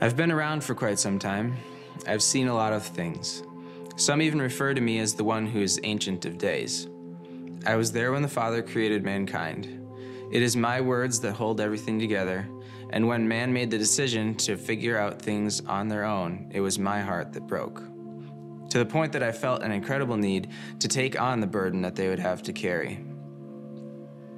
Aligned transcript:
I've 0.00 0.16
been 0.16 0.30
around 0.30 0.62
for 0.62 0.76
quite 0.76 1.00
some 1.00 1.18
time. 1.18 1.56
I've 2.06 2.22
seen 2.22 2.46
a 2.46 2.54
lot 2.54 2.72
of 2.72 2.84
things. 2.84 3.42
Some 3.96 4.22
even 4.22 4.40
refer 4.40 4.72
to 4.72 4.80
me 4.80 5.00
as 5.00 5.14
the 5.14 5.24
one 5.24 5.44
who 5.44 5.60
is 5.60 5.80
ancient 5.82 6.24
of 6.24 6.38
days. 6.38 6.86
I 7.66 7.74
was 7.74 7.90
there 7.90 8.12
when 8.12 8.22
the 8.22 8.28
Father 8.28 8.62
created 8.62 9.02
mankind. 9.02 9.84
It 10.30 10.40
is 10.40 10.54
my 10.54 10.80
words 10.80 11.18
that 11.20 11.32
hold 11.32 11.60
everything 11.60 11.98
together, 11.98 12.48
and 12.90 13.08
when 13.08 13.26
man 13.26 13.52
made 13.52 13.72
the 13.72 13.78
decision 13.78 14.36
to 14.36 14.56
figure 14.56 14.96
out 14.96 15.20
things 15.20 15.62
on 15.62 15.88
their 15.88 16.04
own, 16.04 16.48
it 16.54 16.60
was 16.60 16.78
my 16.78 17.00
heart 17.00 17.32
that 17.32 17.48
broke. 17.48 17.82
To 18.70 18.78
the 18.78 18.86
point 18.86 19.12
that 19.14 19.24
I 19.24 19.32
felt 19.32 19.64
an 19.64 19.72
incredible 19.72 20.16
need 20.16 20.50
to 20.78 20.86
take 20.86 21.20
on 21.20 21.40
the 21.40 21.46
burden 21.48 21.82
that 21.82 21.96
they 21.96 22.08
would 22.08 22.20
have 22.20 22.44
to 22.44 22.52
carry. 22.52 23.04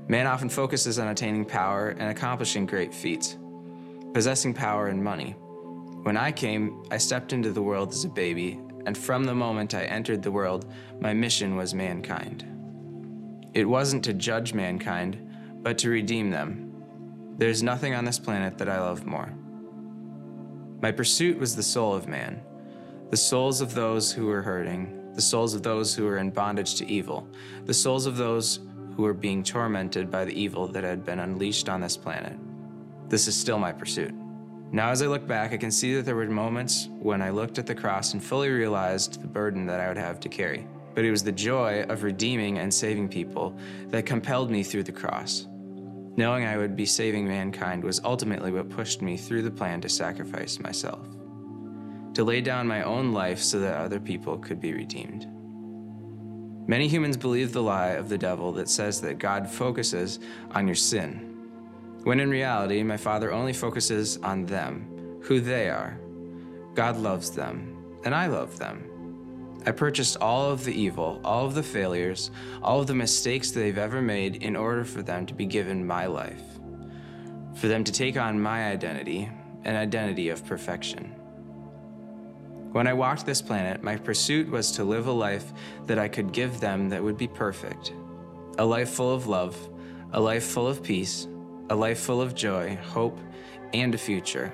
Man 0.08 0.27
often 0.27 0.48
focuses 0.48 0.98
on 0.98 1.08
attaining 1.08 1.45
power 1.45 1.90
and 1.90 2.08
accomplishing 2.11 2.64
great 2.64 2.95
feats, 2.95 3.36
possessing 4.14 4.55
power 4.55 4.86
and 4.86 5.05
money. 5.05 5.36
When 6.02 6.16
I 6.16 6.32
came, 6.32 6.82
I 6.90 6.96
stepped 6.96 7.32
into 7.32 7.52
the 7.52 7.62
world 7.62 7.90
as 7.90 8.04
a 8.04 8.08
baby, 8.08 8.58
and 8.86 8.96
from 8.96 9.24
the 9.24 9.34
moment 9.34 9.74
I 9.74 9.84
entered 9.84 10.22
the 10.22 10.32
world, 10.32 10.72
my 10.98 11.12
mission 11.12 11.56
was 11.56 11.74
mankind. 11.74 12.46
It 13.52 13.68
wasn't 13.68 14.05
to 14.05 14.14
judge 14.14 14.55
mankind, 14.55 15.18
but 15.62 15.77
to 15.78 15.91
redeem 15.91 16.30
them. 16.30 16.72
There's 17.36 17.62
nothing 17.62 17.94
on 17.94 18.06
this 18.06 18.18
planet 18.18 18.56
that 18.58 18.68
I 18.68 18.80
love 18.80 19.05
more. 19.05 19.34
My 20.80 20.91
pursuit 20.91 21.38
was 21.38 21.55
the 21.55 21.62
soul 21.62 21.94
of 21.94 22.08
man, 22.08 22.41
the 23.10 23.16
souls 23.16 23.60
of 23.60 23.74
those 23.74 24.10
who 24.10 24.27
were 24.27 24.41
hurting, 24.41 25.12
the 25.14 25.20
souls 25.20 25.52
of 25.52 25.62
those 25.62 25.94
who 25.94 26.05
were 26.06 26.16
in 26.16 26.30
bondage 26.30 26.77
to 26.77 26.91
evil, 26.91 27.28
the 27.66 27.74
souls 27.74 28.06
of 28.06 28.16
those 28.16 28.60
who 28.96 29.02
were 29.02 29.12
being 29.12 29.42
tormented 29.42 30.10
by 30.10 30.24
the 30.24 30.41
evil 30.41 30.66
that 30.69 30.84
had 30.84 31.05
been 31.05 31.19
unleashed 31.19 31.69
on 31.69 31.80
this 31.80 31.96
planet. 31.96 32.38
This 33.08 33.28
is 33.28 33.36
still 33.36 33.58
my 33.58 33.72
pursuit. 33.72 34.14
Now, 34.72 34.90
as 34.90 35.02
I 35.02 35.06
look 35.06 35.26
back, 35.26 35.52
I 35.52 35.56
can 35.56 35.72
see 35.72 35.96
that 35.96 36.04
there 36.04 36.14
were 36.14 36.26
moments 36.26 36.88
when 37.00 37.20
I 37.22 37.30
looked 37.30 37.58
at 37.58 37.66
the 37.66 37.74
cross 37.74 38.12
and 38.12 38.22
fully 38.22 38.50
realized 38.50 39.20
the 39.20 39.26
burden 39.26 39.66
that 39.66 39.80
I 39.80 39.88
would 39.88 39.96
have 39.96 40.20
to 40.20 40.28
carry. 40.28 40.64
But 40.94 41.04
it 41.04 41.10
was 41.10 41.24
the 41.24 41.32
joy 41.32 41.82
of 41.88 42.04
redeeming 42.04 42.58
and 42.58 42.72
saving 42.72 43.08
people 43.08 43.58
that 43.88 44.06
compelled 44.06 44.48
me 44.48 44.62
through 44.62 44.84
the 44.84 44.92
cross. 44.92 45.48
Knowing 46.16 46.44
I 46.44 46.56
would 46.56 46.76
be 46.76 46.86
saving 46.86 47.26
mankind 47.26 47.82
was 47.82 48.00
ultimately 48.04 48.52
what 48.52 48.70
pushed 48.70 49.02
me 49.02 49.16
through 49.16 49.42
the 49.42 49.50
plan 49.50 49.80
to 49.80 49.88
sacrifice 49.88 50.60
myself, 50.60 51.04
to 52.14 52.22
lay 52.22 52.41
down 52.41 52.68
my 52.68 52.82
own 52.84 53.12
life 53.12 53.41
so 53.41 53.58
that 53.58 53.76
other 53.76 53.98
people 53.98 54.38
could 54.38 54.60
be 54.60 54.72
redeemed. 54.72 55.26
Many 56.68 56.86
humans 56.86 57.16
believe 57.16 57.52
the 57.52 57.62
lie 57.62 57.92
of 57.92 58.08
the 58.08 58.18
devil 58.18 58.52
that 58.52 58.68
says 58.68 59.00
that 59.00 59.18
God 59.18 59.50
focuses 59.50 60.20
on 60.52 60.68
your 60.68 60.76
sin 60.76 61.30
when 62.05 62.20
in 62.20 62.31
reality, 62.31 62.83
my 62.83 62.97
Father 62.97 63.33
only 63.33 63.53
focuses 63.53 64.17
on 64.19 64.47
them, 64.47 65.19
who 65.23 65.41
they 65.41 65.69
are. 65.69 65.98
God 66.75 66.97
loves 66.97 67.31
them, 67.31 67.84
and 68.05 68.15
I 68.15 68.27
love 68.27 68.59
them. 68.59 68.87
I 69.67 69.73
purchased 69.73 70.17
all 70.17 70.51
of 70.51 70.65
the 70.65 70.73
evil, 70.73 71.21
all 71.23 71.45
of 71.45 71.55
the 71.55 71.62
failures, 71.62 72.31
all 72.62 72.81
of 72.81 72.87
the 72.87 72.95
mistakes 72.95 73.51
they've 73.51 73.77
ever 73.77 74.01
made 74.01 74.37
in 74.37 74.56
order 74.56 74.84
for 74.84 75.03
them 75.03 75.27
to 75.27 75.34
be 75.34 75.45
given 75.45 75.87
my 75.87 76.06
life, 76.06 76.43
for 77.55 77.69
them 77.69 77.84
to 77.84 77.93
take 77.93 78.17
on 78.17 78.41
my 78.41 78.71
identity, 78.71 79.28
an 79.65 79.77
identity 79.77 80.31
of 80.31 80.47
perfection. 80.47 81.15
When 82.73 82.87
I 82.87 82.95
walked 82.95 83.27
this 83.27 83.43
planet, 83.43 83.83
my 83.83 83.97
pursuit 83.97 84.48
was 84.48 84.73
to 84.73 84.84
live 84.84 85.09
a 85.09 85.12
life 85.12 85.53
that 85.87 85.98
I 85.98 86.09
could 86.09 86.33
give 86.33 86.61
them 86.61 86.89
that 86.91 87.03
would 87.03 87.19
be 87.19 87.28
perfect 87.28 87.93
a 88.59 88.65
life 88.65 88.91
full 88.91 89.15
of 89.15 89.27
love, 89.27 89.56
a 90.12 90.21
life 90.21 90.45
full 90.45 90.67
of 90.67 90.83
peace, 90.83 91.27
a 91.70 91.74
life 91.74 92.00
full 92.00 92.20
of 92.20 92.34
joy, 92.34 92.76
hope, 92.82 93.18
and 93.72 93.94
a 93.94 93.98
future. 93.98 94.52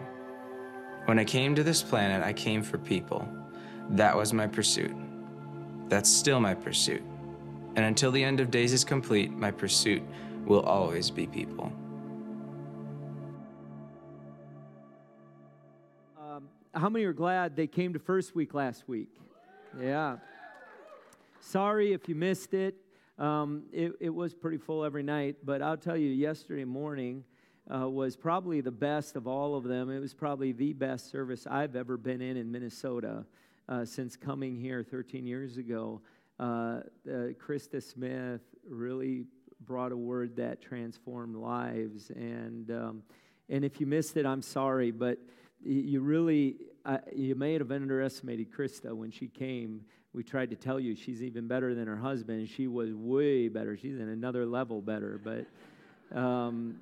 When 1.07 1.19
I 1.19 1.25
came 1.25 1.55
to 1.55 1.63
this 1.63 1.83
planet, 1.83 2.23
I 2.23 2.35
came 2.35 2.63
for 2.63 2.77
people. 2.77 3.27
That 3.91 4.15
was 4.15 4.35
my 4.35 4.47
pursuit. 4.47 4.95
That's 5.89 6.11
still 6.11 6.41
my 6.41 6.55
pursuit. 6.55 7.03
And 7.75 7.87
until 7.87 8.11
the 8.11 8.23
end 8.23 8.41
of 8.41 8.51
days 8.51 8.73
is 8.75 8.85
complete, 8.85 9.31
my 9.31 9.51
pursuit 9.51 10.03
will 10.45 10.61
always 10.61 11.11
be 11.11 11.27
people. 11.27 11.73
Um, 16.21 16.49
how 16.75 16.91
many 16.91 17.07
are 17.07 17.15
glad 17.15 17.57
they 17.57 17.67
came 17.67 17.95
to 17.95 17.99
first 17.99 18.35
week 18.35 18.53
last 18.53 18.87
week? 18.87 19.09
Yeah. 19.81 20.19
Sorry 21.41 21.95
if 21.95 22.09
you 22.09 22.15
missed 22.15 22.53
it. 22.53 22.75
Um, 23.19 23.63
it, 23.73 23.93
it, 23.99 24.11
was 24.11 24.35
pretty 24.35 24.59
full 24.59 24.85
every 24.85 25.03
night, 25.03 25.37
but 25.43 25.63
I'll 25.63 25.79
tell 25.79 25.97
you, 25.97 26.11
yesterday 26.11 26.65
morning 26.65 27.25
uh, 27.73 27.89
was 27.89 28.15
probably 28.15 28.61
the 28.61 28.71
best 28.71 29.17
of 29.17 29.27
all 29.27 29.57
of 29.57 29.65
them. 29.65 29.89
It 29.91 30.01
was 30.01 30.13
probably 30.13 30.53
the 30.53 30.75
best 30.75 31.11
service 31.11 31.47
I've 31.51 31.77
ever 31.77 31.97
been 31.97 32.21
in 32.21 32.37
in 32.37 32.53
Minnesota 32.53 33.25
uh, 33.71 33.87
since 33.87 34.17
coming 34.17 34.55
here 34.55 34.83
13 34.83 35.27
years 35.27 35.57
ago. 35.57 36.03
Uh, 36.39 36.81
Krista 37.07 37.83
Smith 37.83 38.43
really 38.69 39.25
brought 39.65 39.93
a 39.93 39.97
word 39.97 40.37
that 40.37 40.61
transformed 40.61 41.37
lives, 41.37 42.11
and 42.11 42.71
um, 42.71 43.03
and 43.49 43.65
if 43.65 43.81
you 43.81 43.87
missed 43.87 44.19
it, 44.19 44.27
I'm 44.27 44.43
sorry, 44.43 44.91
but 44.91 45.19
you 45.65 46.01
really 46.03 46.57
you 47.15 47.35
may 47.35 47.55
have 47.55 47.73
underestimated 47.73 48.53
Krista 48.53 48.93
when 48.93 49.11
she 49.11 49.29
came 49.29 49.87
we 50.17 50.25
tried 50.25 50.49
to 50.49 50.57
tell 50.57 50.81
you 50.81 50.97
she's 50.97 51.23
even 51.23 51.47
better 51.47 51.75
than 51.75 51.87
her 51.87 51.97
husband. 51.97 52.49
She 52.49 52.67
was 52.67 52.95
way 52.95 53.49
better. 53.49 53.77
She's 53.77 53.99
in 53.99 54.09
another 54.09 54.47
level 54.47 54.81
better. 54.81 55.21
But 55.23 56.19
um, 56.19 56.77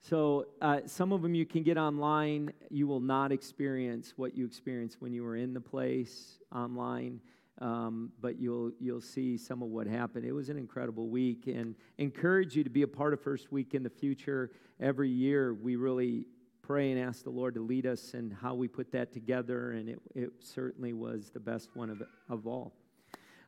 so 0.00 0.46
uh, 0.60 0.82
some 0.86 1.12
of 1.12 1.22
them 1.22 1.34
you 1.34 1.44
can 1.44 1.64
get 1.64 1.76
online. 1.76 2.52
You 2.70 2.86
will 2.86 3.00
not 3.00 3.32
experience 3.32 4.12
what 4.14 4.36
you 4.36 4.46
experienced 4.46 4.98
when 5.00 5.12
you 5.12 5.24
were 5.24 5.34
in 5.34 5.52
the 5.52 5.60
place 5.60 6.38
online. 6.54 7.20
Um, 7.60 8.12
but 8.20 8.40
you'll 8.40 8.70
you'll 8.78 9.00
see 9.00 9.36
some 9.36 9.60
of 9.60 9.68
what 9.68 9.88
happened. 9.88 10.24
It 10.24 10.32
was 10.32 10.50
an 10.50 10.58
incredible 10.58 11.08
week, 11.08 11.48
and 11.48 11.74
encourage 11.98 12.56
you 12.56 12.62
to 12.64 12.70
be 12.70 12.82
a 12.82 12.88
part 12.88 13.12
of 13.12 13.20
First 13.20 13.50
Week 13.50 13.74
in 13.74 13.82
the 13.82 13.90
future. 13.90 14.52
Every 14.80 15.10
year, 15.10 15.52
we 15.52 15.76
really 15.76 16.26
pray 16.62 16.92
and 16.92 17.00
ask 17.00 17.24
the 17.24 17.30
Lord 17.30 17.54
to 17.54 17.60
lead 17.60 17.86
us 17.86 18.14
and 18.14 18.32
how 18.32 18.54
we 18.54 18.68
put 18.68 18.92
that 18.92 19.12
together, 19.12 19.72
and 19.72 19.88
it, 19.88 19.98
it 20.14 20.30
certainly 20.38 20.92
was 20.92 21.30
the 21.30 21.40
best 21.40 21.70
one 21.74 21.90
of, 21.90 22.02
of 22.28 22.46
all. 22.46 22.72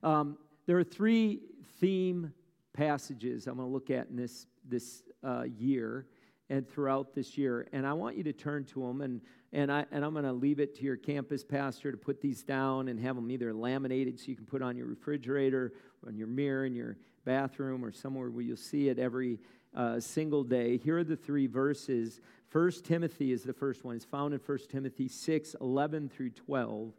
Um, 0.03 0.37
there 0.67 0.79
are 0.79 0.85
three 0.85 1.41
theme 1.81 2.33
passages 2.73 3.47
I'm 3.47 3.57
going 3.57 3.69
to 3.69 3.73
look 3.73 3.91
at 3.91 4.09
in 4.09 4.17
this, 4.17 4.47
this 4.69 5.03
uh, 5.23 5.45
year 5.57 6.07
and 6.51 6.69
throughout 6.69 7.15
this 7.15 7.39
year, 7.39 7.69
and 7.73 7.87
I 7.87 7.93
want 7.93 8.17
you 8.17 8.25
to 8.25 8.33
turn 8.33 8.65
to 8.67 8.81
them, 8.81 9.01
and, 9.01 9.21
and, 9.53 9.73
I, 9.73 9.87
and 9.93 10.05
I'm 10.05 10.13
going 10.13 10.25
to 10.25 10.33
leave 10.33 10.61
it 10.61 10.75
to 10.77 10.83
your 10.83 10.97
campus 10.97 11.45
pastor 11.45 11.93
to 11.93 11.97
put 11.97 12.21
these 12.21 12.43
down 12.43 12.89
and 12.89 13.01
have 13.01 13.17
them 13.17 13.31
either 13.31 13.55
laminated 13.55 14.19
so 14.19 14.27
you 14.27 14.37
can 14.37 14.45
put 14.45 14.61
on 14.61 14.77
your 14.77 14.87
refrigerator, 14.87 15.73
or 16.03 16.09
on 16.09 16.17
your 16.17 16.27
mirror 16.27 16.67
in 16.67 16.75
your 16.75 16.97
bathroom, 17.25 17.85
or 17.85 17.93
somewhere 17.93 18.31
where 18.31 18.43
you'll 18.43 18.57
see 18.57 18.89
it 18.89 18.99
every 18.99 19.39
uh, 19.75 20.01
single 20.01 20.45
day. 20.45 20.77
Here 20.77 20.99
are 20.99 21.05
the 21.05 21.17
three 21.17 21.47
verses 21.47 22.21
First 22.55 22.85
Timothy 22.85 23.33
is 23.33 23.43
the 23.43 23.53
first 23.53 23.83
one. 23.83 23.97
It's 23.97 24.05
found 24.05 24.33
in 24.33 24.39
1 24.39 24.59
Timothy 24.71 25.09
6 25.09 25.57
11 25.61 26.09
through 26.09 26.31
12. 26.31 26.89
It 26.89 26.95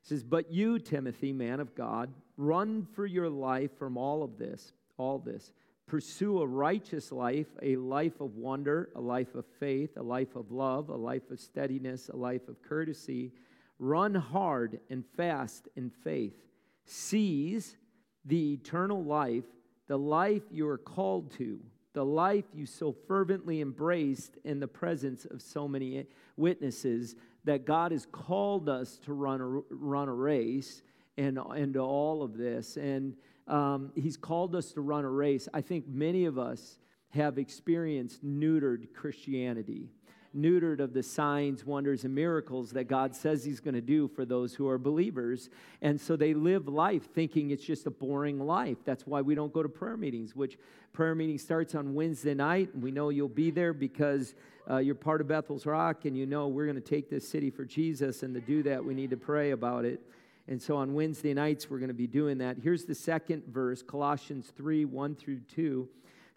says, 0.00 0.22
But 0.22 0.52
you, 0.52 0.78
Timothy, 0.78 1.32
man 1.32 1.58
of 1.58 1.74
God, 1.74 2.14
run 2.36 2.86
for 2.94 3.04
your 3.04 3.28
life 3.28 3.76
from 3.76 3.98
all 3.98 4.22
of 4.22 4.38
this, 4.38 4.72
all 4.96 5.18
this. 5.18 5.52
Pursue 5.88 6.40
a 6.40 6.46
righteous 6.46 7.10
life, 7.10 7.48
a 7.62 7.74
life 7.74 8.20
of 8.20 8.36
wonder, 8.36 8.90
a 8.94 9.00
life 9.00 9.34
of 9.34 9.44
faith, 9.58 9.96
a 9.96 10.02
life 10.04 10.36
of 10.36 10.52
love, 10.52 10.88
a 10.88 10.94
life 10.94 11.32
of 11.32 11.40
steadiness, 11.40 12.08
a 12.08 12.16
life 12.16 12.46
of 12.46 12.62
courtesy. 12.62 13.32
Run 13.80 14.14
hard 14.14 14.78
and 14.88 15.04
fast 15.16 15.66
in 15.74 15.90
faith. 15.90 16.36
Seize 16.84 17.76
the 18.24 18.52
eternal 18.52 19.02
life, 19.02 19.46
the 19.88 19.98
life 19.98 20.42
you 20.52 20.68
are 20.68 20.78
called 20.78 21.32
to 21.38 21.58
the 21.96 22.04
life 22.04 22.44
you 22.52 22.66
so 22.66 22.92
fervently 22.92 23.62
embraced 23.62 24.36
in 24.44 24.60
the 24.60 24.68
presence 24.68 25.24
of 25.24 25.40
so 25.40 25.66
many 25.66 26.04
witnesses, 26.36 27.16
that 27.44 27.64
God 27.64 27.90
has 27.90 28.04
called 28.12 28.68
us 28.68 28.98
to 28.98 29.14
run 29.14 29.40
a, 29.40 29.74
run 29.74 30.06
a 30.10 30.12
race 30.12 30.82
and, 31.16 31.38
and 31.38 31.74
all 31.78 32.22
of 32.22 32.36
this. 32.36 32.76
And 32.76 33.16
um, 33.48 33.92
He's 33.94 34.18
called 34.18 34.54
us 34.54 34.72
to 34.72 34.82
run 34.82 35.06
a 35.06 35.08
race. 35.08 35.48
I 35.54 35.62
think 35.62 35.88
many 35.88 36.26
of 36.26 36.38
us 36.38 36.76
have 37.10 37.38
experienced 37.38 38.24
neutered 38.24 38.92
Christianity 38.94 39.88
neutered 40.36 40.80
of 40.80 40.92
the 40.92 41.02
signs, 41.02 41.64
wonders, 41.64 42.04
and 42.04 42.14
miracles 42.14 42.70
that 42.72 42.84
God 42.84 43.14
says 43.14 43.44
He's 43.44 43.60
going 43.60 43.74
to 43.74 43.80
do 43.80 44.06
for 44.08 44.24
those 44.24 44.54
who 44.54 44.68
are 44.68 44.78
believers. 44.78 45.48
And 45.82 46.00
so 46.00 46.16
they 46.16 46.34
live 46.34 46.68
life 46.68 47.08
thinking 47.14 47.50
it's 47.50 47.64
just 47.64 47.86
a 47.86 47.90
boring 47.90 48.38
life. 48.38 48.78
That's 48.84 49.06
why 49.06 49.22
we 49.22 49.34
don't 49.34 49.52
go 49.52 49.62
to 49.62 49.68
prayer 49.68 49.96
meetings, 49.96 50.36
which 50.36 50.58
prayer 50.92 51.14
meeting 51.14 51.38
starts 51.38 51.74
on 51.74 51.94
Wednesday 51.94 52.34
night. 52.34 52.74
And 52.74 52.82
we 52.82 52.90
know 52.90 53.08
you'll 53.08 53.28
be 53.28 53.50
there 53.50 53.72
because 53.72 54.34
uh, 54.70 54.78
you're 54.78 54.94
part 54.94 55.20
of 55.20 55.28
Bethel's 55.28 55.66
Rock 55.66 56.04
and 56.04 56.16
you 56.16 56.26
know 56.26 56.48
we're 56.48 56.66
going 56.66 56.76
to 56.76 56.80
take 56.80 57.08
this 57.08 57.26
city 57.28 57.50
for 57.50 57.64
Jesus. 57.64 58.22
And 58.22 58.34
to 58.34 58.40
do 58.40 58.62
that, 58.64 58.84
we 58.84 58.94
need 58.94 59.10
to 59.10 59.16
pray 59.16 59.52
about 59.52 59.84
it. 59.84 60.00
And 60.48 60.62
so 60.62 60.76
on 60.76 60.94
Wednesday 60.94 61.34
nights, 61.34 61.68
we're 61.68 61.78
going 61.78 61.88
to 61.88 61.94
be 61.94 62.06
doing 62.06 62.38
that. 62.38 62.58
Here's 62.62 62.84
the 62.84 62.94
second 62.94 63.42
verse 63.48 63.82
Colossians 63.82 64.52
3 64.56 64.84
1 64.84 65.14
through 65.16 65.40
2. 65.54 65.88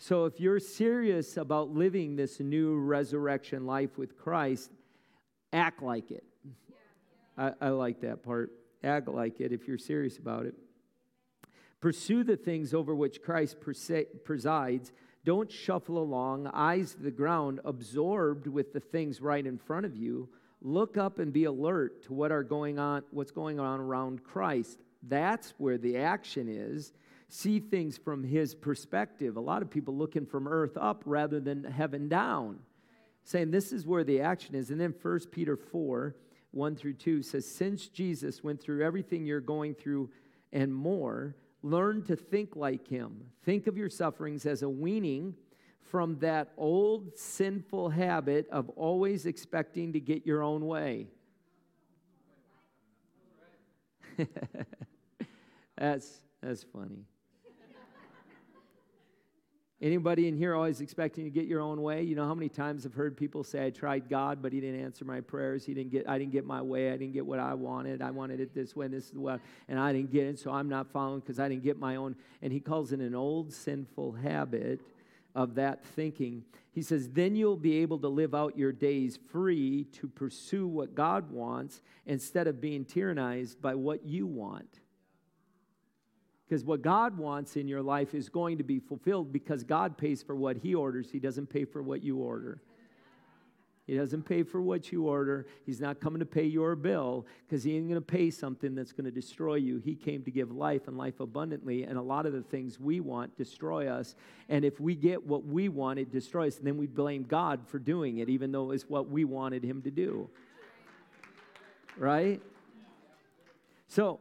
So 0.01 0.23
if 0.23 0.39
you're 0.39 0.61
serious 0.61 1.35
about 1.35 1.71
living 1.71 2.15
this 2.15 2.39
new 2.39 2.77
resurrection 2.77 3.65
life 3.65 3.97
with 3.97 4.17
Christ, 4.17 4.71
act 5.51 5.83
like 5.83 6.09
it. 6.09 6.23
I, 7.37 7.51
I 7.59 7.69
like 7.69 7.99
that 7.99 8.23
part. 8.23 8.51
Act 8.81 9.09
like 9.09 9.41
it 9.41 9.51
if 9.51 9.67
you're 9.67 9.77
serious 9.77 10.17
about 10.17 10.45
it. 10.45 10.55
Pursue 11.81 12.23
the 12.23 12.37
things 12.37 12.73
over 12.73 12.95
which 12.95 13.21
Christ 13.21 13.57
presides. 14.23 14.93
Don't 15.25 15.51
shuffle 15.51 15.97
along, 15.97 16.47
eyes 16.53 16.93
to 16.93 17.01
the 17.01 17.11
ground, 17.11 17.59
absorbed 17.65 18.47
with 18.47 18.71
the 18.71 18.79
things 18.79 19.19
right 19.19 19.45
in 19.45 19.57
front 19.57 19.85
of 19.85 19.97
you. 19.97 20.29
Look 20.61 20.95
up 20.95 21.19
and 21.19 21.33
be 21.33 21.43
alert 21.43 22.03
to 22.03 22.13
what 22.13 22.31
are 22.31 22.43
going 22.43 22.79
on, 22.79 23.03
what's 23.11 23.31
going 23.31 23.59
on 23.59 23.81
around 23.81 24.23
Christ. 24.23 24.79
That's 25.03 25.53
where 25.57 25.77
the 25.77 25.97
action 25.97 26.47
is. 26.47 26.93
See 27.31 27.59
things 27.59 27.95
from 27.95 28.23
his 28.23 28.55
perspective. 28.55 29.37
A 29.37 29.39
lot 29.39 29.61
of 29.61 29.69
people 29.69 29.95
looking 29.95 30.25
from 30.25 30.47
earth 30.47 30.75
up 30.75 31.03
rather 31.05 31.39
than 31.39 31.63
heaven 31.63 32.09
down. 32.09 32.57
Saying 33.23 33.51
this 33.51 33.71
is 33.71 33.85
where 33.85 34.03
the 34.03 34.21
action 34.21 34.55
is. 34.55 34.71
And 34.71 34.81
then 34.81 34.95
1 34.99 35.19
Peter 35.31 35.55
4, 35.55 36.15
1 36.51 36.75
through 36.75 36.95
2 36.95 37.21
says, 37.21 37.45
Since 37.45 37.87
Jesus 37.89 38.43
went 38.43 38.59
through 38.59 38.83
everything 38.83 39.27
you're 39.27 39.41
going 39.41 39.75
through 39.75 40.09
and 40.51 40.73
more, 40.73 41.35
learn 41.61 42.03
to 42.05 42.15
think 42.15 42.55
like 42.55 42.87
him. 42.87 43.21
Think 43.43 43.67
of 43.67 43.77
your 43.77 43.89
sufferings 43.89 44.47
as 44.47 44.63
a 44.63 44.69
weaning 44.69 45.35
from 45.83 46.17
that 46.19 46.51
old 46.57 47.15
sinful 47.15 47.89
habit 47.89 48.47
of 48.49 48.69
always 48.69 49.27
expecting 49.27 49.93
to 49.93 49.99
get 49.99 50.25
your 50.25 50.41
own 50.41 50.65
way. 50.65 51.05
that's, 55.77 56.21
that's 56.41 56.63
funny. 56.73 57.05
Anybody 59.81 60.27
in 60.27 60.35
here 60.35 60.55
always 60.55 60.81
expecting 60.81 61.23
to 61.23 61.29
get 61.29 61.45
your 61.45 61.61
own 61.61 61.81
way? 61.81 62.03
You 62.03 62.13
know 62.13 62.25
how 62.25 62.33
many 62.33 62.49
times 62.49 62.85
I've 62.85 62.93
heard 62.93 63.15
people 63.15 63.45
say, 63.45 63.65
I 63.65 63.69
tried 63.69 64.09
God, 64.09 64.41
but 64.41 64.51
he 64.51 64.59
didn't 64.59 64.81
answer 64.81 65.05
my 65.05 65.21
prayers. 65.21 65.65
He 65.65 65.73
didn't 65.73 65.91
get, 65.91 66.09
I 66.09 66.17
didn't 66.17 66.33
get 66.33 66.45
my 66.45 66.61
way. 66.61 66.89
I 66.89 66.97
didn't 66.97 67.13
get 67.13 67.25
what 67.25 67.39
I 67.39 67.53
wanted. 67.53 68.01
I 68.01 68.11
wanted 68.11 68.41
it 68.41 68.53
this 68.53 68.75
way, 68.75 68.87
and 68.87 68.93
this 68.93 69.09
is 69.09 69.17
what, 69.17 69.39
and 69.69 69.79
I 69.79 69.93
didn't 69.93 70.11
get 70.11 70.27
it, 70.27 70.37
so 70.37 70.51
I'm 70.51 70.67
not 70.67 70.91
following 70.91 71.21
because 71.21 71.39
I 71.39 71.47
didn't 71.47 71.63
get 71.63 71.79
my 71.79 71.95
own. 71.95 72.17
And 72.41 72.51
he 72.51 72.59
calls 72.59 72.91
it 72.91 72.99
an 72.99 73.15
old 73.15 73.53
sinful 73.53 74.11
habit 74.13 74.81
of 75.33 75.55
that 75.55 75.85
thinking. 75.85 76.43
He 76.73 76.81
says, 76.81 77.07
then 77.09 77.37
you'll 77.37 77.55
be 77.55 77.77
able 77.77 77.99
to 77.99 78.09
live 78.09 78.35
out 78.35 78.57
your 78.57 78.73
days 78.73 79.17
free 79.31 79.85
to 79.93 80.09
pursue 80.09 80.67
what 80.67 80.93
God 80.93 81.31
wants 81.31 81.81
instead 82.05 82.47
of 82.47 82.59
being 82.59 82.83
tyrannized 82.83 83.61
by 83.61 83.75
what 83.75 84.05
you 84.05 84.27
want. 84.27 84.78
Because 86.49 86.65
what 86.65 86.81
God 86.81 87.15
wants 87.15 87.57
in 87.57 87.67
your 87.67 87.83
life 87.83 88.15
is 88.15 88.27
going 88.27 88.57
to 88.57 88.63
be 88.63 88.79
fulfilled 88.79 89.31
because 89.31 89.63
God 89.63 89.99
pays 89.99 90.23
for 90.23 90.35
what 90.35 90.57
He 90.57 90.73
orders. 90.73 91.11
He 91.11 91.19
doesn't 91.19 91.45
pay 91.45 91.63
for 91.63 91.83
what 91.83 92.03
you 92.03 92.17
order. 92.17 92.59
He 93.85 93.95
doesn't 93.95 94.23
pay 94.23 94.41
for 94.41 94.59
what 94.59 94.91
you 94.91 95.05
order. 95.05 95.45
He's 95.67 95.79
not 95.79 95.99
coming 95.99 96.21
to 96.21 96.25
pay 96.25 96.45
your 96.45 96.75
bill 96.75 97.27
because 97.47 97.63
He 97.63 97.75
ain't 97.75 97.87
going 97.87 98.01
to 98.01 98.05
pay 98.05 98.31
something 98.31 98.73
that's 98.73 98.91
going 98.91 99.05
to 99.05 99.11
destroy 99.11 99.55
you. 99.55 99.77
He 99.77 99.93
came 99.93 100.23
to 100.23 100.31
give 100.31 100.51
life 100.51 100.87
and 100.87 100.97
life 100.97 101.19
abundantly. 101.19 101.83
And 101.83 101.99
a 101.99 102.01
lot 102.01 102.25
of 102.25 102.33
the 102.33 102.41
things 102.41 102.79
we 102.79 102.99
want 102.99 103.37
destroy 103.37 103.87
us. 103.87 104.15
And 104.47 104.65
if 104.65 104.79
we 104.79 104.95
get 104.95 105.23
what 105.23 105.45
we 105.45 105.69
want, 105.69 105.99
it 105.99 106.11
destroys. 106.11 106.53
us. 106.53 106.57
And 106.57 106.65
then 106.65 106.77
we 106.77 106.87
blame 106.87 107.25
God 107.25 107.59
for 107.67 107.77
doing 107.77 108.17
it, 108.17 108.27
even 108.27 108.51
though 108.51 108.71
it's 108.71 108.89
what 108.89 109.07
we 109.07 109.23
wanted 109.23 109.63
Him 109.63 109.83
to 109.83 109.91
do. 109.91 110.27
Right? 111.95 112.41
So, 113.87 114.19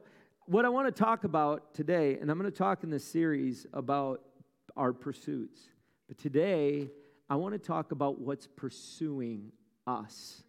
what 0.49 0.65
I 0.65 0.71
want 0.71 0.87
to 0.87 1.03
talk 1.03 1.25
about 1.25 1.75
today, 1.75 2.17
and 2.19 2.31
I'm 2.31 2.39
going 2.39 2.51
to 2.51 2.57
talk 2.57 2.83
in 2.83 2.89
this 2.89 3.05
series 3.05 3.67
about 3.75 4.23
our 4.79 4.95
pursuits, 4.95 5.61
but 6.09 6.17
today 6.17 6.89
I 7.29 7.37
want 7.37 7.53
to 7.53 7.59
talk 7.59 7.93
about 7.93 8.19
what's 8.19 8.47
pursuing 8.47 9.53
us. 9.87 10.43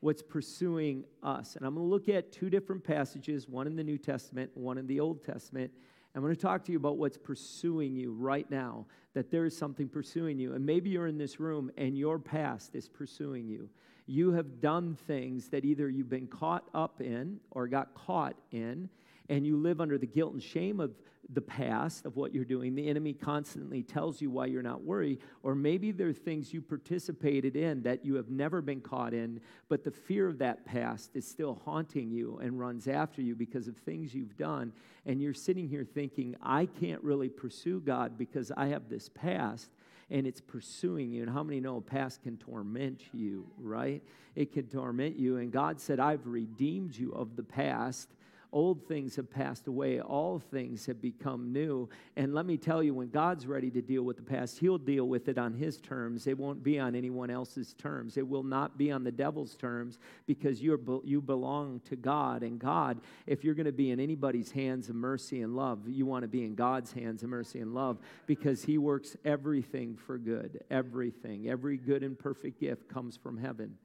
What's 0.00 0.20
pursuing 0.20 1.04
us. 1.22 1.56
And 1.56 1.64
I'm 1.64 1.74
going 1.74 1.86
to 1.86 1.90
look 1.90 2.10
at 2.10 2.32
two 2.32 2.50
different 2.50 2.84
passages, 2.84 3.48
one 3.48 3.66
in 3.66 3.76
the 3.76 3.82
New 3.82 3.96
Testament, 3.96 4.50
one 4.52 4.76
in 4.76 4.86
the 4.86 5.00
Old 5.00 5.24
Testament. 5.24 5.72
I'm 6.14 6.20
going 6.20 6.34
to 6.34 6.40
talk 6.40 6.62
to 6.66 6.72
you 6.72 6.76
about 6.76 6.98
what's 6.98 7.16
pursuing 7.16 7.96
you 7.96 8.12
right 8.12 8.48
now, 8.50 8.84
that 9.14 9.30
there 9.30 9.46
is 9.46 9.56
something 9.56 9.88
pursuing 9.88 10.38
you. 10.38 10.52
And 10.52 10.66
maybe 10.66 10.90
you're 10.90 11.06
in 11.06 11.16
this 11.16 11.40
room 11.40 11.70
and 11.78 11.96
your 11.96 12.18
past 12.18 12.74
is 12.74 12.90
pursuing 12.90 13.48
you 13.48 13.70
you 14.08 14.32
have 14.32 14.60
done 14.60 14.96
things 15.06 15.48
that 15.48 15.64
either 15.64 15.88
you've 15.88 16.08
been 16.08 16.26
caught 16.26 16.68
up 16.74 17.00
in 17.00 17.38
or 17.50 17.68
got 17.68 17.94
caught 17.94 18.36
in, 18.50 18.88
and 19.28 19.46
you 19.46 19.56
live 19.56 19.80
under 19.80 19.98
the 19.98 20.06
guilt 20.06 20.32
and 20.32 20.42
shame 20.42 20.80
of 20.80 20.92
the 21.34 21.42
past 21.42 22.06
of 22.06 22.16
what 22.16 22.32
you're 22.32 22.44
doing. 22.44 22.74
The 22.74 22.88
enemy 22.88 23.12
constantly 23.12 23.82
tells 23.82 24.22
you 24.22 24.30
why 24.30 24.46
you're 24.46 24.62
not 24.62 24.82
worried, 24.82 25.18
or 25.42 25.54
maybe 25.54 25.92
there 25.92 26.08
are 26.08 26.14
things 26.14 26.54
you 26.54 26.62
participated 26.62 27.54
in 27.54 27.82
that 27.82 28.02
you 28.02 28.14
have 28.14 28.30
never 28.30 28.62
been 28.62 28.80
caught 28.80 29.12
in, 29.12 29.40
but 29.68 29.84
the 29.84 29.90
fear 29.90 30.26
of 30.26 30.38
that 30.38 30.64
past 30.64 31.10
is 31.14 31.28
still 31.28 31.60
haunting 31.66 32.10
you 32.10 32.38
and 32.42 32.58
runs 32.58 32.88
after 32.88 33.20
you 33.20 33.34
because 33.34 33.68
of 33.68 33.76
things 33.76 34.14
you've 34.14 34.38
done. 34.38 34.72
And 35.04 35.20
you're 35.20 35.34
sitting 35.34 35.68
here 35.68 35.84
thinking, 35.84 36.34
I 36.42 36.64
can't 36.64 37.02
really 37.02 37.28
pursue 37.28 37.80
God 37.80 38.16
because 38.16 38.50
I 38.56 38.68
have 38.68 38.88
this 38.88 39.10
past 39.10 39.70
and 40.10 40.26
it's 40.26 40.40
pursuing 40.40 41.12
you. 41.12 41.22
And 41.22 41.30
how 41.30 41.42
many 41.42 41.60
know 41.60 41.80
past 41.80 42.22
can 42.22 42.36
torment 42.36 43.02
you, 43.12 43.46
right? 43.58 44.02
It 44.34 44.52
can 44.52 44.66
torment 44.66 45.18
you. 45.18 45.36
And 45.36 45.52
God 45.52 45.80
said, 45.80 46.00
I've 46.00 46.26
redeemed 46.26 46.96
you 46.96 47.12
of 47.12 47.36
the 47.36 47.42
past 47.42 48.08
Old 48.50 48.88
things 48.88 49.16
have 49.16 49.30
passed 49.30 49.66
away, 49.66 50.00
all 50.00 50.38
things 50.38 50.86
have 50.86 51.02
become 51.02 51.52
new. 51.52 51.86
And 52.16 52.34
let 52.34 52.46
me 52.46 52.56
tell 52.56 52.82
you, 52.82 52.94
when 52.94 53.10
God's 53.10 53.46
ready 53.46 53.70
to 53.70 53.82
deal 53.82 54.04
with 54.04 54.16
the 54.16 54.22
past, 54.22 54.58
He'll 54.58 54.78
deal 54.78 55.06
with 55.06 55.28
it 55.28 55.36
on 55.36 55.52
His 55.52 55.78
terms. 55.82 56.26
It 56.26 56.38
won't 56.38 56.62
be 56.62 56.78
on 56.78 56.94
anyone 56.94 57.28
else's 57.28 57.74
terms. 57.74 58.16
It 58.16 58.26
will 58.26 58.42
not 58.42 58.78
be 58.78 58.90
on 58.90 59.04
the 59.04 59.12
devil's 59.12 59.54
terms 59.54 59.98
because 60.26 60.62
you're, 60.62 60.80
you 61.04 61.20
belong 61.20 61.80
to 61.90 61.96
God. 61.96 62.42
And 62.42 62.58
God, 62.58 63.02
if 63.26 63.44
you're 63.44 63.54
going 63.54 63.66
to 63.66 63.72
be 63.72 63.90
in 63.90 64.00
anybody's 64.00 64.50
hands 64.50 64.88
of 64.88 64.94
mercy 64.94 65.42
and 65.42 65.54
love, 65.54 65.86
you 65.86 66.06
want 66.06 66.22
to 66.22 66.28
be 66.28 66.42
in 66.42 66.54
God's 66.54 66.90
hands 66.92 67.22
of 67.22 67.28
mercy 67.28 67.60
and 67.60 67.74
love 67.74 67.98
because 68.26 68.64
He 68.64 68.78
works 68.78 69.14
everything 69.26 69.94
for 69.94 70.16
good. 70.16 70.64
Everything. 70.70 71.50
Every 71.50 71.76
good 71.76 72.02
and 72.02 72.18
perfect 72.18 72.60
gift 72.60 72.88
comes 72.88 73.14
from 73.14 73.36
heaven. 73.36 73.76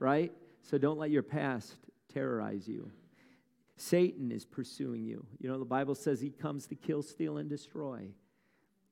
Right? 0.00 0.32
So 0.62 0.76
don't 0.76 0.98
let 0.98 1.10
your 1.10 1.22
past 1.22 1.76
terrorize 2.12 2.66
you. 2.66 2.90
Satan 3.80 4.32
is 4.32 4.44
pursuing 4.44 5.04
you. 5.04 5.24
You 5.38 5.48
know, 5.48 5.58
the 5.58 5.64
Bible 5.64 5.94
says 5.94 6.20
he 6.20 6.30
comes 6.30 6.66
to 6.66 6.74
kill, 6.74 7.02
steal, 7.02 7.38
and 7.38 7.48
destroy. 7.48 8.08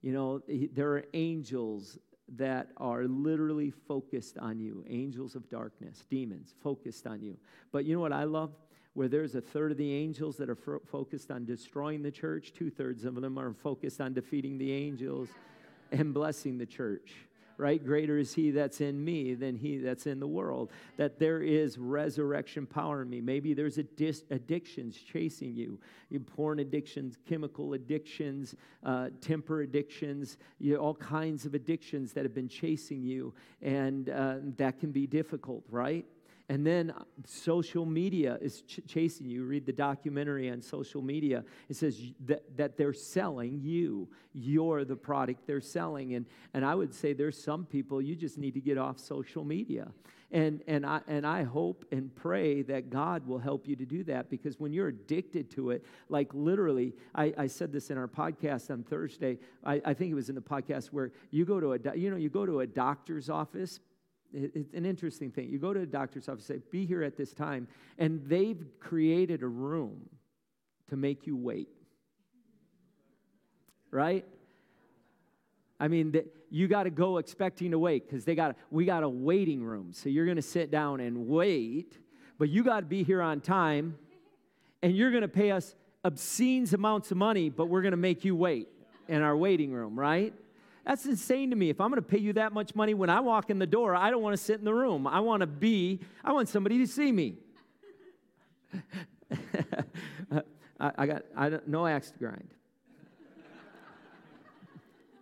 You 0.00 0.12
know, 0.12 0.42
there 0.72 0.92
are 0.92 1.04
angels 1.12 1.98
that 2.36 2.70
are 2.76 3.04
literally 3.04 3.70
focused 3.70 4.38
on 4.38 4.58
you 4.58 4.84
angels 4.88 5.34
of 5.34 5.48
darkness, 5.48 6.04
demons 6.08 6.54
focused 6.62 7.06
on 7.06 7.22
you. 7.22 7.36
But 7.72 7.84
you 7.84 7.94
know 7.94 8.00
what 8.00 8.12
I 8.12 8.24
love? 8.24 8.52
Where 8.94 9.08
there's 9.08 9.34
a 9.34 9.40
third 9.40 9.72
of 9.72 9.78
the 9.78 9.92
angels 9.92 10.36
that 10.38 10.48
are 10.48 10.56
focused 10.56 11.30
on 11.30 11.44
destroying 11.44 12.02
the 12.02 12.10
church, 12.10 12.52
two 12.54 12.70
thirds 12.70 13.04
of 13.04 13.14
them 13.16 13.38
are 13.38 13.52
focused 13.52 14.00
on 14.00 14.14
defeating 14.14 14.56
the 14.56 14.72
angels 14.72 15.28
and 15.92 16.14
blessing 16.14 16.58
the 16.58 16.66
church 16.66 17.12
right? 17.58 17.84
Greater 17.84 18.18
is 18.18 18.34
he 18.34 18.50
that's 18.50 18.80
in 18.80 19.02
me 19.04 19.34
than 19.34 19.56
he 19.56 19.78
that's 19.78 20.06
in 20.06 20.20
the 20.20 20.26
world. 20.26 20.70
That 20.96 21.18
there 21.18 21.42
is 21.42 21.78
resurrection 21.78 22.66
power 22.66 23.02
in 23.02 23.10
me. 23.10 23.20
Maybe 23.20 23.54
there's 23.54 23.78
addictions 23.78 24.96
chasing 24.96 25.54
you. 25.54 25.78
you 26.10 26.20
porn 26.20 26.58
addictions, 26.58 27.16
chemical 27.28 27.74
addictions, 27.74 28.54
uh, 28.84 29.10
temper 29.20 29.62
addictions, 29.62 30.36
you 30.58 30.74
know, 30.74 30.80
all 30.80 30.94
kinds 30.94 31.46
of 31.46 31.54
addictions 31.54 32.12
that 32.12 32.24
have 32.24 32.34
been 32.34 32.48
chasing 32.48 33.02
you. 33.02 33.32
And 33.62 34.08
uh, 34.10 34.36
that 34.56 34.78
can 34.78 34.92
be 34.92 35.06
difficult, 35.06 35.64
right? 35.70 36.04
And 36.48 36.64
then 36.64 36.92
uh, 36.92 37.02
social 37.24 37.84
media 37.84 38.38
is 38.40 38.62
ch- 38.62 38.80
chasing 38.86 39.28
you. 39.28 39.44
Read 39.44 39.66
the 39.66 39.72
documentary 39.72 40.48
on 40.48 40.62
social 40.62 41.02
media. 41.02 41.44
It 41.68 41.76
says 41.76 42.00
that, 42.26 42.56
that 42.56 42.76
they're 42.76 42.92
selling 42.92 43.60
you. 43.60 44.08
You're 44.32 44.84
the 44.84 44.94
product 44.94 45.46
they're 45.46 45.60
selling. 45.60 46.14
And, 46.14 46.26
and 46.54 46.64
I 46.64 46.74
would 46.74 46.94
say 46.94 47.12
there's 47.12 47.42
some 47.42 47.64
people 47.64 48.00
you 48.00 48.14
just 48.14 48.38
need 48.38 48.54
to 48.54 48.60
get 48.60 48.78
off 48.78 49.00
social 49.00 49.44
media. 49.44 49.88
And, 50.32 50.62
and, 50.66 50.84
I, 50.84 51.00
and 51.06 51.26
I 51.26 51.44
hope 51.44 51.84
and 51.92 52.14
pray 52.14 52.62
that 52.62 52.90
God 52.90 53.26
will 53.26 53.38
help 53.38 53.66
you 53.68 53.76
to 53.76 53.84
do 53.84 54.02
that 54.04 54.28
because 54.28 54.58
when 54.58 54.72
you're 54.72 54.88
addicted 54.88 55.50
to 55.52 55.70
it, 55.70 55.84
like 56.08 56.32
literally, 56.32 56.94
I, 57.14 57.32
I 57.38 57.46
said 57.46 57.72
this 57.72 57.90
in 57.90 57.98
our 57.98 58.08
podcast 58.08 58.70
on 58.70 58.82
Thursday. 58.82 59.38
I, 59.64 59.80
I 59.84 59.94
think 59.94 60.10
it 60.10 60.14
was 60.14 60.28
in 60.28 60.34
the 60.34 60.40
podcast 60.40 60.86
where 60.86 61.12
you 61.30 61.44
go 61.44 61.60
to 61.60 61.72
a, 61.74 61.96
you 61.96 62.10
know, 62.10 62.16
you 62.16 62.28
go 62.28 62.44
to 62.44 62.60
a 62.60 62.66
doctor's 62.66 63.30
office 63.30 63.80
it's 64.32 64.74
an 64.74 64.84
interesting 64.84 65.30
thing. 65.30 65.48
You 65.48 65.58
go 65.58 65.72
to 65.72 65.80
a 65.80 65.86
doctor's 65.86 66.28
office, 66.28 66.46
say, 66.46 66.60
be 66.70 66.84
here 66.84 67.02
at 67.02 67.16
this 67.16 67.32
time, 67.32 67.68
and 67.98 68.22
they've 68.26 68.64
created 68.80 69.42
a 69.42 69.46
room 69.46 70.08
to 70.88 70.96
make 70.96 71.26
you 71.26 71.36
wait. 71.36 71.68
Right? 73.90 74.24
I 75.78 75.88
mean, 75.88 76.12
the, 76.12 76.26
you 76.50 76.68
got 76.68 76.84
to 76.84 76.90
go 76.90 77.18
expecting 77.18 77.70
to 77.70 77.78
wait 77.78 78.08
because 78.08 78.24
they 78.24 78.34
got 78.34 78.56
we 78.70 78.84
got 78.84 79.02
a 79.02 79.08
waiting 79.08 79.62
room. 79.62 79.92
So 79.92 80.08
you're 80.08 80.24
going 80.24 80.36
to 80.36 80.42
sit 80.42 80.70
down 80.70 81.00
and 81.00 81.28
wait, 81.28 81.98
but 82.38 82.48
you 82.48 82.62
got 82.62 82.80
to 82.80 82.86
be 82.86 83.02
here 83.02 83.22
on 83.22 83.40
time, 83.40 83.98
and 84.82 84.96
you're 84.96 85.10
going 85.10 85.22
to 85.22 85.28
pay 85.28 85.50
us 85.50 85.74
obscene 86.04 86.66
amounts 86.72 87.10
of 87.10 87.16
money, 87.16 87.50
but 87.50 87.66
we're 87.66 87.82
going 87.82 87.92
to 87.92 87.96
make 87.96 88.24
you 88.24 88.36
wait 88.36 88.68
in 89.08 89.22
our 89.22 89.36
waiting 89.36 89.72
room, 89.72 89.98
right? 89.98 90.32
That's 90.86 91.04
insane 91.04 91.50
to 91.50 91.56
me. 91.56 91.68
If 91.68 91.80
I'm 91.80 91.90
going 91.90 92.00
to 92.00 92.08
pay 92.08 92.18
you 92.18 92.32
that 92.34 92.52
much 92.52 92.76
money 92.76 92.94
when 92.94 93.10
I 93.10 93.18
walk 93.18 93.50
in 93.50 93.58
the 93.58 93.66
door, 93.66 93.96
I 93.96 94.08
don't 94.08 94.22
want 94.22 94.34
to 94.34 94.42
sit 94.42 94.60
in 94.60 94.64
the 94.64 94.72
room. 94.72 95.04
I 95.08 95.18
want 95.18 95.40
to 95.40 95.46
be, 95.46 95.98
I 96.24 96.32
want 96.32 96.48
somebody 96.48 96.78
to 96.78 96.86
see 96.86 97.10
me. 97.10 97.38
I, 100.32 100.92
I, 100.96 101.06
got 101.06 101.22
I 101.36 101.50
don't, 101.50 101.66
no 101.66 101.88
axe 101.88 102.12
to 102.12 102.18
grind. 102.18 102.48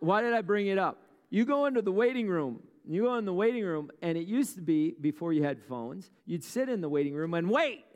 Why 0.00 0.21
did 0.21 0.35
I 0.35 0.42
bring 0.42 0.66
it 0.66 0.76
up? 0.76 0.99
You 1.30 1.47
go 1.47 1.64
into 1.64 1.80
the 1.80 1.92
waiting 1.92 2.28
room. 2.28 2.61
You 2.87 3.04
go 3.04 3.16
in 3.16 3.25
the 3.25 3.33
waiting 3.33 3.64
room, 3.64 3.90
and 4.02 4.18
it 4.18 4.26
used 4.26 4.56
to 4.56 4.61
be 4.61 4.94
before 5.00 5.33
you 5.33 5.42
had 5.42 5.62
phones, 5.62 6.11
you'd 6.26 6.44
sit 6.44 6.68
in 6.68 6.83
the 6.83 6.88
waiting 6.90 7.14
room 7.14 7.33
and 7.33 7.49
wait. 7.49 7.87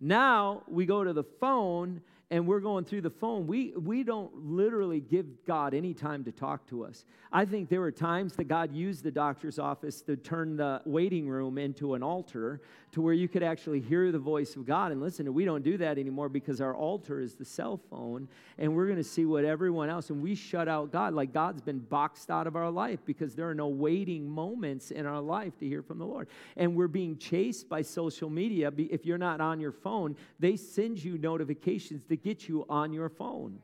Now 0.00 0.64
we 0.66 0.86
go 0.86 1.04
to 1.04 1.12
the 1.12 1.22
phone 1.22 2.00
and 2.32 2.46
we're 2.46 2.60
going 2.60 2.86
through 2.86 3.02
the 3.02 3.10
phone, 3.10 3.46
we, 3.46 3.74
we 3.76 4.02
don't 4.02 4.34
literally 4.34 5.00
give 5.00 5.26
God 5.46 5.74
any 5.74 5.92
time 5.92 6.24
to 6.24 6.32
talk 6.32 6.66
to 6.68 6.82
us. 6.82 7.04
I 7.30 7.44
think 7.44 7.68
there 7.68 7.80
were 7.80 7.92
times 7.92 8.32
that 8.36 8.44
God 8.44 8.72
used 8.74 9.04
the 9.04 9.10
doctor's 9.10 9.58
office 9.58 10.00
to 10.02 10.16
turn 10.16 10.56
the 10.56 10.80
waiting 10.86 11.28
room 11.28 11.58
into 11.58 11.92
an 11.92 12.02
altar 12.02 12.62
to 12.92 13.02
where 13.02 13.12
you 13.12 13.28
could 13.28 13.42
actually 13.42 13.80
hear 13.80 14.12
the 14.12 14.18
voice 14.18 14.56
of 14.56 14.66
God 14.66 14.92
and 14.92 15.00
listen. 15.00 15.32
we 15.32 15.44
don't 15.44 15.62
do 15.62 15.76
that 15.78 15.98
anymore 15.98 16.30
because 16.30 16.60
our 16.60 16.74
altar 16.74 17.20
is 17.20 17.34
the 17.34 17.44
cell 17.44 17.80
phone, 17.90 18.28
and 18.58 18.74
we're 18.74 18.86
going 18.86 18.98
to 18.98 19.04
see 19.04 19.24
what 19.24 19.44
everyone 19.44 19.88
else, 19.88 20.10
and 20.10 20.22
we 20.22 20.34
shut 20.34 20.68
out 20.68 20.90
God. 20.90 21.14
Like 21.14 21.32
God's 21.32 21.62
been 21.62 21.78
boxed 21.80 22.30
out 22.30 22.46
of 22.46 22.56
our 22.56 22.70
life 22.70 23.00
because 23.04 23.34
there 23.34 23.48
are 23.48 23.54
no 23.54 23.68
waiting 23.68 24.28
moments 24.28 24.90
in 24.90 25.06
our 25.06 25.20
life 25.20 25.58
to 25.58 25.66
hear 25.66 25.82
from 25.82 25.98
the 25.98 26.06
Lord. 26.06 26.28
And 26.56 26.76
we're 26.76 26.88
being 26.88 27.16
chased 27.18 27.68
by 27.68 27.82
social 27.82 28.30
media. 28.30 28.70
If 28.76 29.04
you're 29.04 29.18
not 29.18 29.40
on 29.40 29.60
your 29.60 29.72
phone, 29.72 30.16
they 30.38 30.56
send 30.56 31.02
you 31.02 31.18
notifications 31.18 32.04
to 32.08 32.16
get 32.22 32.48
you 32.48 32.64
on 32.68 32.92
your 32.92 33.08
phone. 33.08 33.58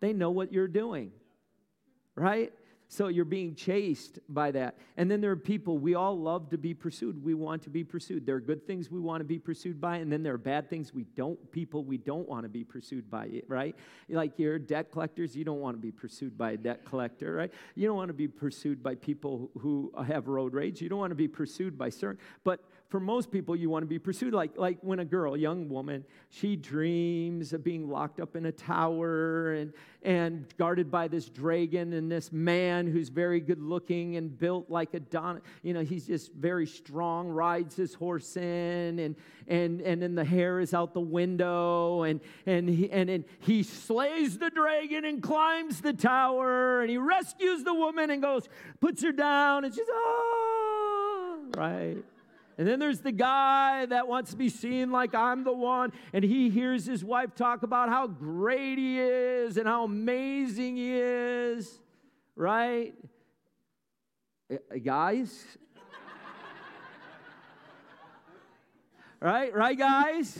They 0.00 0.12
know 0.12 0.30
what 0.30 0.52
you're 0.52 0.68
doing, 0.68 1.12
right? 2.14 2.52
So 2.88 3.08
you're 3.08 3.24
being 3.24 3.54
chased 3.54 4.18
by 4.28 4.50
that. 4.50 4.76
And 4.98 5.10
then 5.10 5.22
there 5.22 5.30
are 5.30 5.36
people, 5.36 5.78
we 5.78 5.94
all 5.94 6.18
love 6.18 6.50
to 6.50 6.58
be 6.58 6.74
pursued. 6.74 7.24
We 7.24 7.32
want 7.32 7.62
to 7.62 7.70
be 7.70 7.84
pursued. 7.84 8.26
There 8.26 8.36
are 8.36 8.40
good 8.40 8.66
things 8.66 8.90
we 8.90 9.00
want 9.00 9.22
to 9.22 9.24
be 9.24 9.38
pursued 9.38 9.80
by, 9.80 9.96
and 9.96 10.12
then 10.12 10.22
there 10.22 10.34
are 10.34 10.38
bad 10.38 10.68
things 10.68 10.92
we 10.92 11.04
don't, 11.16 11.50
people 11.52 11.84
we 11.84 11.96
don't 11.96 12.28
want 12.28 12.42
to 12.42 12.50
be 12.50 12.64
pursued 12.64 13.10
by, 13.10 13.40
right? 13.48 13.74
Like 14.10 14.38
you're 14.38 14.58
debt 14.58 14.92
collectors, 14.92 15.34
you 15.34 15.42
don't 15.42 15.60
want 15.60 15.74
to 15.74 15.80
be 15.80 15.90
pursued 15.90 16.36
by 16.36 16.50
a 16.50 16.56
debt 16.58 16.84
collector, 16.84 17.32
right? 17.32 17.50
You 17.76 17.88
don't 17.88 17.96
want 17.96 18.10
to 18.10 18.14
be 18.14 18.28
pursued 18.28 18.82
by 18.82 18.96
people 18.96 19.50
who 19.58 19.90
have 20.06 20.28
road 20.28 20.52
rage. 20.52 20.82
You 20.82 20.90
don't 20.90 20.98
want 20.98 21.12
to 21.12 21.16
be 21.16 21.28
pursued 21.28 21.78
by 21.78 21.88
certain, 21.88 22.20
but 22.44 22.60
for 22.92 23.00
most 23.00 23.30
people, 23.30 23.56
you 23.56 23.70
want 23.70 23.82
to 23.82 23.86
be 23.86 23.98
pursued. 23.98 24.34
Like, 24.34 24.58
like 24.58 24.76
when 24.82 24.98
a 24.98 25.04
girl, 25.06 25.34
young 25.34 25.70
woman, 25.70 26.04
she 26.28 26.56
dreams 26.56 27.54
of 27.54 27.64
being 27.64 27.88
locked 27.88 28.20
up 28.20 28.36
in 28.36 28.44
a 28.44 28.52
tower 28.52 29.54
and, 29.54 29.72
and 30.02 30.44
guarded 30.58 30.90
by 30.90 31.08
this 31.08 31.30
dragon 31.30 31.94
and 31.94 32.12
this 32.12 32.30
man 32.32 32.86
who's 32.86 33.08
very 33.08 33.40
good 33.40 33.62
looking 33.62 34.16
and 34.16 34.38
built 34.38 34.68
like 34.68 34.92
a 34.92 35.00
Don. 35.00 35.40
You 35.62 35.72
know, 35.72 35.80
he's 35.80 36.06
just 36.06 36.34
very 36.34 36.66
strong, 36.66 37.28
rides 37.28 37.76
his 37.76 37.94
horse 37.94 38.36
in, 38.36 38.98
and, 38.98 39.16
and, 39.48 39.80
and 39.80 40.02
then 40.02 40.14
the 40.14 40.24
hair 40.24 40.60
is 40.60 40.74
out 40.74 40.92
the 40.92 41.00
window, 41.00 42.02
and, 42.02 42.20
and, 42.44 42.68
he, 42.68 42.90
and, 42.90 43.08
and 43.08 43.24
he 43.38 43.62
slays 43.62 44.36
the 44.36 44.50
dragon 44.50 45.06
and 45.06 45.22
climbs 45.22 45.80
the 45.80 45.94
tower, 45.94 46.82
and 46.82 46.90
he 46.90 46.98
rescues 46.98 47.64
the 47.64 47.72
woman 47.72 48.10
and 48.10 48.20
goes, 48.20 48.50
puts 48.80 49.02
her 49.02 49.12
down, 49.12 49.64
and 49.64 49.74
she's, 49.74 49.88
oh, 49.90 51.46
right? 51.56 52.04
And 52.58 52.68
then 52.68 52.78
there's 52.78 53.00
the 53.00 53.12
guy 53.12 53.86
that 53.86 54.06
wants 54.06 54.32
to 54.32 54.36
be 54.36 54.48
seen 54.48 54.90
like 54.90 55.14
I'm 55.14 55.44
the 55.44 55.52
one, 55.52 55.92
and 56.12 56.22
he 56.22 56.50
hears 56.50 56.84
his 56.84 57.04
wife 57.04 57.34
talk 57.34 57.62
about 57.62 57.88
how 57.88 58.06
great 58.06 58.78
he 58.78 59.00
is 59.00 59.56
and 59.56 59.66
how 59.66 59.84
amazing 59.84 60.76
he 60.76 60.94
is, 60.94 61.80
right? 62.36 62.94
Uh, 64.52 64.56
guys? 64.82 65.44
right? 69.20 69.54
Right, 69.54 69.78
guys? 69.78 70.38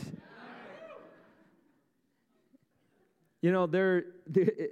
You 3.41 3.51
know, 3.51 3.67
there, 3.67 4.05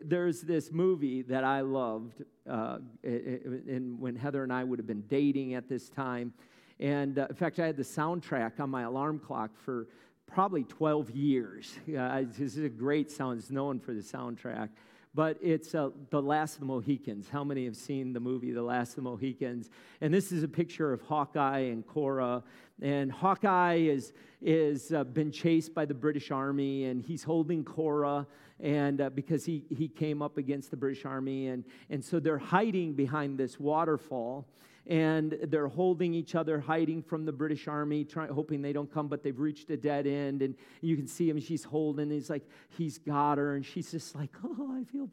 there's 0.05 0.41
this 0.41 0.71
movie 0.71 1.23
that 1.23 1.43
I 1.43 1.59
loved, 1.59 2.23
uh, 2.49 2.77
and 3.03 3.99
when 3.99 4.15
Heather 4.15 4.43
and 4.43 4.53
I 4.53 4.63
would 4.63 4.79
have 4.79 4.87
been 4.87 5.03
dating 5.09 5.55
at 5.55 5.67
this 5.67 5.89
time 5.89 6.33
and 6.81 7.19
uh, 7.19 7.27
in 7.29 7.35
fact, 7.35 7.59
I 7.59 7.67
had 7.67 7.77
the 7.77 7.83
soundtrack 7.83 8.59
on 8.59 8.69
my 8.69 8.81
alarm 8.81 9.19
clock 9.19 9.51
for 9.63 9.87
probably 10.25 10.63
12 10.63 11.11
years. 11.11 11.73
Uh, 11.91 12.23
this 12.37 12.57
is 12.57 12.63
a 12.63 12.69
great 12.69 13.11
sound. 13.11 13.37
It's 13.37 13.51
known 13.51 13.79
for 13.79 13.93
the 13.93 14.01
soundtrack. 14.01 14.69
But 15.13 15.37
it's 15.41 15.75
uh, 15.75 15.89
The 16.09 16.21
Last 16.21 16.53
of 16.53 16.61
the 16.61 16.65
Mohicans. 16.67 17.27
How 17.27 17.43
many 17.43 17.65
have 17.65 17.75
seen 17.75 18.13
the 18.13 18.19
movie 18.19 18.51
The 18.51 18.63
Last 18.63 18.91
of 18.91 18.95
the 18.95 19.01
Mohicans? 19.01 19.69
And 19.99 20.13
this 20.13 20.31
is 20.31 20.41
a 20.41 20.47
picture 20.47 20.93
of 20.93 21.01
Hawkeye 21.01 21.59
and 21.59 21.85
Cora. 21.85 22.43
And 22.81 23.11
Hawkeye 23.11 23.75
is, 23.75 24.13
is 24.41 24.93
uh, 24.93 25.03
been 25.03 25.31
chased 25.31 25.75
by 25.75 25.85
the 25.85 25.93
British 25.93 26.31
Army, 26.31 26.85
and 26.85 27.01
he's 27.01 27.23
holding 27.23 27.65
Cora 27.65 28.25
and 28.61 29.01
uh, 29.01 29.09
because 29.09 29.43
he, 29.43 29.65
he 29.69 29.87
came 29.89 30.21
up 30.21 30.37
against 30.37 30.71
the 30.71 30.77
British 30.77 31.03
Army. 31.03 31.47
And, 31.47 31.65
and 31.89 32.03
so 32.03 32.19
they're 32.19 32.37
hiding 32.37 32.93
behind 32.93 33.37
this 33.37 33.59
waterfall 33.59 34.47
and 34.87 35.37
they're 35.43 35.67
holding 35.67 36.13
each 36.13 36.35
other, 36.35 36.59
hiding 36.59 37.01
from 37.01 37.25
the 37.25 37.31
British 37.31 37.67
Army, 37.67 38.03
trying, 38.03 38.29
hoping 38.29 38.61
they 38.61 38.73
don't 38.73 38.91
come, 38.91 39.07
but 39.07 39.23
they've 39.23 39.39
reached 39.39 39.69
a 39.69 39.77
dead 39.77 40.07
end. 40.07 40.41
And 40.41 40.55
you 40.81 40.95
can 40.95 41.07
see 41.07 41.29
him, 41.29 41.39
she's 41.39 41.63
holding, 41.63 42.09
he's 42.09 42.29
like, 42.29 42.47
he's 42.77 42.97
got 42.97 43.37
her, 43.37 43.55
and 43.55 43.65
she's 43.65 43.91
just 43.91 44.15
like, 44.15 44.31
oh, 44.43 44.79
I 44.79 44.83
feel, 44.91 45.09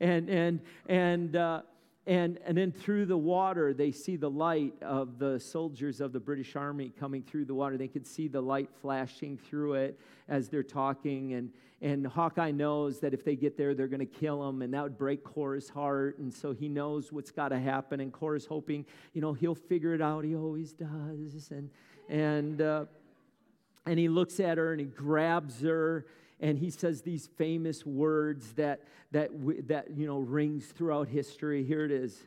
and 0.00 0.28
and 0.28 0.60
and. 0.88 1.36
Uh, 1.36 1.62
and, 2.06 2.38
and 2.44 2.58
then 2.58 2.72
through 2.72 3.06
the 3.06 3.16
water, 3.16 3.72
they 3.72 3.92
see 3.92 4.16
the 4.16 4.30
light 4.30 4.74
of 4.82 5.18
the 5.20 5.38
soldiers 5.38 6.00
of 6.00 6.12
the 6.12 6.18
British 6.18 6.56
Army 6.56 6.92
coming 6.98 7.22
through 7.22 7.44
the 7.44 7.54
water. 7.54 7.76
They 7.76 7.86
can 7.86 8.04
see 8.04 8.26
the 8.26 8.40
light 8.40 8.68
flashing 8.80 9.38
through 9.38 9.74
it 9.74 10.00
as 10.28 10.48
they're 10.48 10.64
talking. 10.64 11.34
And, 11.34 11.50
and 11.80 12.04
Hawkeye 12.04 12.50
knows 12.50 12.98
that 13.00 13.14
if 13.14 13.24
they 13.24 13.36
get 13.36 13.56
there, 13.56 13.74
they're 13.74 13.86
going 13.86 14.00
to 14.00 14.06
kill 14.06 14.48
him, 14.48 14.62
and 14.62 14.74
that 14.74 14.82
would 14.82 14.98
break 14.98 15.22
Cora's 15.22 15.68
heart. 15.68 16.18
And 16.18 16.34
so 16.34 16.52
he 16.52 16.68
knows 16.68 17.12
what's 17.12 17.30
got 17.30 17.50
to 17.50 17.58
happen. 17.60 18.00
And 18.00 18.12
Cora's 18.12 18.46
hoping, 18.46 18.84
you 19.12 19.20
know, 19.20 19.32
he'll 19.32 19.54
figure 19.54 19.94
it 19.94 20.02
out. 20.02 20.24
He 20.24 20.34
always 20.34 20.72
does. 20.72 21.52
And, 21.52 21.70
and, 22.08 22.60
uh, 22.60 22.84
and 23.86 23.96
he 23.96 24.08
looks 24.08 24.40
at 24.40 24.58
her 24.58 24.72
and 24.72 24.80
he 24.80 24.86
grabs 24.86 25.60
her 25.62 26.06
and 26.42 26.58
he 26.58 26.70
says 26.70 27.00
these 27.02 27.28
famous 27.38 27.86
words 27.86 28.52
that 28.54 28.80
that 29.12 29.30
that 29.68 29.96
you 29.96 30.06
know 30.06 30.18
rings 30.18 30.66
throughout 30.66 31.08
history. 31.08 31.64
Here 31.64 31.84
it 31.84 31.92
is. 31.92 32.18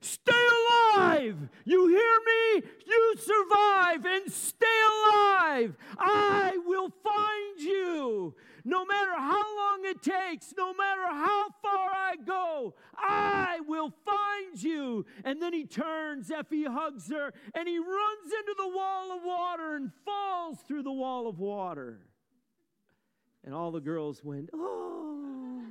Stay 0.00 0.32
alive! 0.32 1.36
You 1.64 1.88
hear 1.88 2.20
me? 2.26 2.68
You 2.86 3.14
survive 3.18 4.04
and 4.04 4.30
stay 4.30 4.66
alive! 5.02 5.76
I 5.98 6.58
will 6.66 6.90
find 7.02 7.58
you! 7.58 8.34
No 8.66 8.84
matter 8.84 9.12
how 9.16 9.56
long 9.56 9.84
it 9.84 10.02
takes 10.02 10.54
no 10.56 10.72
matter 10.72 11.06
how 11.06 11.48
far 11.62 11.90
i 11.90 12.16
go 12.24 12.74
i 12.96 13.60
will 13.66 13.92
find 14.04 14.62
you! 14.62 15.04
And 15.24 15.40
then 15.40 15.52
he 15.52 15.64
turns 15.64 16.30
effie 16.30 16.64
hugs 16.64 17.10
her 17.10 17.32
and 17.54 17.68
he 17.68 17.78
runs 17.78 18.32
into 18.40 18.54
the 18.56 18.68
wall 18.68 19.16
of 19.16 19.22
water 19.22 19.76
and 19.76 19.90
falls 20.04 20.58
through 20.66 20.82
the 20.82 20.92
wall 20.92 21.28
of 21.28 21.38
water 21.38 22.00
and 23.44 23.54
all 23.54 23.70
the 23.70 23.80
girls 23.80 24.24
went, 24.24 24.50
Oh, 24.52 25.62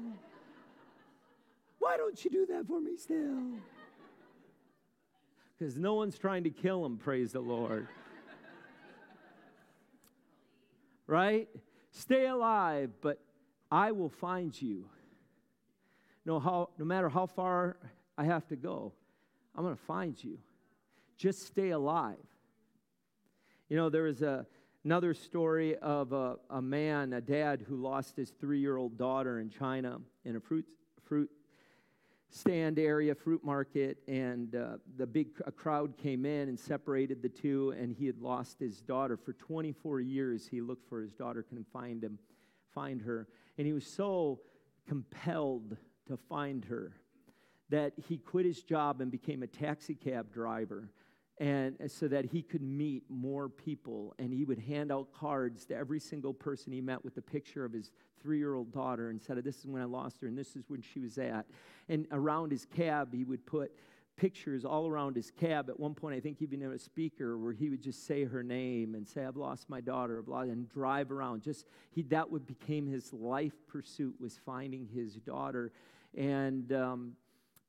why 1.80 1.98
don't 1.98 2.24
you 2.24 2.32
do 2.32 2.46
that 2.48 2.68
for 2.68 2.80
me 2.80 2.96
still? 2.98 3.44
Because 5.58 5.78
no 5.78 5.94
one's 5.96 6.18
trying 6.18 6.44
to 6.44 6.50
kill 6.50 6.86
him, 6.86 6.98
praise 6.98 7.32
the 7.32 7.40
Lord. 7.40 7.88
right? 11.08 11.48
Stay 11.92 12.26
alive, 12.28 12.92
but 13.02 13.20
I 13.72 13.92
will 13.92 14.10
find 14.10 14.60
you. 14.60 14.86
No, 16.26 16.40
how, 16.40 16.70
no 16.78 16.86
matter 16.86 17.10
how 17.10 17.26
far 17.26 17.78
I 18.18 18.24
have 18.26 18.48
to 18.48 18.56
go, 18.56 18.94
I'm 19.56 19.64
going 19.64 19.76
to 19.76 19.84
find 19.84 20.22
you. 20.24 20.40
Just 21.18 21.46
stay 21.46 21.72
alive. 21.72 22.18
You 23.70 23.78
know, 23.78 23.90
there 23.90 24.04
was 24.04 24.22
a 24.22 24.46
Another 24.86 25.14
story 25.14 25.78
of 25.78 26.12
a, 26.12 26.36
a 26.50 26.62
man, 26.62 27.14
a 27.14 27.22
dad, 27.22 27.64
who 27.66 27.78
lost 27.78 28.18
his 28.18 28.32
three 28.42 28.60
year 28.60 28.76
old 28.76 28.98
daughter 28.98 29.40
in 29.40 29.50
China 29.50 30.02
in 30.26 30.36
a 30.36 30.42
fruit, 30.42 30.66
fruit 31.06 31.30
stand 32.30 32.78
area, 32.78 33.16
fruit 33.16 33.42
market, 33.46 34.00
and 34.10 34.56
uh, 34.56 34.78
the 34.98 35.08
big 35.08 35.28
a 35.46 35.52
crowd 35.52 35.96
came 35.98 36.26
in 36.26 36.50
and 36.50 36.60
separated 36.60 37.22
the 37.22 37.30
two, 37.30 37.74
and 37.80 37.94
he 37.94 38.06
had 38.06 38.20
lost 38.20 38.60
his 38.60 38.82
daughter. 38.82 39.16
For 39.16 39.32
24 39.34 40.02
years, 40.02 40.48
he 40.48 40.60
looked 40.60 40.90
for 40.90 41.02
his 41.02 41.14
daughter, 41.14 41.44
couldn't 41.44 41.72
find 41.72 42.04
him, 42.04 42.20
find 42.74 43.02
her. 43.04 43.30
And 43.58 43.66
he 43.66 43.72
was 43.72 43.86
so 43.86 44.42
compelled 44.86 45.78
to 46.08 46.18
find 46.18 46.66
her 46.66 46.92
that 47.70 47.94
he 48.10 48.18
quit 48.18 48.46
his 48.46 48.64
job 48.64 49.00
and 49.00 49.10
became 49.10 49.44
a 49.44 49.48
taxi 49.48 49.96
cab 49.96 50.34
driver 50.34 50.90
and 51.40 51.76
so 51.88 52.08
that 52.08 52.26
he 52.26 52.42
could 52.42 52.62
meet 52.62 53.04
more 53.10 53.50
people 53.50 54.14
and 54.20 54.32
he 54.32 54.46
would 54.46 54.60
hand 54.60 54.92
out 54.92 55.12
cards 55.14 55.66
to 55.66 55.76
every 55.76 56.00
single 56.00 56.34
person 56.34 56.72
he 56.72 56.82
met 56.82 57.04
with 57.04 57.18
a 57.18 57.22
picture 57.22 57.66
of 57.66 57.74
his 57.74 57.92
three-year-old 58.22 58.72
daughter 58.72 59.10
and 59.10 59.22
said 59.22 59.44
this 59.44 59.60
is 59.60 59.66
when 59.66 59.82
i 59.82 59.86
lost 59.86 60.22
her 60.22 60.28
and 60.28 60.38
this 60.38 60.56
is 60.56 60.64
when 60.68 60.82
she 60.82 61.00
was 61.00 61.18
at. 61.18 61.46
And 61.90 62.08
around 62.12 62.52
his 62.52 62.66
cab 62.66 63.14
he 63.14 63.24
would 63.24 63.46
put 63.46 63.72
pictures 64.16 64.64
all 64.64 64.88
around 64.88 65.16
his 65.16 65.32
cab. 65.32 65.70
At 65.70 65.80
one 65.80 65.96
point 65.96 66.16
i 66.16 66.20
think 66.20 66.40
even 66.42 66.62
in 66.62 66.72
a 66.72 66.78
speaker 66.78 67.36
where 67.38 67.52
he 67.52 67.70
would 67.70 67.82
just 67.82 68.06
say 68.06 68.26
her 68.26 68.44
name 68.44 68.94
and 68.94 69.08
say 69.08 69.26
i've 69.26 69.36
lost 69.36 69.70
my 69.70 69.82
daughter 69.82 70.24
and 70.28 70.70
drive 70.70 71.12
around. 71.12 71.42
Just 71.42 71.66
he 71.90 72.04
that 72.04 72.30
would 72.30 72.46
became 72.46 72.86
his 72.86 73.12
life 73.12 73.54
pursuit 73.68 74.14
was 74.20 74.40
finding 74.46 74.88
his 74.94 75.16
daughter. 75.16 75.72
And 76.16 76.72
um, 76.74 77.14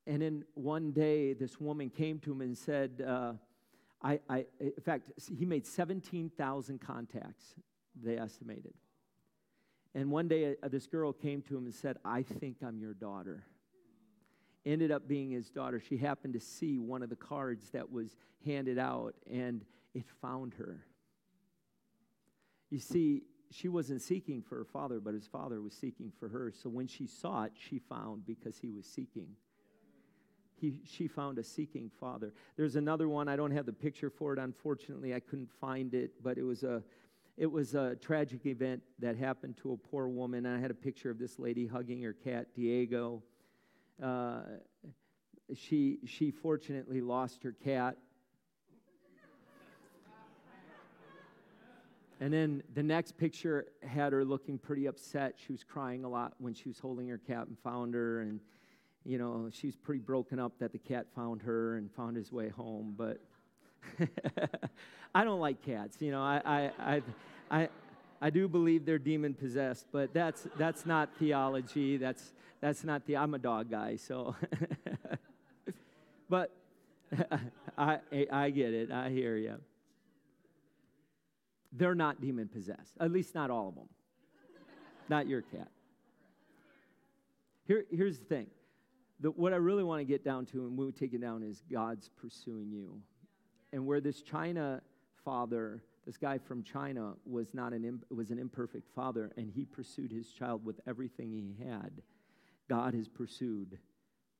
and 0.07 0.21
then 0.21 0.45
one 0.53 0.93
day 0.93 1.33
this 1.33 1.59
woman 1.59 1.89
came 1.89 2.19
to 2.21 2.33
him 2.33 2.43
and 2.43 2.57
said 2.57 3.03
uh, 3.07 3.33
I, 4.05 4.21
I, 4.29 4.45
in 4.61 4.73
fact, 4.85 5.11
he 5.37 5.47
made 5.47 5.67
17,000 5.67 6.79
contacts, 6.79 7.55
they 8.01 8.19
estimated. 8.19 8.75
And 9.95 10.11
one 10.11 10.29
day, 10.29 10.57
uh, 10.63 10.69
this 10.69 10.87
girl 10.87 11.13
came 11.13 11.41
to 11.43 11.57
him 11.57 11.65
and 11.65 11.75
said, 11.75 11.97
I 12.05 12.23
think 12.23 12.59
I'm 12.63 12.79
your 12.79 12.93
daughter. 12.93 13.45
Ended 14.67 14.91
up 14.91 15.09
being 15.09 15.31
his 15.31 15.49
daughter. 15.49 15.81
She 15.81 15.97
happened 15.97 16.35
to 16.35 16.41
see 16.41 16.79
one 16.79 17.03
of 17.03 17.09
the 17.09 17.17
cards 17.17 17.71
that 17.71 17.91
was 17.91 18.17
handed 18.45 18.79
out, 18.79 19.15
and 19.31 19.65
it 19.95 20.05
found 20.21 20.55
her. 20.55 20.85
You 22.71 22.81
see, 22.81 23.23
she 23.51 23.69
wasn't 23.69 24.03
seeking 24.03 24.43
for 24.43 24.57
her 24.57 24.65
father, 24.65 25.01
but 25.01 25.15
his 25.15 25.27
father 25.27 25.63
was 25.63 25.73
seeking 25.73 26.13
for 26.19 26.29
her. 26.29 26.53
So 26.63 26.69
when 26.69 26.89
she 26.89 27.07
saw 27.07 27.45
it, 27.45 27.53
she 27.57 27.79
found 27.79 28.27
because 28.27 28.59
he 28.59 28.71
was 28.71 28.85
seeking 28.85 29.29
he, 30.71 30.81
she 30.85 31.09
found 31.09 31.39
a 31.39 31.43
seeking 31.43 31.91
father. 32.01 32.33
There's 32.57 32.77
another 32.77 33.09
one. 33.09 33.29
I 33.29 33.37
don't 33.37 33.51
have 33.51 33.67
the 33.67 33.73
picture 33.73 34.11
for 34.11 34.33
it. 34.33 34.39
Unfortunately, 34.39 35.15
I 35.15 35.21
couldn't 35.21 35.51
find 35.61 35.95
it, 35.95 36.13
but 36.23 36.39
it 36.39 36.43
was 36.43 36.63
a, 36.63 36.83
it 37.37 37.51
was 37.51 37.75
a 37.75 37.97
tragic 37.97 38.47
event 38.47 38.83
that 38.99 39.17
happened 39.17 39.57
to 39.59 39.73
a 39.73 39.77
poor 39.77 40.09
woman. 40.09 40.47
I 40.47 40.59
had 40.59 40.71
a 40.71 40.75
picture 40.75 41.11
of 41.11 41.19
this 41.19 41.39
lady 41.39 41.67
hugging 41.67 42.03
her 42.03 42.13
cat, 42.13 42.47
Diego. 42.55 43.23
Uh, 44.03 44.41
she, 45.55 45.99
she 46.07 46.31
fortunately 46.31 47.01
lost 47.01 47.43
her 47.43 47.53
cat. 47.53 47.97
And 52.21 52.33
then 52.33 52.63
the 52.73 52.83
next 52.83 53.19
picture 53.19 53.67
had 53.83 54.13
her 54.13 54.25
looking 54.25 54.57
pretty 54.57 54.87
upset. 54.87 55.35
She 55.37 55.53
was 55.53 55.63
crying 55.63 56.05
a 56.05 56.09
lot 56.09 56.35
when 56.39 56.55
she 56.55 56.69
was 56.69 56.79
holding 56.79 57.09
her 57.09 57.19
cat 57.19 57.49
and 57.49 57.59
found 57.59 57.93
her. 57.93 58.23
And 58.23 58.41
you 59.05 59.19
know, 59.19 59.51
she's 59.53 59.77
pretty 59.77 60.01
broken 60.01 60.39
up 60.39 60.53
that 60.59 60.73
the 60.73 60.79
cat 60.79 61.07
found 61.15 61.43
her 61.43 61.77
and 61.77 61.91
found 61.93 62.17
his 62.17 62.33
way 62.33 62.49
home. 62.49 62.95
But 62.97 63.21
I 65.15 65.25
don't 65.25 65.41
like 65.41 65.63
cats. 65.63 65.99
You 66.01 66.11
know, 66.11 66.23
I, 66.23 66.41
I, 66.45 66.71
I, 66.79 67.03
I, 67.51 67.69
I 68.21 68.31
do 68.31 68.49
believe 68.49 68.87
they're 68.87 68.99
demon 68.99 69.35
possessed, 69.35 69.87
but 69.93 70.15
that's, 70.15 70.47
that's 70.57 70.87
not 70.87 71.11
theology. 71.19 71.99
That's, 71.99 72.33
that's 72.61 72.83
not 72.83 73.07
the, 73.07 73.19
I'm 73.19 73.35
a 73.35 73.39
dog 73.39 73.71
guy, 73.71 73.97
so. 73.97 74.35
but 76.31 76.51
I, 77.79 77.99
I 78.33 78.51
get 78.51 78.73
it. 78.73 78.91
I 78.91 79.11
hear 79.11 79.37
you. 79.37 79.57
They're 81.73 81.95
not 81.95 82.21
demon 82.21 82.49
possessed, 82.49 82.95
at 83.01 83.11
least 83.11 83.35
not 83.35 83.51
all 83.51 83.69
of 83.69 83.75
them. 83.75 83.89
not 85.09 85.27
your 85.27 85.43
cat. 85.43 85.69
Here, 87.67 87.85
here's 87.91 88.19
the 88.19 88.25
thing 88.25 88.47
the, 89.21 89.31
what 89.31 89.53
I 89.53 89.57
really 89.57 89.85
want 89.85 90.01
to 90.01 90.05
get 90.05 90.25
down 90.25 90.47
to, 90.47 90.67
and 90.67 90.77
we 90.77 90.91
take 90.93 91.15
it 91.15 91.21
down, 91.21 91.43
is 91.43 91.63
God's 91.71 92.09
pursuing 92.09 92.71
you. 92.71 93.01
And 93.73 93.87
where 93.87 94.01
this 94.01 94.23
China 94.23 94.83
father, 95.25 95.83
this 96.07 96.17
guy 96.17 96.39
from 96.39 96.63
China, 96.63 97.15
was 97.25 97.55
not 97.55 97.73
an 97.73 98.01
was 98.11 98.31
an 98.31 98.39
imperfect 98.39 98.89
father, 98.95 99.33
and 99.37 99.51
he 99.51 99.65
pursued 99.65 100.13
his 100.13 100.31
child 100.31 100.65
with 100.65 100.81
everything 100.87 101.31
he 101.31 101.65
had. 101.65 102.03
God 102.69 102.95
has 102.95 103.09
pursued 103.09 103.79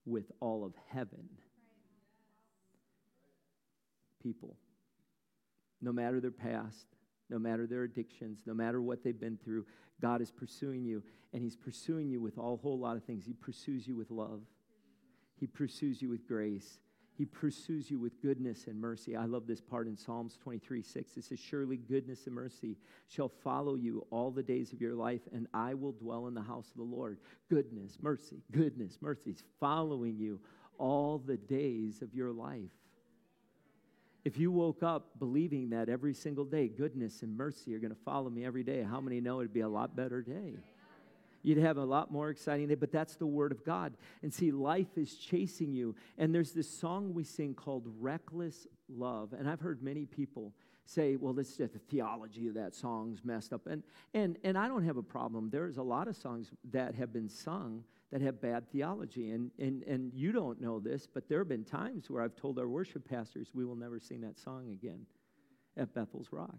with 0.07 0.31
all 0.41 0.65
of 0.65 0.75
heaven 0.91 1.29
people, 4.23 4.57
no 5.81 5.93
matter 5.93 6.21
their 6.21 6.31
past, 6.31 6.87
no 7.31 7.39
matter 7.39 7.67
their 7.67 7.85
addictions, 7.85 8.43
no 8.47 8.55
matter 8.55 8.81
what 8.81 9.05
they've 9.05 9.19
been 9.19 9.39
through. 9.43 9.67
God 10.01 10.21
is 10.21 10.31
pursuing 10.31 10.85
you, 10.85 11.03
and 11.33 11.43
He's 11.43 11.57
pursuing 11.57 12.11
you 12.11 12.21
with 12.21 12.37
a 12.39 12.41
whole 12.41 12.79
lot 12.79 12.97
of 12.97 13.05
things. 13.05 13.25
He 13.25 13.35
pursues 13.35 13.87
you 13.87 13.97
with 13.97 14.11
love. 14.11 14.41
He 15.39 15.47
pursues 15.47 16.01
you 16.01 16.09
with 16.09 16.27
grace. 16.27 16.79
He 17.17 17.25
pursues 17.25 17.91
you 17.91 18.01
with 18.01 18.21
goodness 18.21 18.67
and 18.67 18.81
mercy. 18.81 19.15
I 19.15 19.27
love 19.27 19.47
this 19.47 19.61
part 19.61 19.87
in 19.87 19.97
Psalms 19.97 20.37
23 20.43 20.83
6. 20.83 21.17
It 21.17 21.25
says, 21.25 21.39
Surely 21.39 21.77
goodness 21.77 22.27
and 22.27 22.35
mercy 22.35 22.77
shall 23.09 23.29
follow 23.29 23.77
you 23.77 24.05
all 24.11 24.33
the 24.33 24.43
days 24.43 24.73
of 24.73 24.81
your 24.81 24.95
life, 24.95 25.21
and 25.33 25.47
I 25.55 25.75
will 25.75 25.93
dwell 25.93 26.27
in 26.27 26.35
the 26.35 26.43
house 26.43 26.71
of 26.71 26.77
the 26.77 26.97
Lord. 26.97 27.19
Goodness, 27.49 27.99
mercy, 28.03 28.43
goodness, 28.51 28.99
mercy 29.01 29.31
is 29.31 29.45
following 29.61 30.19
you 30.19 30.41
all 30.77 31.19
the 31.19 31.37
days 31.37 32.03
of 32.03 32.13
your 32.15 32.33
life. 32.33 32.71
If 34.25 34.39
you 34.39 34.51
woke 34.51 34.83
up 34.83 35.19
believing 35.19 35.71
that 35.71 35.89
every 35.89 36.15
single 36.15 36.47
day, 36.47 36.67
goodness 36.67 37.23
and 37.23 37.37
mercy 37.37 37.75
are 37.75 37.79
going 37.79 37.95
to 37.95 38.03
follow 38.05 38.31
me 38.31 38.45
every 38.45 38.65
day, 38.65 38.83
how 38.83 39.01
many 39.01 39.21
know 39.21 39.41
it'd 39.41 39.53
be 39.53 39.61
a 39.61 39.69
lot 39.69 39.95
better 39.95 40.23
day? 40.23 40.55
You'd 41.45 41.59
have 41.59 41.77
a 41.77 41.85
lot 41.85 42.11
more 42.11 42.31
exciting 42.31 42.69
day, 42.69 42.75
but 42.75 42.91
that's 42.91 43.17
the 43.17 43.27
Word 43.27 43.53
of 43.53 43.65
God. 43.65 43.93
And 44.23 44.33
see, 44.33 44.51
life 44.51 44.97
is 44.97 45.15
chasing 45.15 45.75
you. 45.75 45.95
And 46.17 46.35
there's 46.35 46.53
this 46.53 46.69
song 46.69 47.13
we 47.13 47.23
sing 47.23 47.55
called 47.55 47.85
Reckless 48.01 48.67
Love. 48.89 49.35
And 49.35 49.49
I've 49.49 49.61
heard 49.61 49.83
many 49.83 50.07
people 50.07 50.55
say, 50.87 51.17
well, 51.17 51.35
this 51.35 51.57
the 51.57 51.69
theology 51.69 52.49
of 52.49 52.55
that 52.55 52.75
song's 52.75 53.23
messed 53.25 53.53
up. 53.53 53.67
And, 53.67 53.83
and, 54.15 54.39
and 54.43 54.57
I 54.57 54.69
don't 54.69 54.85
have 54.85 54.97
a 54.97 55.03
problem. 55.03 55.51
There's 55.51 55.77
a 55.77 55.83
lot 55.83 56.09
of 56.09 56.17
songs 56.17 56.51
that 56.73 56.95
have 56.95 57.13
been 57.13 57.29
sung 57.29 57.85
that 58.11 58.23
have 58.23 58.41
bad 58.41 58.71
theology. 58.73 59.31
And, 59.31 59.51
and, 59.59 59.83
and 59.83 60.15
you 60.15 60.33
don't 60.33 60.63
know 60.63 60.81
this, 60.81 61.07
but 61.07 61.29
there 61.29 61.41
have 61.41 61.49
been 61.49 61.65
times 61.65 62.09
where 62.09 62.23
I've 62.23 62.37
told 62.37 62.59
our 62.59 62.69
worship 62.69 63.07
pastors, 63.07 63.49
we 63.53 63.67
will 63.67 63.77
never 63.77 64.01
sing 64.01 64.23
that 64.23 64.39
song 64.39 64.71
again 64.73 65.05
at 65.77 65.93
Bethel's 65.93 66.29
Rock 66.31 66.59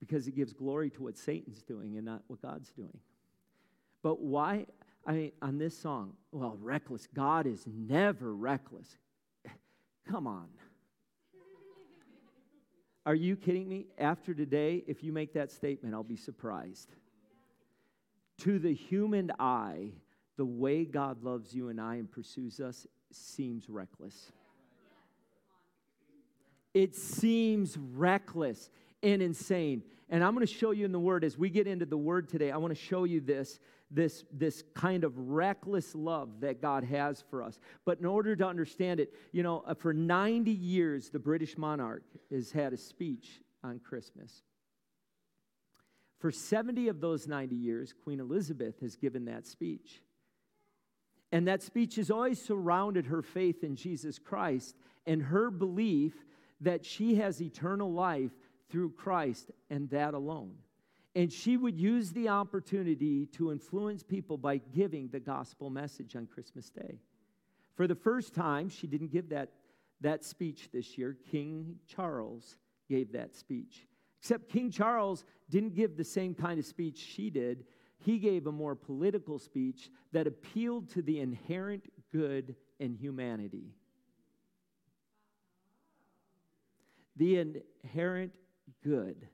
because 0.00 0.26
it 0.26 0.34
gives 0.34 0.52
glory 0.52 0.90
to 0.90 1.04
what 1.04 1.16
Satan's 1.16 1.62
doing 1.62 1.96
and 1.96 2.04
not 2.04 2.22
what 2.26 2.42
God's 2.42 2.72
doing. 2.72 2.98
But 4.02 4.20
why? 4.20 4.66
I 5.06 5.12
mean, 5.12 5.32
on 5.40 5.58
this 5.58 5.76
song, 5.76 6.14
well, 6.30 6.56
reckless. 6.60 7.08
God 7.14 7.46
is 7.46 7.64
never 7.66 8.34
reckless. 8.34 8.98
Come 10.08 10.26
on. 10.26 10.48
Are 13.04 13.14
you 13.14 13.36
kidding 13.36 13.68
me? 13.68 13.86
After 13.98 14.32
today, 14.32 14.84
if 14.86 15.02
you 15.02 15.12
make 15.12 15.34
that 15.34 15.50
statement, 15.50 15.94
I'll 15.94 16.04
be 16.04 16.16
surprised. 16.16 16.94
To 18.38 18.58
the 18.58 18.72
human 18.72 19.32
eye, 19.40 19.90
the 20.36 20.44
way 20.44 20.84
God 20.84 21.22
loves 21.22 21.52
you 21.52 21.68
and 21.68 21.80
I 21.80 21.96
and 21.96 22.10
pursues 22.10 22.60
us 22.60 22.86
seems 23.10 23.68
reckless. 23.68 24.30
It 26.74 26.94
seems 26.94 27.76
reckless 27.76 28.70
and 29.02 29.22
insane. 29.22 29.82
And 30.08 30.22
I'm 30.22 30.34
going 30.34 30.46
to 30.46 30.52
show 30.52 30.72
you 30.72 30.84
in 30.84 30.92
the 30.92 31.00
Word 31.00 31.24
as 31.24 31.38
we 31.38 31.50
get 31.50 31.66
into 31.66 31.86
the 31.86 31.96
Word 31.96 32.28
today. 32.28 32.50
I 32.50 32.56
want 32.58 32.74
to 32.74 32.80
show 32.80 33.04
you 33.04 33.20
this 33.20 33.58
this, 33.92 34.24
this 34.32 34.64
kind 34.74 35.04
of 35.04 35.12
reckless 35.16 35.94
love 35.94 36.40
that 36.40 36.60
God 36.62 36.84
has 36.84 37.22
for 37.30 37.42
us. 37.42 37.58
But 37.84 37.98
in 37.98 38.06
order 38.06 38.34
to 38.34 38.46
understand 38.46 39.00
it, 39.00 39.12
you 39.32 39.42
know, 39.42 39.62
uh, 39.66 39.74
for 39.74 39.92
90 39.92 40.50
years, 40.50 41.10
the 41.10 41.18
British 41.18 41.58
monarch 41.58 42.02
has 42.30 42.50
had 42.50 42.72
a 42.72 42.78
speech 42.78 43.42
on 43.62 43.78
Christmas. 43.78 44.42
For 46.20 46.30
70 46.30 46.88
of 46.88 47.00
those 47.00 47.26
90 47.28 47.54
years, 47.54 47.92
Queen 47.92 48.20
Elizabeth 48.20 48.80
has 48.80 48.96
given 48.96 49.26
that 49.26 49.46
speech. 49.46 50.02
And 51.30 51.48
that 51.48 51.62
speech 51.62 51.96
has 51.96 52.10
always 52.10 52.40
surrounded 52.40 53.06
her 53.06 53.22
faith 53.22 53.64
in 53.64 53.76
Jesus 53.76 54.18
Christ 54.18 54.76
and 55.06 55.22
her 55.22 55.50
belief 55.50 56.14
that 56.60 56.84
she 56.84 57.16
has 57.16 57.42
eternal 57.42 57.92
life 57.92 58.30
through 58.72 58.90
Christ 58.92 59.50
and 59.70 59.88
that 59.90 60.14
alone. 60.14 60.54
And 61.14 61.30
she 61.30 61.58
would 61.58 61.78
use 61.78 62.10
the 62.10 62.30
opportunity 62.30 63.26
to 63.26 63.52
influence 63.52 64.02
people 64.02 64.38
by 64.38 64.56
giving 64.56 65.08
the 65.08 65.20
gospel 65.20 65.68
message 65.68 66.16
on 66.16 66.26
Christmas 66.26 66.70
Day. 66.70 66.98
For 67.76 67.86
the 67.86 67.94
first 67.94 68.34
time, 68.34 68.70
she 68.70 68.86
didn't 68.86 69.12
give 69.12 69.28
that, 69.28 69.50
that 70.00 70.24
speech 70.24 70.70
this 70.72 70.96
year. 70.96 71.18
King 71.30 71.76
Charles 71.86 72.56
gave 72.88 73.12
that 73.12 73.36
speech. 73.36 73.86
Except 74.20 74.48
King 74.48 74.70
Charles 74.70 75.24
didn't 75.50 75.74
give 75.74 75.96
the 75.96 76.04
same 76.04 76.34
kind 76.34 76.58
of 76.58 76.64
speech 76.64 76.96
she 76.96 77.28
did. 77.28 77.64
He 77.98 78.18
gave 78.18 78.46
a 78.46 78.52
more 78.52 78.74
political 78.74 79.38
speech 79.38 79.90
that 80.12 80.26
appealed 80.26 80.88
to 80.90 81.02
the 81.02 81.20
inherent 81.20 81.84
good 82.10 82.54
in 82.80 82.94
humanity. 82.94 83.74
The 87.16 87.60
inherent 87.84 88.32
good. 88.82 89.28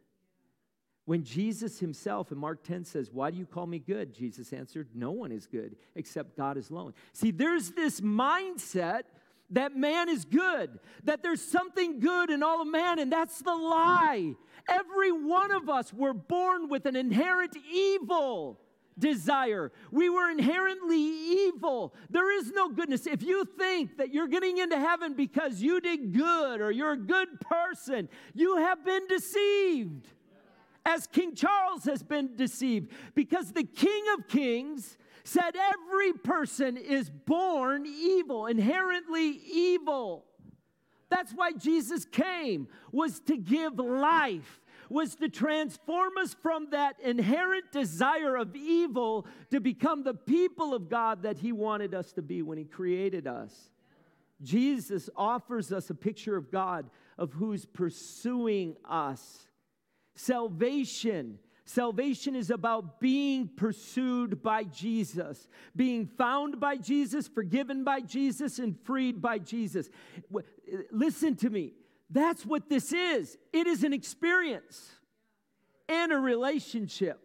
When 1.04 1.24
Jesus 1.24 1.78
himself 1.78 2.32
in 2.32 2.38
Mark 2.38 2.62
10 2.64 2.84
says, 2.84 3.10
Why 3.10 3.30
do 3.30 3.38
you 3.38 3.46
call 3.46 3.66
me 3.66 3.78
good? 3.78 4.12
Jesus 4.12 4.52
answered, 4.52 4.88
No 4.94 5.10
one 5.10 5.32
is 5.32 5.46
good 5.46 5.76
except 5.94 6.36
God 6.36 6.58
is 6.58 6.68
alone. 6.70 6.92
See, 7.14 7.30
there's 7.30 7.70
this 7.70 8.02
mindset 8.02 9.04
that 9.50 9.74
man 9.74 10.10
is 10.10 10.26
good, 10.26 10.78
that 11.04 11.22
there's 11.22 11.40
something 11.40 12.00
good 12.00 12.28
in 12.28 12.42
all 12.42 12.60
of 12.60 12.68
man, 12.68 12.98
and 12.98 13.10
that's 13.10 13.40
the 13.40 13.54
lie. 13.54 14.34
Every 14.68 15.10
one 15.10 15.50
of 15.50 15.70
us 15.70 15.94
were 15.94 16.12
born 16.12 16.68
with 16.68 16.84
an 16.84 16.96
inherent 16.96 17.56
evil 17.72 18.60
desire. 18.98 19.72
We 19.90 20.08
were 20.08 20.30
inherently 20.30 21.00
evil. 21.00 21.94
There 22.10 22.36
is 22.38 22.50
no 22.52 22.68
goodness. 22.68 23.06
If 23.06 23.22
you 23.22 23.44
think 23.58 23.96
that 23.98 24.12
you're 24.12 24.28
getting 24.28 24.58
into 24.58 24.78
heaven 24.78 25.14
because 25.14 25.60
you 25.60 25.80
did 25.80 26.12
good 26.12 26.60
or 26.60 26.70
you're 26.70 26.92
a 26.92 26.96
good 26.96 27.40
person, 27.40 28.08
you 28.34 28.56
have 28.56 28.84
been 28.84 29.06
deceived. 29.06 30.08
As 30.84 31.06
King 31.06 31.34
Charles 31.34 31.84
has 31.84 32.02
been 32.02 32.34
deceived, 32.36 32.92
because 33.14 33.52
the 33.52 33.64
King 33.64 34.04
of 34.16 34.26
Kings 34.26 34.96
said 35.22 35.54
every 35.54 36.14
person 36.14 36.78
is 36.78 37.10
born 37.10 37.84
evil, 37.84 38.46
inherently 38.46 39.40
evil. 39.52 40.24
That's 41.10 41.32
why 41.32 41.52
Jesus 41.52 42.04
came 42.04 42.68
was 42.92 43.20
to 43.20 43.36
give 43.36 43.78
life 43.78 44.60
was 44.88 45.14
to 45.16 45.28
transform 45.28 46.16
us 46.18 46.34
from 46.42 46.68
that 46.70 46.96
inherent 47.00 47.72
desire 47.72 48.36
of 48.36 48.54
evil 48.56 49.26
to 49.50 49.60
become 49.60 50.02
the 50.02 50.14
people 50.14 50.74
of 50.74 50.88
God 50.88 51.22
that 51.22 51.38
He 51.38 51.52
wanted 51.52 51.94
us 51.94 52.12
to 52.12 52.22
be 52.22 52.42
when 52.42 52.58
He 52.58 52.64
created 52.64 53.26
us. 53.26 53.70
Jesus 54.42 55.10
offers 55.16 55.72
us 55.72 55.90
a 55.90 55.94
picture 55.94 56.36
of 56.36 56.50
God 56.50 56.88
of 57.16 57.32
who's 57.32 57.66
pursuing 57.66 58.76
us. 58.88 59.48
Salvation. 60.14 61.38
Salvation 61.64 62.34
is 62.34 62.50
about 62.50 62.98
being 62.98 63.46
pursued 63.46 64.42
by 64.42 64.64
Jesus, 64.64 65.48
being 65.76 66.06
found 66.06 66.58
by 66.58 66.76
Jesus, 66.76 67.28
forgiven 67.28 67.84
by 67.84 68.00
Jesus, 68.00 68.58
and 68.58 68.74
freed 68.84 69.20
by 69.20 69.38
Jesus. 69.38 69.90
Listen 70.90 71.36
to 71.36 71.50
me. 71.50 71.74
That's 72.10 72.44
what 72.46 72.68
this 72.68 72.92
is 72.92 73.36
it 73.52 73.66
is 73.66 73.84
an 73.84 73.92
experience 73.92 74.90
and 75.88 76.12
a 76.12 76.18
relationship 76.18 77.20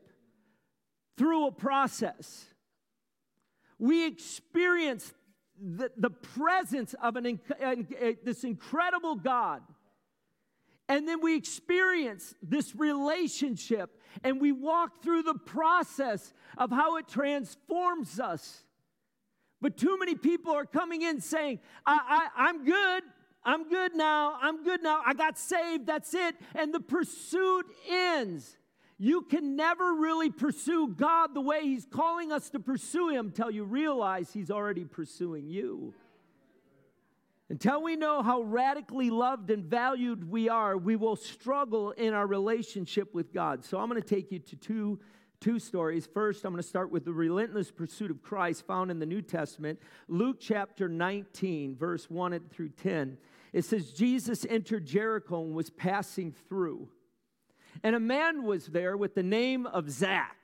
through 1.17 1.47
a 1.47 1.51
process. 1.51 2.45
We 3.79 4.07
experience 4.07 5.13
the, 5.59 5.91
the 5.97 6.09
presence 6.09 6.95
of 7.01 7.15
an, 7.15 7.39
this 8.23 8.43
incredible 8.43 9.15
God. 9.15 9.61
And 10.89 11.07
then 11.07 11.21
we 11.21 11.35
experience 11.35 12.35
this 12.41 12.75
relationship 12.75 13.89
and 14.23 14.41
we 14.41 14.51
walk 14.51 15.01
through 15.01 15.23
the 15.23 15.33
process 15.33 16.33
of 16.57 16.71
how 16.71 16.97
it 16.97 17.07
transforms 17.07 18.19
us. 18.19 18.63
But 19.61 19.77
too 19.77 19.97
many 19.97 20.15
people 20.15 20.53
are 20.53 20.65
coming 20.65 21.01
in 21.01 21.21
saying, 21.21 21.59
I, 21.85 22.29
I, 22.35 22.47
I'm 22.47 22.65
good. 22.65 23.03
I'm 23.45 23.67
good 23.67 23.95
now. 23.95 24.38
I'm 24.41 24.63
good 24.63 24.82
now. 24.82 25.01
I 25.06 25.13
got 25.13 25.38
saved. 25.38 25.86
That's 25.86 26.13
it. 26.13 26.36
And 26.56 26.73
the 26.73 26.79
pursuit 26.79 27.65
ends. 27.89 28.58
You 28.97 29.23
can 29.23 29.56
never 29.56 29.95
really 29.95 30.29
pursue 30.29 30.88
God 30.88 31.34
the 31.34 31.41
way 31.41 31.63
He's 31.63 31.86
calling 31.86 32.32
us 32.32 32.49
to 32.51 32.60
pursue 32.60 33.10
Him 33.10 33.27
until 33.27 33.51
you 33.51 33.63
realize 33.65 34.32
He's 34.32 34.49
already 34.49 34.86
pursuing 34.86 35.49
you. 35.49 35.93
Until 37.49 37.84
we 37.84 37.95
know 37.95 38.23
how 38.23 38.41
radically 38.41 39.10
loved 39.10 39.51
and 39.51 39.65
valued 39.65 40.29
we 40.29 40.47
are, 40.47 40.77
we 40.77 40.95
will 40.95 41.15
struggle 41.15 41.91
in 41.91 42.13
our 42.13 42.25
relationship 42.25 43.13
with 43.13 43.34
God. 43.34 43.65
So 43.65 43.77
I'm 43.77 43.89
going 43.89 44.01
to 44.01 44.08
take 44.08 44.32
you 44.32 44.39
to 44.39 44.56
two, 44.56 44.99
two 45.41 45.60
stories. 45.60 46.08
First, 46.12 46.45
I'm 46.45 46.53
going 46.53 46.63
to 46.63 46.67
start 46.67 46.89
with 46.89 47.03
the 47.03 47.12
relentless 47.12 47.69
pursuit 47.69 48.10
of 48.10 48.23
Christ 48.23 48.65
found 48.65 48.89
in 48.89 48.99
the 48.99 49.06
New 49.06 49.21
Testament, 49.21 49.79
Luke 50.08 50.38
chapter 50.39 50.88
19, 50.88 51.75
verse 51.75 52.10
1 52.10 52.39
through 52.49 52.69
10. 52.69 53.17
It 53.53 53.65
says, 53.65 53.91
Jesus 53.91 54.45
entered 54.49 54.85
Jericho 54.85 55.43
and 55.43 55.53
was 55.53 55.69
passing 55.69 56.33
through. 56.49 56.89
And 57.83 57.95
a 57.95 57.99
man 57.99 58.43
was 58.43 58.67
there 58.67 58.97
with 58.97 59.15
the 59.15 59.23
name 59.23 59.67
of 59.67 59.89
Zach, 59.89 60.35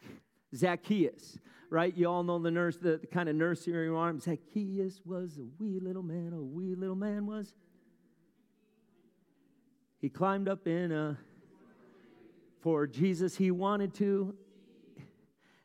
Zacchaeus, 0.55 1.39
right? 1.69 1.95
You 1.95 2.07
all 2.07 2.23
know 2.23 2.39
the 2.39 2.51
nurse, 2.51 2.77
the, 2.77 2.97
the 2.97 3.07
kind 3.07 3.27
of 3.27 3.35
nursery 3.35 3.89
rhyme. 3.89 4.19
Zacchaeus 4.19 5.01
was 5.03 5.37
a 5.37 5.45
wee 5.59 5.79
little 5.79 6.03
man, 6.03 6.33
a 6.33 6.41
wee 6.41 6.75
little 6.75 6.95
man 6.95 7.25
was. 7.25 7.53
He 9.99 10.09
climbed 10.09 10.47
up 10.47 10.67
in 10.67 10.91
a, 10.91 11.17
for 12.61 12.87
Jesus, 12.87 13.35
he 13.35 13.51
wanted 13.51 13.93
to. 13.95 14.35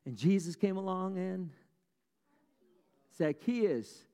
And 0.06 0.16
Jesus 0.16 0.56
came 0.56 0.76
along 0.76 1.18
and 1.18 1.50
Zacchaeus, 3.16 4.06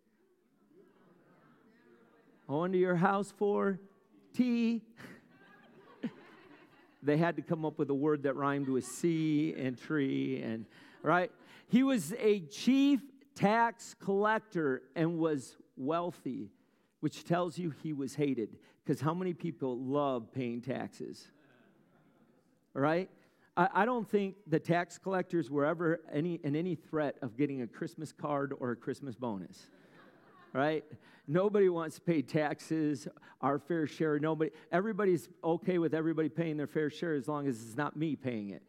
on 2.51 2.73
to 2.73 2.79
your 2.79 2.97
house 2.97 3.33
for 3.37 3.79
tea. 4.35 4.83
they 7.03 7.17
had 7.17 7.37
to 7.37 7.43
come 7.43 7.65
up 7.65 7.79
with 7.79 7.91
a 7.91 7.95
word 7.95 8.25
that 8.25 8.35
rhymed 8.35 8.69
with 8.69 8.85
sea 8.85 9.55
and 9.57 9.81
tree 9.81 10.43
and 10.43 10.67
right. 11.03 11.31
He 11.69 11.83
was 11.83 12.13
a 12.19 12.41
chief 12.41 13.01
tax 13.37 13.95
collector 14.01 14.83
and 14.97 15.19
was 15.19 15.57
wealthy, 15.77 16.51
which 16.99 17.25
tells 17.25 17.57
you 17.57 17.73
he 17.83 17.93
was 17.93 18.15
hated. 18.15 18.57
Because 18.85 19.01
how 19.01 19.15
many 19.15 19.33
people 19.33 19.79
love 19.79 20.33
paying 20.33 20.61
taxes? 20.61 21.29
Right? 22.75 23.09
I, 23.57 23.69
I 23.73 23.85
don't 23.85 24.09
think 24.09 24.35
the 24.49 24.59
tax 24.59 24.99
collectors 24.99 25.51
were 25.51 25.65
ever 25.65 26.01
any, 26.13 26.41
in 26.43 26.57
any 26.57 26.75
threat 26.75 27.17
of 27.23 27.37
getting 27.37 27.63
a 27.63 27.67
Christmas 27.69 28.13
card 28.13 28.53
or 28.59 28.73
a 28.73 28.77
Christmas 28.77 29.15
bonus 29.15 29.69
right? 30.53 30.85
Nobody 31.27 31.69
wants 31.69 31.97
to 31.97 32.01
pay 32.01 32.23
taxes, 32.23 33.07
our 33.41 33.59
fair 33.59 33.87
share. 33.87 34.19
Nobody, 34.19 34.51
everybody's 34.73 35.29
okay 35.45 35.79
with 35.79 35.95
everybody 35.95 36.29
paying 36.29 36.57
their 36.57 36.67
fair 36.67 36.91
share 36.91 37.15
as 37.15 37.29
long 37.29 37.47
as 37.47 37.63
it's 37.63 37.77
not 37.77 37.97
me 37.97 38.17
paying 38.17 38.51
it. 38.51 38.63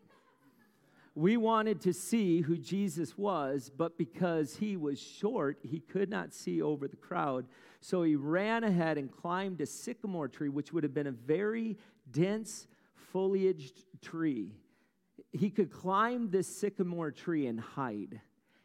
We 1.14 1.36
wanted 1.36 1.82
to 1.82 1.94
see 1.94 2.42
who 2.42 2.56
Jesus 2.56 3.18
was, 3.18 3.70
but 3.76 3.98
because 3.98 4.56
he 4.56 4.78
was 4.78 5.02
short, 5.02 5.60
he 5.62 5.80
could 5.80 6.10
not 6.10 6.34
see 6.34 6.62
over 6.62 6.88
the 6.88 6.96
crowd. 6.96 7.48
So 7.82 8.04
he 8.04 8.16
ran 8.16 8.64
ahead 8.64 8.98
and 8.98 9.12
climbed 9.12 9.60
a 9.60 9.66
sycamore 9.66 10.30
tree, 10.30 10.48
which 10.48 10.72
would 10.72 10.84
have 10.84 10.94
been 10.94 11.08
a 11.08 11.12
very 11.12 11.78
dense 12.10 12.68
foliaged 13.14 13.84
tree. 14.02 14.56
He 15.34 15.50
could 15.50 15.72
climb 15.72 16.30
this 16.30 16.48
sycamore 16.48 17.12
tree 17.12 17.48
and 17.48 17.60
hide 17.60 18.22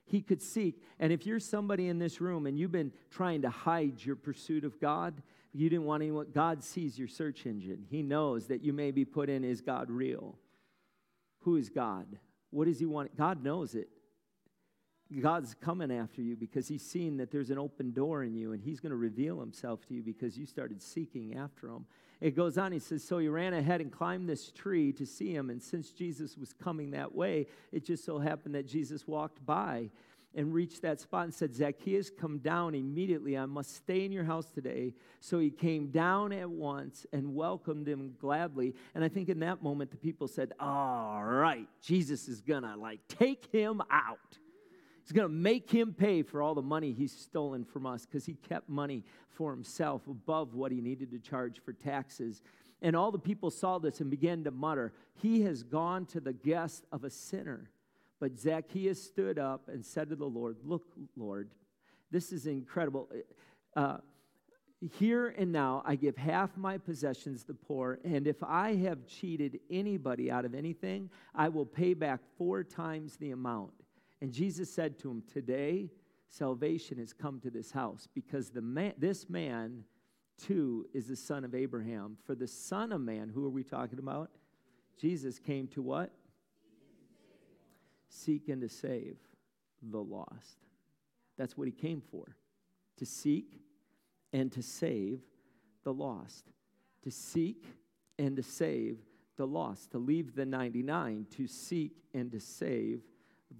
he 0.06 0.22
could 0.22 0.40
seek. 0.40 0.80
And 0.98 1.12
if 1.12 1.26
you're 1.26 1.40
somebody 1.40 1.88
in 1.88 1.98
this 1.98 2.20
room 2.20 2.46
and 2.46 2.58
you've 2.58 2.72
been 2.72 2.92
trying 3.10 3.42
to 3.42 3.50
hide 3.50 4.04
your 4.04 4.16
pursuit 4.16 4.64
of 4.64 4.80
God, 4.80 5.20
you 5.52 5.68
didn't 5.68 5.84
want 5.84 6.02
anyone, 6.02 6.26
God 6.32 6.62
sees 6.62 6.98
your 6.98 7.08
search 7.08 7.44
engine. 7.44 7.84
He 7.90 8.02
knows 8.02 8.46
that 8.46 8.62
you 8.62 8.72
may 8.72 8.92
be 8.92 9.04
put 9.04 9.28
in, 9.28 9.42
is 9.42 9.60
God 9.60 9.90
real? 9.90 10.38
Who 11.40 11.56
is 11.56 11.68
God? 11.68 12.06
What 12.50 12.66
does 12.66 12.78
He 12.78 12.86
want? 12.86 13.16
God 13.16 13.42
knows 13.42 13.74
it. 13.74 13.88
God's 15.20 15.54
coming 15.54 15.92
after 15.92 16.20
you 16.20 16.36
because 16.36 16.68
He's 16.68 16.82
seen 16.82 17.16
that 17.16 17.30
there's 17.30 17.50
an 17.50 17.58
open 17.58 17.92
door 17.92 18.22
in 18.22 18.34
you 18.34 18.52
and 18.52 18.62
He's 18.62 18.80
going 18.80 18.90
to 18.90 18.96
reveal 18.96 19.40
Himself 19.40 19.86
to 19.86 19.94
you 19.94 20.02
because 20.02 20.38
you 20.38 20.46
started 20.46 20.80
seeking 20.80 21.36
after 21.36 21.68
Him. 21.68 21.86
It 22.20 22.34
goes 22.34 22.56
on, 22.56 22.72
he 22.72 22.78
says, 22.78 23.04
So 23.04 23.18
he 23.18 23.28
ran 23.28 23.54
ahead 23.54 23.80
and 23.80 23.92
climbed 23.92 24.28
this 24.28 24.50
tree 24.50 24.92
to 24.92 25.04
see 25.04 25.32
him. 25.32 25.50
And 25.50 25.62
since 25.62 25.90
Jesus 25.90 26.36
was 26.36 26.52
coming 26.52 26.90
that 26.92 27.14
way, 27.14 27.46
it 27.72 27.84
just 27.84 28.04
so 28.04 28.18
happened 28.18 28.54
that 28.54 28.66
Jesus 28.66 29.06
walked 29.06 29.44
by 29.44 29.90
and 30.34 30.52
reached 30.52 30.82
that 30.82 31.00
spot 31.00 31.24
and 31.24 31.34
said, 31.34 31.54
Zacchaeus, 31.54 32.10
come 32.10 32.38
down 32.38 32.74
immediately. 32.74 33.36
I 33.36 33.46
must 33.46 33.74
stay 33.74 34.04
in 34.04 34.12
your 34.12 34.24
house 34.24 34.46
today. 34.50 34.94
So 35.20 35.38
he 35.38 35.50
came 35.50 35.88
down 35.88 36.32
at 36.32 36.48
once 36.48 37.06
and 37.12 37.34
welcomed 37.34 37.88
him 37.88 38.14
gladly. 38.18 38.74
And 38.94 39.02
I 39.02 39.08
think 39.08 39.30
in 39.30 39.40
that 39.40 39.62
moment, 39.62 39.90
the 39.90 39.96
people 39.96 40.28
said, 40.28 40.52
All 40.60 41.22
right, 41.24 41.66
Jesus 41.82 42.28
is 42.28 42.40
gonna 42.40 42.76
like 42.76 43.00
take 43.08 43.46
him 43.52 43.82
out. 43.90 44.38
He's 45.06 45.12
going 45.12 45.28
to 45.28 45.32
make 45.32 45.70
him 45.70 45.94
pay 45.94 46.22
for 46.22 46.42
all 46.42 46.56
the 46.56 46.62
money 46.62 46.92
he's 46.92 47.16
stolen 47.16 47.64
from 47.64 47.86
us 47.86 48.04
because 48.04 48.26
he 48.26 48.34
kept 48.34 48.68
money 48.68 49.04
for 49.28 49.52
himself 49.52 50.08
above 50.08 50.54
what 50.54 50.72
he 50.72 50.80
needed 50.80 51.12
to 51.12 51.20
charge 51.20 51.60
for 51.64 51.72
taxes. 51.72 52.42
And 52.82 52.96
all 52.96 53.12
the 53.12 53.18
people 53.18 53.52
saw 53.52 53.78
this 53.78 54.00
and 54.00 54.10
began 54.10 54.42
to 54.42 54.50
mutter, 54.50 54.92
He 55.14 55.42
has 55.42 55.62
gone 55.62 56.06
to 56.06 56.18
the 56.18 56.32
guest 56.32 56.86
of 56.90 57.04
a 57.04 57.10
sinner. 57.10 57.70
But 58.18 58.36
Zacchaeus 58.36 59.00
stood 59.00 59.38
up 59.38 59.68
and 59.68 59.86
said 59.86 60.08
to 60.08 60.16
the 60.16 60.26
Lord, 60.26 60.56
Look, 60.64 60.82
Lord, 61.16 61.50
this 62.10 62.32
is 62.32 62.46
incredible. 62.46 63.08
Uh, 63.76 63.98
here 64.98 65.28
and 65.38 65.52
now, 65.52 65.84
I 65.86 65.94
give 65.94 66.16
half 66.16 66.56
my 66.56 66.78
possessions 66.78 67.42
to 67.42 67.48
the 67.48 67.54
poor, 67.54 68.00
and 68.04 68.26
if 68.26 68.42
I 68.42 68.74
have 68.74 69.06
cheated 69.06 69.60
anybody 69.70 70.32
out 70.32 70.44
of 70.44 70.52
anything, 70.52 71.10
I 71.32 71.48
will 71.48 71.64
pay 71.64 71.94
back 71.94 72.20
four 72.36 72.64
times 72.64 73.16
the 73.16 73.30
amount. 73.30 73.85
And 74.20 74.32
Jesus 74.32 74.72
said 74.72 74.98
to 75.00 75.10
him, 75.10 75.22
Today 75.32 75.90
salvation 76.28 76.98
has 76.98 77.12
come 77.12 77.40
to 77.40 77.50
this 77.50 77.70
house 77.70 78.08
because 78.14 78.50
the 78.50 78.62
man, 78.62 78.94
this 78.98 79.28
man 79.28 79.84
too 80.38 80.86
is 80.92 81.08
the 81.08 81.16
son 81.16 81.44
of 81.44 81.54
Abraham. 81.54 82.16
For 82.24 82.34
the 82.34 82.46
Son 82.46 82.92
of 82.92 83.00
Man, 83.00 83.30
who 83.32 83.46
are 83.46 83.50
we 83.50 83.62
talking 83.62 83.98
about? 83.98 84.30
Jesus 84.98 85.38
came 85.38 85.66
to 85.68 85.82
what? 85.82 86.12
Seek 88.08 88.48
and 88.48 88.60
to 88.62 88.68
save 88.68 89.16
the 89.82 90.02
lost. 90.02 90.58
That's 91.36 91.56
what 91.56 91.68
he 91.68 91.72
came 91.72 92.00
for 92.00 92.36
to 92.96 93.04
seek 93.04 93.60
and 94.32 94.50
to 94.52 94.62
save 94.62 95.20
the 95.84 95.92
lost. 95.92 96.46
To 97.02 97.10
seek 97.10 97.64
and 98.18 98.36
to 98.36 98.42
save 98.42 98.98
the 99.36 99.46
lost. 99.46 99.90
To 99.92 99.98
leave 99.98 100.34
the 100.34 100.46
99, 100.46 101.26
to 101.36 101.46
seek 101.46 101.92
and 102.14 102.30
to 102.32 102.40
save 102.40 103.02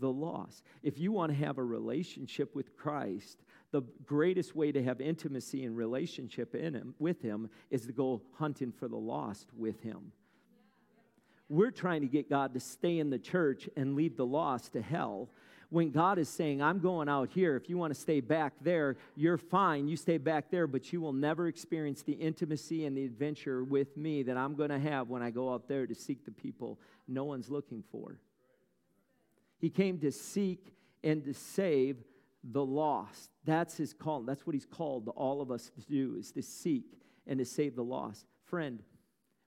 the 0.01 0.11
lost. 0.11 0.64
If 0.83 0.99
you 0.99 1.12
want 1.12 1.33
to 1.33 1.38
have 1.38 1.59
a 1.59 1.64
relationship 1.64 2.55
with 2.55 2.77
Christ, 2.77 3.44
the 3.72 3.83
greatest 4.05 4.55
way 4.55 4.72
to 4.72 4.83
have 4.83 5.01
intimacy 5.01 5.64
and 5.64 5.77
relationship 5.77 6.55
in 6.55 6.75
him, 6.75 6.94
with 6.99 7.22
him 7.22 7.49
is 7.70 7.87
to 7.87 7.92
go 7.92 8.22
hunting 8.38 8.72
for 8.72 8.88
the 8.88 8.96
lost 8.96 9.49
with 9.57 9.83
him. 9.83 10.12
We're 11.49 11.70
trying 11.70 12.01
to 12.01 12.09
get 12.09 12.29
God 12.29 12.55
to 12.55 12.61
stay 12.61 12.99
in 12.99 13.11
the 13.11 13.18
church 13.18 13.68
and 13.77 13.94
leave 13.94 14.16
the 14.16 14.27
lost 14.27 14.72
to 14.72 14.83
hell. 14.83 15.29
When 15.68 15.90
God 15.90 16.18
is 16.18 16.29
saying, 16.29 16.62
I'm 16.62 16.79
going 16.79 17.09
out 17.09 17.29
here, 17.31 17.57
if 17.57 17.68
you 17.68 17.77
want 17.77 17.92
to 17.92 18.01
stay 18.01 18.20
back 18.20 18.53
there, 18.61 18.96
you're 19.16 19.38
fine. 19.38 19.88
You 19.88 19.96
stay 19.96 20.18
back 20.18 20.51
there, 20.51 20.66
but 20.66 20.92
you 20.92 21.01
will 21.01 21.12
never 21.12 21.49
experience 21.49 22.03
the 22.03 22.12
intimacy 22.12 22.87
and 22.87 22.96
the 22.96 23.05
adventure 23.05 23.64
with 23.64 23.96
me 23.96 24.22
that 24.25 24.37
I'm 24.37 24.55
going 24.55 24.70
to 24.70 24.79
have 24.79 25.09
when 25.09 25.22
I 25.22 25.31
go 25.31 25.53
out 25.53 25.68
there 25.68 25.87
to 25.87 25.94
seek 25.94 26.25
the 26.25 26.31
people 26.31 26.79
no 27.09 27.25
one's 27.25 27.49
looking 27.49 27.83
for. 27.90 28.18
He 29.59 29.71
came 29.71 29.99
to 29.99 30.12
seek 30.12 30.75
and 31.03 31.25
to 31.25 31.35
save 31.35 32.03
the 32.45 32.64
lost. 32.64 33.31
That's 33.45 33.77
his 33.77 33.92
call. 33.92 34.23
That's 34.23 34.47
what 34.47 34.55
he's 34.55 34.66
called 34.66 35.09
all 35.16 35.40
of 35.40 35.51
us 35.51 35.71
to 35.71 35.81
do 35.83 36.16
is 36.19 36.33
to 36.33 36.42
seek 36.42 36.99
and 37.27 37.38
to 37.38 37.45
save 37.45 37.75
the 37.75 37.85
lost. 37.85 38.27
Friend, 38.45 38.83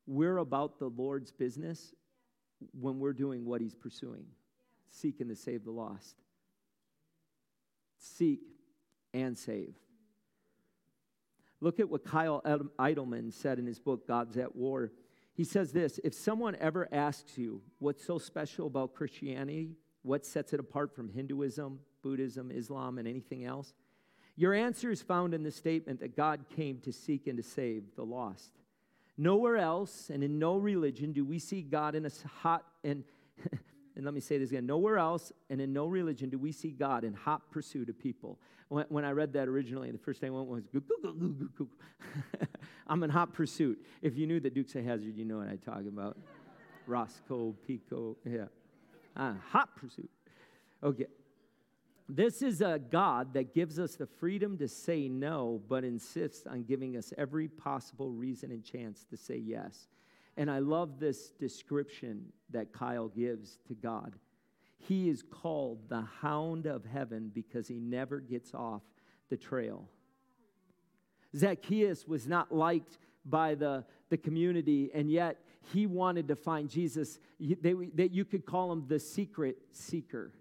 we're 0.06 0.38
about 0.38 0.80
the 0.80 0.89
Lord's 0.89 1.32
business 1.32 1.93
when 2.80 3.00
we're 3.00 3.13
doing 3.13 3.45
what 3.45 3.62
he's 3.62 3.76
pursuing, 3.76 4.26
seeking 4.89 5.30
to 5.30 5.36
save 5.36 5.63
the 5.63 5.72
lost. 5.72 6.15
Seek 7.98 8.41
and 9.13 9.38
save. 9.38 9.76
Look 11.62 11.80
at 11.80 11.89
what 11.89 12.06
Kyle 12.06 12.41
Idleman 12.80 13.34
said 13.34 13.60
in 13.60 13.65
his 13.65 13.80
book, 13.80 14.08
God's 14.08 14.38
at 14.38 14.56
War. 14.56 14.91
He 15.34 15.43
says 15.43 15.72
this 15.72 16.00
If 16.04 16.13
someone 16.13 16.56
ever 16.60 16.88
asks 16.91 17.38
you 17.38 17.62
what's 17.80 18.04
so 18.04 18.17
special 18.17 18.67
about 18.67 18.93
Christianity, 18.93 19.76
what 20.04 20.26
sets 20.26 20.54
it 20.54 20.60
apart 20.60 20.96
from 20.96 21.10
Hinduism, 21.10 21.80
Buddhism, 22.02 22.52
Islam, 22.52 22.98
and 22.98 23.08
anything 23.08 23.46
else? 23.46 23.74
Your 24.36 24.54
answer 24.54 24.90
is 24.90 25.02
found 25.02 25.34
in 25.34 25.44
the 25.44 25.52
statement 25.52 26.00
that 26.00 26.16
God 26.16 26.46
came 26.56 26.80
to 26.80 26.94
seek 26.94 27.28
and 27.28 27.38
to 27.38 27.44
save 27.44 27.84
the 27.96 28.06
lost. 28.06 28.52
Nowhere 29.18 29.58
else 29.58 30.10
and 30.10 30.24
in 30.24 30.40
no 30.40 30.56
religion 30.56 31.12
do 31.12 31.26
we 31.26 31.40
see 31.40 31.62
God 31.62 31.94
in 31.94 32.06
a 32.06 32.12
hot 32.42 32.64
and 32.86 33.04
and 33.96 34.06
let 34.06 34.14
me 34.14 34.22
say 34.22 34.38
this 34.38 34.50
again 34.50 34.66
nowhere 34.66 34.98
else 34.98 35.34
and 35.50 35.60
in 35.60 35.74
no 35.74 35.88
religion 35.88 36.30
do 36.30 36.38
we 36.38 36.54
see 36.54 36.72
God 36.72 37.04
in 37.04 37.14
hot 37.14 37.52
pursuit 37.52 37.90
of 37.90 38.00
people. 38.00 38.40
When, 38.70 38.86
when 38.88 39.04
I 39.04 39.12
read 39.12 39.34
that 39.34 39.50
originally, 39.50 39.92
the 39.92 39.98
first 39.98 40.22
thing 40.22 40.30
I 40.30 40.34
went 40.36 40.48
was, 40.48 40.68
goo, 40.68 40.82
goo, 41.02 41.50
goo, 41.58 41.68
I'm 42.88 43.04
in 43.04 43.10
hot 43.10 43.34
pursuit. 43.34 43.84
If 44.02 44.16
you 44.16 44.26
knew 44.26 44.40
the 44.40 44.50
Dukes 44.50 44.74
of 44.76 44.86
Hazzard, 44.86 45.18
you 45.18 45.26
know 45.26 45.40
what 45.40 45.50
I'm 45.50 45.58
talking 45.58 45.88
about. 45.88 46.18
Roscoe, 46.88 47.56
Pico, 47.68 48.16
yeah. 48.26 48.46
Hot 49.19 49.75
pursuit. 49.75 50.10
Okay. 50.84 51.08
This 52.08 52.41
is 52.41 52.62
a 52.62 52.79
God 52.79 53.34
that 53.34 53.53
gives 53.53 53.77
us 53.77 53.95
the 53.95 54.08
freedom 54.08 54.58
to 54.58 54.67
say 54.67 55.08
no, 55.08 55.62
but 55.69 55.84
insists 55.84 56.47
on 56.47 56.63
giving 56.63 56.97
us 56.97 57.13
every 57.19 57.47
possible 57.47 58.10
reason 58.10 58.49
and 58.51 58.63
chance 58.63 59.05
to 59.12 59.17
say 59.17 59.38
yes. 59.38 59.88
And 60.36 60.49
I 60.49 60.60
love 60.60 60.99
this 60.99 61.29
description 61.32 62.25
that 62.49 62.73
Kyle 62.73 63.10
gives 63.10 63.60
to 63.67 63.75
God. 63.75 64.15
He 64.77 65.10
is 65.10 65.21
called 65.21 65.89
the 65.89 66.01
hound 66.21 66.65
of 66.65 66.86
heaven 66.86 67.29
because 67.32 67.67
he 67.67 67.79
never 67.79 68.19
gets 68.19 68.53
off 68.53 68.82
the 69.29 69.38
trail. 69.38 69.88
Zacchaeus 71.36 72.08
was 72.08 72.27
not 72.27 72.51
liked 72.51 72.97
by 73.25 73.53
the, 73.53 73.84
the 74.10 74.17
community, 74.17 74.89
and 74.93 75.12
yet 75.12 75.38
he 75.74 75.86
wanted 75.86 76.28
to 76.30 76.36
find 76.36 76.69
Jesus. 76.69 77.19
That 77.39 78.10
you 78.12 78.26
could 78.26 78.45
call 78.45 78.72
him 78.72 78.86
the 78.88 79.00
secret 79.00 79.58
seeker. 79.72 80.34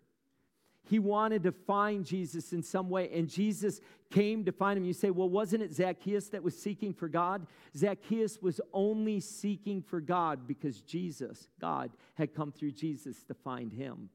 He 0.88 0.98
wanted 0.98 1.42
to 1.42 1.52
find 1.52 2.06
Jesus 2.06 2.54
in 2.54 2.62
some 2.62 2.88
way, 2.88 3.10
and 3.12 3.28
Jesus 3.28 3.82
came 4.10 4.46
to 4.46 4.52
find 4.52 4.78
him. 4.78 4.86
You 4.86 4.94
say, 4.94 5.10
well, 5.10 5.28
wasn't 5.28 5.62
it 5.62 5.70
Zacchaeus 5.70 6.30
that 6.30 6.42
was 6.42 6.58
seeking 6.58 6.94
for 6.94 7.08
God? 7.08 7.46
Zacchaeus 7.76 8.40
was 8.40 8.58
only 8.72 9.20
seeking 9.20 9.82
for 9.82 10.00
God 10.00 10.46
because 10.46 10.80
Jesus, 10.80 11.48
God, 11.60 11.90
had 12.14 12.34
come 12.34 12.52
through 12.52 12.72
Jesus 12.72 13.22
to 13.24 13.34
find 13.34 13.70
him. 13.70 14.08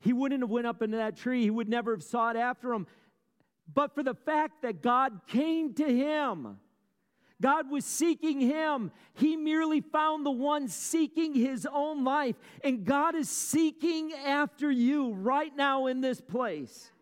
He 0.00 0.14
wouldn't 0.14 0.40
have 0.40 0.48
went 0.48 0.66
up 0.66 0.80
into 0.80 0.96
that 0.96 1.18
tree. 1.18 1.42
He 1.42 1.50
would 1.50 1.68
never 1.68 1.90
have 1.92 2.02
sought 2.02 2.36
after 2.36 2.72
him. 2.72 2.86
But 3.72 3.94
for 3.94 4.02
the 4.02 4.14
fact 4.14 4.62
that 4.62 4.82
God 4.82 5.20
came 5.26 5.74
to 5.74 5.84
him, 5.84 6.56
God 7.42 7.70
was 7.70 7.84
seeking 7.84 8.40
him. 8.40 8.92
He 9.14 9.36
merely 9.36 9.82
found 9.82 10.24
the 10.24 10.30
one 10.30 10.68
seeking 10.68 11.34
his 11.34 11.66
own 11.70 12.04
life. 12.04 12.36
And 12.64 12.86
God 12.86 13.14
is 13.14 13.28
seeking 13.28 14.12
after 14.14 14.70
you 14.70 15.12
right 15.12 15.54
now 15.54 15.86
in 15.86 16.00
this 16.00 16.20
place. 16.20 16.92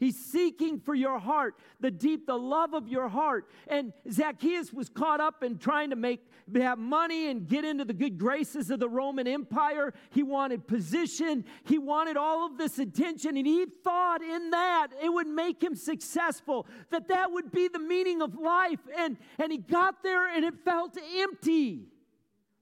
He's 0.00 0.16
seeking 0.16 0.80
for 0.80 0.94
your 0.94 1.18
heart, 1.18 1.56
the 1.78 1.90
deep, 1.90 2.26
the 2.26 2.38
love 2.38 2.72
of 2.72 2.88
your 2.88 3.06
heart. 3.06 3.50
And 3.68 3.92
Zacchaeus 4.10 4.72
was 4.72 4.88
caught 4.88 5.20
up 5.20 5.44
in 5.44 5.58
trying 5.58 5.90
to 5.90 5.96
make 5.96 6.20
have 6.56 6.78
money 6.78 7.30
and 7.30 7.46
get 7.46 7.64
into 7.64 7.84
the 7.84 7.92
good 7.92 8.18
graces 8.18 8.70
of 8.70 8.80
the 8.80 8.88
Roman 8.88 9.28
Empire. 9.28 9.92
He 10.08 10.24
wanted 10.24 10.66
position. 10.66 11.44
He 11.64 11.78
wanted 11.78 12.16
all 12.16 12.46
of 12.46 12.58
this 12.58 12.78
attention, 12.78 13.36
and 13.36 13.46
he 13.46 13.66
thought 13.84 14.22
in 14.22 14.50
that 14.50 14.88
it 15.00 15.10
would 15.10 15.28
make 15.28 15.62
him 15.62 15.76
successful. 15.76 16.66
That 16.90 17.08
that 17.08 17.30
would 17.30 17.52
be 17.52 17.68
the 17.68 17.78
meaning 17.78 18.22
of 18.22 18.34
life. 18.34 18.80
And 18.96 19.16
and 19.38 19.52
he 19.52 19.58
got 19.58 20.02
there, 20.02 20.34
and 20.34 20.44
it 20.44 20.54
felt 20.64 20.96
empty 21.18 21.86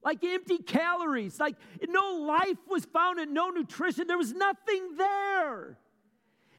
like 0.04 0.22
empty 0.24 0.58
calories, 0.58 1.40
like 1.40 1.56
no 1.88 2.16
life 2.16 2.58
was 2.68 2.84
found 2.84 3.18
and 3.20 3.32
no 3.32 3.50
nutrition. 3.50 4.06
There 4.06 4.18
was 4.18 4.32
nothing 4.32 4.96
there 4.96 5.78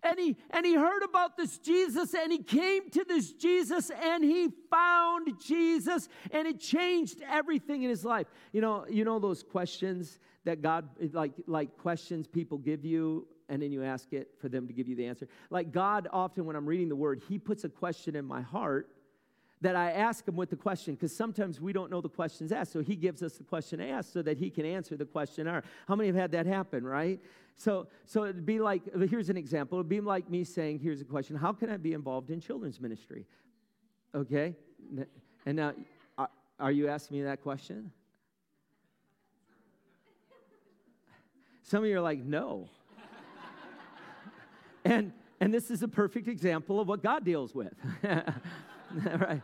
and 0.03 0.19
he 0.19 0.37
and 0.51 0.65
he 0.65 0.75
heard 0.75 1.03
about 1.03 1.37
this 1.37 1.57
Jesus 1.57 2.13
and 2.13 2.31
he 2.31 2.39
came 2.39 2.89
to 2.91 3.03
this 3.03 3.33
Jesus 3.33 3.89
and 3.89 4.23
he 4.23 4.49
found 4.69 5.39
Jesus 5.39 6.07
and 6.31 6.47
it 6.47 6.59
changed 6.59 7.21
everything 7.29 7.83
in 7.83 7.89
his 7.89 8.05
life. 8.05 8.27
You 8.51 8.61
know, 8.61 8.85
you 8.89 9.03
know 9.03 9.19
those 9.19 9.43
questions 9.43 10.19
that 10.45 10.61
God 10.61 10.87
like 11.13 11.33
like 11.47 11.77
questions 11.77 12.27
people 12.27 12.57
give 12.57 12.85
you 12.85 13.27
and 13.49 13.61
then 13.61 13.71
you 13.71 13.83
ask 13.83 14.13
it 14.13 14.29
for 14.39 14.47
them 14.47 14.67
to 14.67 14.73
give 14.73 14.87
you 14.87 14.95
the 14.95 15.05
answer. 15.05 15.27
Like 15.49 15.71
God 15.71 16.07
often 16.13 16.45
when 16.45 16.55
I'm 16.55 16.65
reading 16.65 16.89
the 16.89 16.95
word, 16.95 17.21
he 17.27 17.37
puts 17.37 17.63
a 17.63 17.69
question 17.69 18.15
in 18.15 18.25
my 18.25 18.41
heart 18.41 18.89
that 19.61 19.75
I 19.75 19.91
ask 19.91 20.27
him 20.27 20.35
with 20.35 20.49
the 20.49 20.55
question 20.55 20.95
because 20.95 21.15
sometimes 21.15 21.59
we 21.59 21.73
don't 21.73 21.91
know 21.91 21.99
the 21.99 22.09
questions 22.09 22.51
asked. 22.51 22.71
So 22.71 22.81
he 22.81 22.95
gives 22.95 23.21
us 23.21 23.33
the 23.33 23.43
question 23.43 23.81
asked 23.81 24.13
so 24.13 24.21
that 24.21 24.37
he 24.37 24.49
can 24.49 24.65
answer 24.65 24.95
the 24.95 25.05
question. 25.05 25.47
How 25.87 25.95
many 25.95 26.07
have 26.07 26.15
had 26.15 26.31
that 26.31 26.45
happen, 26.45 26.85
right? 26.85 27.19
So, 27.55 27.87
so 28.05 28.23
it'd 28.23 28.45
be 28.45 28.59
like, 28.59 28.83
here's 29.09 29.29
an 29.29 29.35
example. 29.35 29.77
It'd 29.79 29.89
be 29.89 29.99
like 29.99 30.29
me 30.29 30.45
saying, 30.45 30.79
here's 30.79 31.01
a 31.01 31.05
question 31.05 31.35
How 31.35 31.51
can 31.51 31.69
I 31.69 31.77
be 31.77 31.93
involved 31.93 32.29
in 32.29 32.39
children's 32.39 32.79
ministry? 32.79 33.25
Okay? 34.15 34.55
And 35.45 35.57
now, 35.57 35.73
are 36.59 36.71
you 36.71 36.87
asking 36.87 37.17
me 37.17 37.23
that 37.23 37.41
question? 37.41 37.91
Some 41.63 41.83
of 41.83 41.89
you 41.89 41.97
are 41.97 42.01
like, 42.01 42.19
no. 42.19 42.67
and, 44.85 45.13
and 45.39 45.53
this 45.53 45.69
is 45.69 45.83
a 45.83 45.87
perfect 45.87 46.27
example 46.27 46.79
of 46.79 46.87
what 46.87 47.03
God 47.03 47.23
deals 47.23 47.53
with. 47.53 47.73
right? 49.19 49.41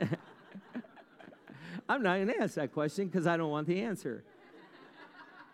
I'm 1.88 2.02
not 2.02 2.16
going 2.16 2.28
to 2.28 2.40
ask 2.40 2.54
that 2.54 2.72
question 2.72 3.06
because 3.06 3.26
I 3.26 3.36
don't 3.36 3.50
want 3.50 3.66
the 3.66 3.80
answer 3.82 4.24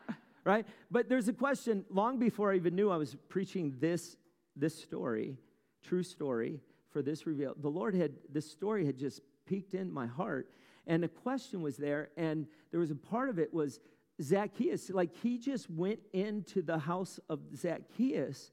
right? 0.44 0.66
But 0.90 1.08
there's 1.08 1.28
a 1.28 1.32
question 1.32 1.84
long 1.90 2.18
before 2.18 2.52
I 2.52 2.56
even 2.56 2.74
knew 2.74 2.90
I 2.90 2.96
was 2.96 3.16
preaching 3.28 3.74
this, 3.80 4.16
this 4.56 4.80
story, 4.80 5.36
true 5.82 6.02
story, 6.02 6.60
for 6.90 7.02
this 7.02 7.26
reveal. 7.26 7.54
The 7.60 7.68
Lord 7.68 7.94
had, 7.94 8.12
this 8.32 8.50
story 8.50 8.84
had 8.84 8.96
just 8.98 9.20
peeked 9.46 9.74
in 9.74 9.92
my 9.92 10.06
heart. 10.06 10.48
And 10.86 11.04
a 11.04 11.08
question 11.08 11.62
was 11.62 11.76
there, 11.76 12.10
and 12.16 12.46
there 12.70 12.80
was 12.80 12.90
a 12.90 12.96
part 12.96 13.28
of 13.28 13.38
it 13.38 13.52
was 13.52 13.80
Zacchaeus. 14.20 14.90
Like 14.90 15.14
he 15.22 15.38
just 15.38 15.70
went 15.70 16.00
into 16.12 16.62
the 16.62 16.78
house 16.78 17.20
of 17.28 17.40
Zacchaeus, 17.54 18.50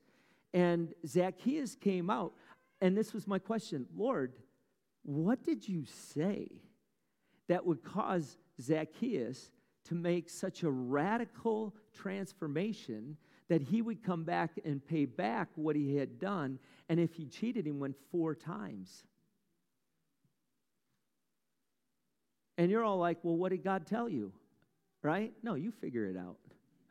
and 0.53 0.93
Zacchaeus 1.05 1.75
came 1.75 2.09
out. 2.09 2.33
And 2.81 2.95
this 2.95 3.13
was 3.13 3.27
my 3.27 3.39
question 3.39 3.87
Lord, 3.95 4.33
what 5.03 5.43
did 5.43 5.67
you 5.67 5.85
say 5.85 6.49
that 7.47 7.65
would 7.65 7.83
cause 7.83 8.37
Zacchaeus 8.61 9.51
to 9.85 9.95
make 9.95 10.29
such 10.29 10.63
a 10.63 10.69
radical 10.69 11.73
transformation 11.93 13.15
that 13.47 13.61
he 13.61 13.81
would 13.81 14.03
come 14.03 14.23
back 14.23 14.51
and 14.65 14.85
pay 14.85 15.05
back 15.05 15.47
what 15.55 15.75
he 15.75 15.95
had 15.95 16.19
done. 16.19 16.59
And 16.89 16.99
if 16.99 17.13
he 17.13 17.25
cheated, 17.25 17.65
he 17.65 17.71
went 17.71 17.95
four 18.11 18.35
times. 18.35 19.03
And 22.57 22.69
you're 22.69 22.83
all 22.83 22.97
like, 22.97 23.19
well, 23.23 23.37
what 23.37 23.49
did 23.49 23.63
God 23.63 23.85
tell 23.85 24.09
you? 24.09 24.33
Right? 25.01 25.31
No, 25.43 25.53
you 25.53 25.71
figure 25.71 26.05
it 26.05 26.17
out. 26.17 26.37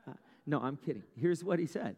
Uh, 0.09 0.13
no, 0.47 0.61
I'm 0.61 0.77
kidding. 0.77 1.03
Here's 1.17 1.45
what 1.45 1.59
he 1.59 1.67
said 1.67 1.97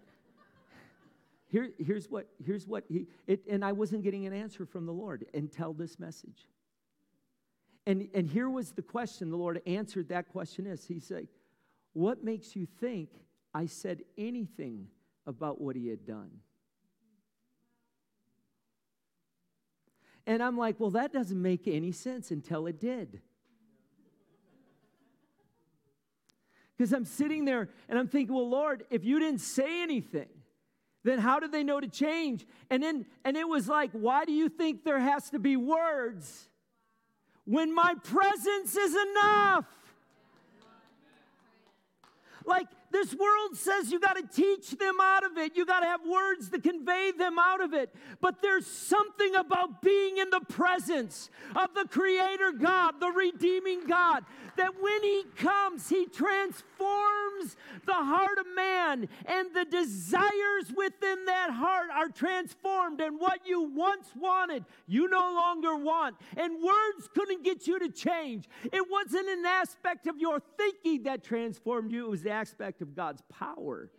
Here, 1.49 1.71
here's 1.79 2.11
what, 2.11 2.29
here's 2.45 2.67
what 2.67 2.85
he, 2.89 3.07
it, 3.27 3.41
and 3.49 3.65
I 3.65 3.73
wasn't 3.73 4.03
getting 4.03 4.27
an 4.27 4.35
answer 4.35 4.67
from 4.67 4.85
the 4.85 4.93
Lord 4.93 5.25
until 5.33 5.73
this 5.73 5.99
message. 5.99 6.47
And, 7.87 8.09
and 8.13 8.29
here 8.29 8.51
was 8.51 8.73
the 8.73 8.83
question 8.83 9.31
the 9.31 9.37
Lord 9.37 9.63
answered 9.67 10.11
that 10.11 10.29
question 10.29 10.67
is 10.67 10.85
He 10.85 11.01
said, 11.01 11.27
What 11.95 12.23
makes 12.23 12.55
you 12.55 12.67
think 12.67 13.09
I 13.55 13.65
said 13.65 14.03
anything 14.19 14.89
about 15.27 15.59
what 15.59 15.75
he 15.75 15.89
had 15.89 16.05
done? 16.05 16.31
And 20.27 20.43
I'm 20.43 20.59
like, 20.59 20.79
Well, 20.79 20.91
that 20.91 21.15
doesn't 21.15 21.41
make 21.41 21.67
any 21.67 21.93
sense 21.93 22.31
until 22.31 22.67
it 22.67 22.79
did. 22.79 23.23
Because 26.77 26.93
I'm 26.93 27.07
sitting 27.07 27.47
there 27.47 27.71
and 27.89 27.99
I'm 27.99 28.07
thinking, 28.07 28.35
Well, 28.37 28.51
Lord, 28.51 28.85
if 28.91 29.03
you 29.03 29.19
didn't 29.19 29.41
say 29.41 29.83
anything, 29.83 30.29
then 31.09 31.19
how 31.19 31.41
did 31.41 31.53
they 31.53 31.63
know 31.65 31.81
to 31.81 31.89
change? 31.89 32.47
And 32.71 32.83
then 32.83 33.07
and 33.25 33.37
it 33.37 33.49
was 33.49 33.69
like, 33.69 33.91
why 33.93 34.25
do 34.25 34.33
you 34.33 34.49
think 34.49 34.85
there 34.85 35.01
has 35.01 35.31
to 35.31 35.39
be 35.39 35.57
words 35.57 36.49
when 37.45 37.75
my 37.75 37.95
presence 38.03 38.77
is 38.77 38.95
enough? 38.95 39.65
Like 42.45 42.67
this 42.91 43.15
world 43.15 43.57
says 43.57 43.93
you 43.93 44.01
got 44.01 44.17
to 44.17 44.23
teach 44.23 44.71
them 44.71 44.97
out 45.01 45.25
of 45.25 45.37
it. 45.37 45.57
You 45.57 45.67
got 45.67 45.81
to 45.81 45.87
have 45.87 46.01
words 46.07 46.49
to 46.51 46.59
convey 46.59 47.13
them 47.17 47.39
out 47.39 47.61
of 47.61 47.75
it. 47.75 47.95
But 48.21 48.41
there's 48.41 48.67
something 48.67 49.35
about 49.35 49.83
being 49.83 50.17
in 50.17 50.31
the 50.31 50.41
presence 50.41 51.29
of 51.55 51.75
the 51.75 51.87
Creator 51.89 52.53
God, 52.53 52.95
the 53.01 53.09
redeeming 53.09 53.87
God, 53.87 54.25
that 54.57 54.73
when 54.81 55.03
He 55.03 55.25
comes, 55.37 55.89
He 55.89 56.07
transforms 56.07 56.65
the 56.79 57.93
heart 57.93 58.39
of 58.39 58.47
man, 58.55 59.09
and 59.27 59.55
the 59.55 59.65
desires 59.65 60.73
within 60.77 61.25
that 61.27 61.51
heart 61.51 61.89
are 61.95 62.09
transformed. 62.09 63.01
And 63.01 63.19
what 63.19 63.41
you 63.47 63.63
once 63.63 64.09
wanted, 64.17 64.65
you 64.87 65.09
no 65.09 65.33
longer 65.35 65.77
want. 65.77 66.17
And 66.37 66.63
words 66.63 67.09
couldn't 67.15 67.45
get 67.45 67.67
you 67.67 67.79
to 67.79 67.89
change. 67.89 68.49
It 68.65 68.91
wasn't 68.91 69.29
an 69.29 69.45
aspect 69.47 70.07
of 70.07 70.19
your 70.19 70.41
thinking 70.57 71.05
that 71.05 71.25
transformed 71.25 71.93
you, 71.93 72.07
it 72.07 72.11
was 72.11 72.23
the 72.23 72.31
aspect 72.31 72.83
of 72.83 72.95
God's 72.95 73.23
power. 73.29 73.91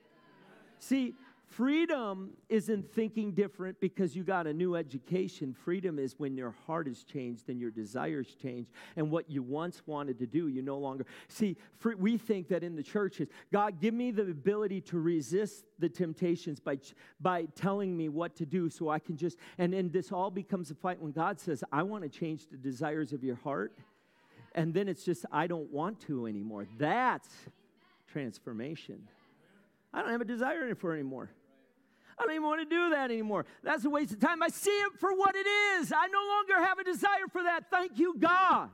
See, 0.80 1.14
freedom 1.50 2.32
isn't 2.48 2.94
thinking 2.94 3.32
different 3.32 3.80
because 3.80 4.16
you 4.16 4.24
got 4.24 4.48
a 4.48 4.54
new 4.54 4.76
education. 4.76 5.54
Freedom 5.54 6.00
is 6.00 6.16
when 6.18 6.38
your 6.38 6.56
heart 6.66 6.88
is 6.88 7.04
changed 7.04 7.50
and 7.50 7.60
your 7.60 7.72
desires 7.72 8.36
change, 8.42 8.68
and 8.96 9.12
what 9.12 9.30
you 9.30 9.44
once 9.44 9.82
wanted 9.86 10.20
to 10.20 10.26
do, 10.26 10.48
you 10.48 10.62
no 10.62 10.78
longer. 10.78 11.06
See, 11.28 11.58
free, 11.78 11.96
we 11.96 12.18
think 12.18 12.48
that 12.50 12.64
in 12.64 12.76
the 12.76 12.84
churches, 12.84 13.28
God, 13.52 13.80
give 13.82 13.94
me 13.94 14.12
the 14.12 14.24
ability 14.24 14.82
to 14.82 15.00
resist 15.00 15.66
the 15.80 15.90
temptations 15.90 16.60
by, 16.60 16.78
by 17.20 17.46
telling 17.56 17.96
me 17.98 18.10
what 18.10 18.36
to 18.38 18.46
do 18.46 18.70
so 18.70 18.90
I 18.90 19.00
can 19.00 19.18
just, 19.18 19.38
and 19.58 19.74
then 19.74 19.90
this 19.90 20.12
all 20.12 20.32
becomes 20.32 20.72
a 20.72 20.76
fight 20.76 21.02
when 21.02 21.12
God 21.12 21.40
says, 21.40 21.64
I 21.72 21.84
want 21.84 22.04
to 22.04 22.10
change 22.10 22.48
the 22.50 22.58
desires 22.58 23.12
of 23.14 23.24
your 23.24 23.38
heart. 23.38 23.78
And 24.56 24.74
then 24.74 24.88
it's 24.88 25.04
just, 25.04 25.26
I 25.32 25.48
don't 25.48 25.72
want 25.72 26.00
to 26.02 26.26
anymore. 26.26 26.68
That's 26.78 27.30
transformation. 28.08 29.08
I 29.94 30.02
don't 30.02 30.12
have 30.12 30.22
a 30.22 30.26
desire 30.26 30.74
for 30.76 30.94
anymore. 30.94 31.30
I 32.20 32.26
don't 32.26 32.32
even 32.34 32.44
want 32.44 32.62
to 32.62 32.76
do 32.76 32.90
that 32.90 33.12
anymore. 33.12 33.46
That's 33.64 33.86
a 33.86 33.90
waste 33.90 34.12
of 34.12 34.20
time. 34.20 34.44
I 34.44 34.50
see 34.50 34.72
it 34.72 34.92
for 35.00 35.16
what 35.16 35.36
it 35.36 35.48
is. 35.48 35.94
I 35.96 36.08
no 36.08 36.20
longer 36.28 36.68
have 36.68 36.78
a 36.78 36.84
desire 36.84 37.28
for 37.32 37.44
that. 37.44 37.72
Thank 37.72 37.98
you, 37.98 38.16
God. 38.20 38.70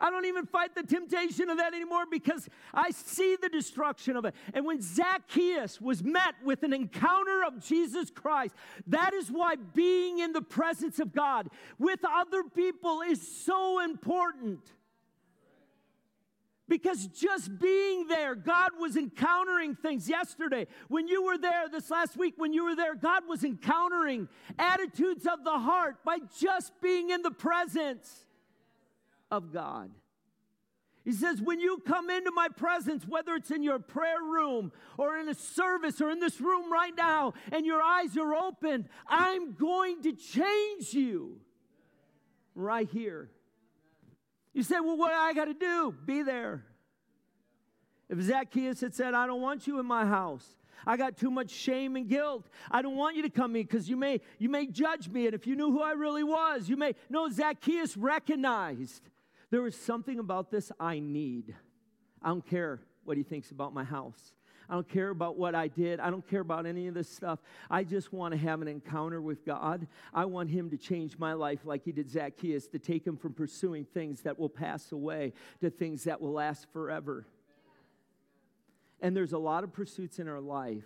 I 0.00 0.10
don't 0.10 0.24
even 0.26 0.44
fight 0.44 0.74
the 0.74 0.82
temptation 0.82 1.50
of 1.50 1.58
that 1.58 1.72
anymore 1.72 2.04
because 2.10 2.48
I 2.72 2.90
see 2.90 3.36
the 3.40 3.48
destruction 3.48 4.16
of 4.16 4.24
it. 4.24 4.34
And 4.52 4.66
when 4.66 4.82
Zacchaeus 4.82 5.80
was 5.80 6.02
met 6.02 6.34
with 6.44 6.64
an 6.64 6.72
encounter 6.72 7.44
of 7.44 7.64
Jesus 7.64 8.10
Christ, 8.10 8.54
that 8.88 9.14
is 9.14 9.30
why 9.30 9.54
being 9.54 10.18
in 10.18 10.32
the 10.32 10.42
presence 10.42 10.98
of 10.98 11.12
God 11.12 11.48
with 11.78 12.00
other 12.04 12.42
people 12.42 13.02
is 13.02 13.26
so 13.26 13.80
important. 13.80 14.60
Because 16.66 17.06
just 17.08 17.58
being 17.58 18.06
there, 18.06 18.34
God 18.34 18.70
was 18.80 18.96
encountering 18.96 19.74
things 19.74 20.08
yesterday. 20.08 20.66
When 20.88 21.06
you 21.06 21.22
were 21.22 21.36
there 21.36 21.68
this 21.68 21.90
last 21.90 22.16
week, 22.16 22.34
when 22.38 22.54
you 22.54 22.64
were 22.64 22.74
there, 22.74 22.94
God 22.94 23.24
was 23.28 23.44
encountering 23.44 24.28
attitudes 24.58 25.26
of 25.26 25.44
the 25.44 25.58
heart 25.58 25.96
by 26.04 26.18
just 26.40 26.72
being 26.80 27.10
in 27.10 27.20
the 27.20 27.30
presence 27.30 28.24
of 29.30 29.52
God. 29.52 29.90
He 31.04 31.12
says, 31.12 31.42
when 31.42 31.60
you 31.60 31.82
come 31.86 32.08
into 32.08 32.30
my 32.30 32.48
presence, 32.48 33.06
whether 33.06 33.34
it's 33.34 33.50
in 33.50 33.62
your 33.62 33.78
prayer 33.78 34.22
room 34.22 34.72
or 34.96 35.18
in 35.18 35.28
a 35.28 35.34
service 35.34 36.00
or 36.00 36.10
in 36.10 36.18
this 36.18 36.40
room 36.40 36.72
right 36.72 36.94
now, 36.96 37.34
and 37.52 37.66
your 37.66 37.82
eyes 37.82 38.16
are 38.16 38.34
open, 38.34 38.88
I'm 39.06 39.52
going 39.52 40.02
to 40.04 40.12
change 40.12 40.94
you 40.94 41.40
right 42.54 42.88
here. 42.88 43.28
You 44.54 44.62
say, 44.62 44.80
well, 44.80 44.96
what 44.96 45.12
I 45.12 45.34
got 45.34 45.46
to 45.46 45.54
do? 45.54 45.94
Be 46.06 46.22
there. 46.22 46.64
If 48.08 48.20
Zacchaeus 48.20 48.80
had 48.80 48.94
said, 48.94 49.12
I 49.12 49.26
don't 49.26 49.40
want 49.40 49.66
you 49.66 49.80
in 49.80 49.86
my 49.86 50.06
house, 50.06 50.46
I 50.86 50.96
got 50.96 51.16
too 51.16 51.30
much 51.30 51.50
shame 51.50 51.96
and 51.96 52.08
guilt. 52.08 52.46
I 52.70 52.82
don't 52.82 52.96
want 52.96 53.16
you 53.16 53.22
to 53.22 53.30
come 53.30 53.56
in 53.56 53.62
because 53.62 53.88
you 53.88 53.96
may, 53.96 54.20
you 54.38 54.48
may 54.48 54.66
judge 54.66 55.08
me. 55.08 55.26
And 55.26 55.34
if 55.34 55.46
you 55.46 55.56
knew 55.56 55.70
who 55.72 55.82
I 55.82 55.92
really 55.92 56.22
was, 56.22 56.68
you 56.68 56.76
may. 56.76 56.94
No, 57.10 57.28
Zacchaeus 57.30 57.96
recognized 57.96 59.02
there 59.50 59.62
was 59.62 59.76
something 59.76 60.18
about 60.18 60.50
this 60.50 60.70
I 60.78 60.98
need. 60.98 61.54
I 62.22 62.28
don't 62.28 62.46
care 62.46 62.80
what 63.04 63.16
he 63.16 63.22
thinks 63.22 63.50
about 63.50 63.74
my 63.74 63.84
house. 63.84 64.32
I 64.68 64.74
don't 64.74 64.88
care 64.88 65.10
about 65.10 65.36
what 65.36 65.54
I 65.54 65.68
did. 65.68 66.00
I 66.00 66.10
don't 66.10 66.26
care 66.28 66.40
about 66.40 66.66
any 66.66 66.86
of 66.86 66.94
this 66.94 67.08
stuff. 67.08 67.38
I 67.70 67.84
just 67.84 68.12
want 68.12 68.32
to 68.32 68.38
have 68.38 68.62
an 68.62 68.68
encounter 68.68 69.20
with 69.20 69.44
God. 69.44 69.86
I 70.12 70.24
want 70.24 70.50
Him 70.50 70.70
to 70.70 70.76
change 70.76 71.18
my 71.18 71.34
life 71.34 71.60
like 71.64 71.84
He 71.84 71.92
did 71.92 72.10
Zacchaeus, 72.10 72.66
to 72.68 72.78
take 72.78 73.06
Him 73.06 73.16
from 73.16 73.34
pursuing 73.34 73.84
things 73.84 74.22
that 74.22 74.38
will 74.38 74.48
pass 74.48 74.92
away 74.92 75.32
to 75.60 75.70
things 75.70 76.04
that 76.04 76.20
will 76.20 76.32
last 76.32 76.66
forever. 76.72 77.26
And 79.00 79.16
there's 79.16 79.32
a 79.32 79.38
lot 79.38 79.64
of 79.64 79.72
pursuits 79.72 80.18
in 80.18 80.28
our 80.28 80.40
life 80.40 80.84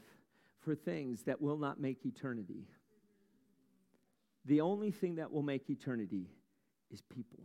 for 0.61 0.75
things 0.75 1.23
that 1.23 1.41
will 1.41 1.59
not 1.59 1.81
make 1.81 2.05
eternity. 2.05 2.65
The 4.45 4.61
only 4.61 4.91
thing 4.91 5.17
that 5.17 5.31
will 5.31 5.43
make 5.43 5.71
eternity 5.71 6.27
is 6.91 7.01
people. 7.03 7.45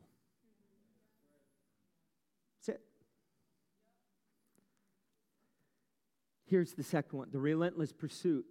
Here's 6.54 6.74
the 6.74 6.84
second 6.84 7.18
one 7.18 7.30
the 7.32 7.39
relentless 7.39 7.92
pursuit 7.92 8.46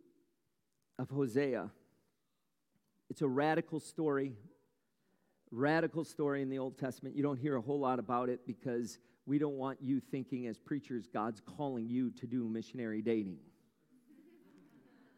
of 0.98 1.08
Hosea. 1.08 1.70
It's 3.08 3.22
a 3.22 3.28
radical 3.28 3.78
story, 3.78 4.32
radical 5.52 6.02
story 6.02 6.42
in 6.42 6.50
the 6.50 6.58
Old 6.58 6.76
Testament. 6.76 7.14
You 7.14 7.22
don't 7.22 7.38
hear 7.38 7.54
a 7.54 7.60
whole 7.60 7.78
lot 7.78 8.00
about 8.00 8.28
it 8.28 8.44
because 8.44 8.98
we 9.24 9.38
don't 9.38 9.54
want 9.54 9.78
you 9.80 10.00
thinking 10.00 10.48
as 10.48 10.58
preachers 10.58 11.06
God's 11.06 11.40
calling 11.42 11.88
you 11.88 12.10
to 12.18 12.26
do 12.26 12.48
missionary 12.48 13.02
dating. 13.02 13.38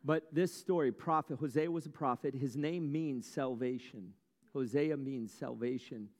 But 0.05 0.25
this 0.31 0.55
story, 0.55 0.93
prophet, 0.93 1.39
Hosea 1.41 1.71
was 1.71 1.87
a 1.87 1.91
prophet. 1.91 2.35
His 2.35 2.55
name 2.55 2.93
means 2.93 3.27
salvation. 3.27 4.13
Hosea 4.53 4.99
means 4.99 5.33
salvation. 5.33 6.11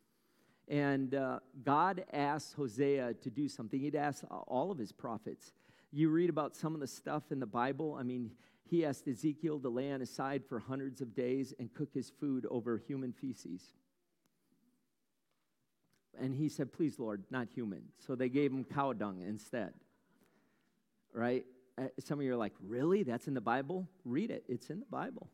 And 0.67 1.15
uh, 1.15 1.41
God 1.63 2.07
asked 2.11 2.55
Hosea 2.55 3.13
to 3.21 3.29
do 3.29 3.49
something. 3.49 3.79
He'd 3.79 3.97
asked 3.97 4.25
all 4.31 4.71
of 4.71 4.79
his 4.79 4.93
prophets 4.93 5.53
you 5.95 6.09
read 6.09 6.29
about 6.29 6.57
some 6.57 6.75
of 6.75 6.81
the 6.81 6.87
stuff 6.89 7.31
in 7.31 7.39
the 7.39 7.47
Bible. 7.47 7.97
I 7.99 8.03
mean, 8.03 8.33
he 8.69 8.85
asked 8.85 9.07
Ezekiel 9.07 9.61
to 9.61 9.69
lay 9.69 9.93
on 9.93 10.01
his 10.01 10.11
side 10.11 10.43
for 10.49 10.59
hundreds 10.59 11.01
of 11.01 11.15
days 11.15 11.55
and 11.59 11.73
cook 11.73 11.91
his 11.95 12.11
food 12.11 12.47
over 12.51 12.79
human 12.79 13.13
feces. 13.13 13.63
And 16.19 16.35
he 16.35 16.49
said, 16.49 16.73
Please, 16.73 16.99
Lord, 16.99 17.23
not 17.31 17.49
human. 17.55 17.83
So 17.99 18.17
they 18.17 18.29
gave 18.29 18.51
him 18.51 18.65
cow 18.65 18.93
dung 18.93 19.23
instead. 19.27 19.73
Right? 21.13 21.45
Uh, 21.79 21.87
some 22.01 22.19
of 22.19 22.25
you 22.25 22.33
are 22.33 22.37
like, 22.37 22.55
Really? 22.61 23.05
That's 23.05 23.29
in 23.29 23.35
the 23.35 23.41
Bible? 23.41 23.89
Read 24.05 24.31
it. 24.31 24.45
It's 24.49 24.71
in 24.71 24.81
the 24.81 24.87
Bible. 24.87 25.29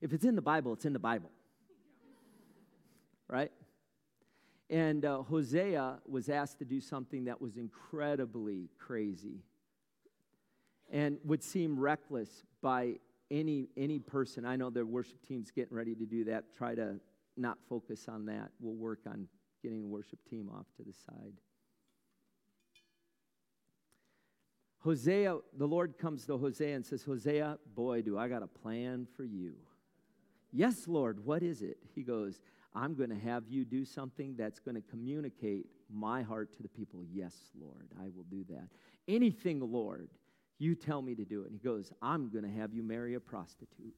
If 0.00 0.12
it's 0.12 0.24
in 0.24 0.34
the 0.34 0.42
Bible, 0.42 0.72
it's 0.72 0.84
in 0.84 0.92
the 0.92 0.98
Bible. 0.98 1.30
Right? 3.28 3.52
And 4.68 5.04
uh, 5.04 5.22
Hosea 5.22 5.98
was 6.08 6.28
asked 6.28 6.58
to 6.58 6.64
do 6.64 6.80
something 6.80 7.24
that 7.26 7.40
was 7.40 7.56
incredibly 7.56 8.68
crazy 8.78 9.42
and 10.90 11.18
would 11.24 11.42
seem 11.42 11.78
reckless 11.78 12.44
by 12.62 12.94
any 13.30 13.68
any 13.76 13.98
person. 13.98 14.44
I 14.44 14.56
know 14.56 14.70
their 14.70 14.86
worship 14.86 15.26
team's 15.26 15.50
getting 15.50 15.76
ready 15.76 15.94
to 15.94 16.06
do 16.06 16.24
that. 16.24 16.54
Try 16.56 16.74
to 16.74 17.00
not 17.36 17.58
focus 17.68 18.06
on 18.08 18.26
that. 18.26 18.50
We'll 18.60 18.74
work 18.74 19.00
on 19.06 19.28
getting 19.62 19.82
the 19.82 19.88
worship 19.88 20.18
team 20.28 20.48
off 20.48 20.66
to 20.76 20.82
the 20.82 20.92
side. 20.92 21.34
Hosea, 24.80 25.38
the 25.56 25.66
Lord 25.66 25.98
comes 25.98 26.26
to 26.26 26.38
Hosea 26.38 26.76
and 26.76 26.86
says, 26.86 27.02
Hosea, 27.02 27.58
boy, 27.74 28.02
do 28.02 28.16
I 28.16 28.28
got 28.28 28.44
a 28.44 28.46
plan 28.46 29.08
for 29.16 29.24
you. 29.24 29.54
Yes, 30.52 30.86
Lord, 30.86 31.24
what 31.26 31.42
is 31.42 31.60
it? 31.60 31.78
He 31.92 32.04
goes, 32.04 32.40
I'm 32.72 32.94
going 32.94 33.10
to 33.10 33.18
have 33.18 33.48
you 33.48 33.64
do 33.64 33.84
something 33.84 34.36
that's 34.36 34.60
going 34.60 34.76
to 34.76 34.82
communicate 34.82 35.66
my 35.92 36.22
heart 36.22 36.52
to 36.56 36.62
the 36.62 36.68
people. 36.68 37.02
Yes, 37.12 37.34
Lord, 37.60 37.88
I 37.98 38.04
will 38.14 38.26
do 38.30 38.44
that. 38.50 38.68
Anything, 39.08 39.60
Lord, 39.60 40.08
You 40.58 40.74
tell 40.74 41.02
me 41.02 41.14
to 41.14 41.24
do 41.24 41.42
it. 41.42 41.50
And 41.50 41.52
he 41.52 41.58
goes, 41.58 41.92
I'm 42.00 42.30
going 42.30 42.44
to 42.44 42.60
have 42.60 42.72
you 42.72 42.82
marry 42.82 43.14
a 43.14 43.20
prostitute. 43.20 43.94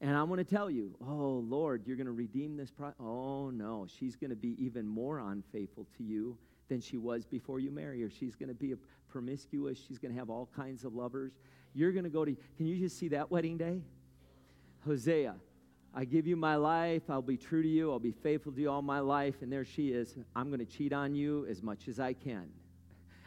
And 0.00 0.16
I'm 0.16 0.26
going 0.26 0.44
to 0.44 0.44
tell 0.44 0.68
you, 0.68 0.96
oh, 1.06 1.44
Lord, 1.46 1.86
you're 1.86 1.96
going 1.96 2.06
to 2.06 2.12
redeem 2.12 2.56
this. 2.56 2.72
Pro- 2.72 2.92
oh, 2.98 3.50
no, 3.50 3.86
she's 3.86 4.16
going 4.16 4.30
to 4.30 4.36
be 4.36 4.56
even 4.58 4.86
more 4.86 5.20
unfaithful 5.20 5.86
to 5.96 6.02
you 6.02 6.36
than 6.68 6.80
she 6.80 6.98
was 6.98 7.24
before 7.24 7.60
you 7.60 7.70
marry 7.70 8.02
her. 8.02 8.10
She's 8.10 8.34
going 8.34 8.48
to 8.48 8.54
be 8.54 8.74
promiscuous. 9.08 9.78
She's 9.86 9.98
going 9.98 10.12
to 10.12 10.18
have 10.18 10.28
all 10.28 10.48
kinds 10.56 10.84
of 10.84 10.94
lovers. 10.94 11.32
You're 11.72 11.92
going 11.92 12.04
to 12.04 12.10
go 12.10 12.24
to, 12.24 12.36
can 12.56 12.66
you 12.66 12.76
just 12.78 12.98
see 12.98 13.08
that 13.08 13.30
wedding 13.30 13.56
day? 13.56 13.80
Hosea, 14.84 15.36
I 15.94 16.04
give 16.04 16.26
you 16.26 16.34
my 16.34 16.56
life. 16.56 17.02
I'll 17.08 17.22
be 17.22 17.36
true 17.36 17.62
to 17.62 17.68
you. 17.68 17.92
I'll 17.92 18.00
be 18.00 18.10
faithful 18.10 18.50
to 18.50 18.60
you 18.60 18.70
all 18.70 18.82
my 18.82 18.98
life. 18.98 19.42
And 19.42 19.52
there 19.52 19.64
she 19.64 19.90
is. 19.90 20.16
I'm 20.34 20.48
going 20.48 20.58
to 20.58 20.66
cheat 20.66 20.92
on 20.92 21.14
you 21.14 21.46
as 21.48 21.62
much 21.62 21.86
as 21.86 22.00
I 22.00 22.12
can. 22.12 22.48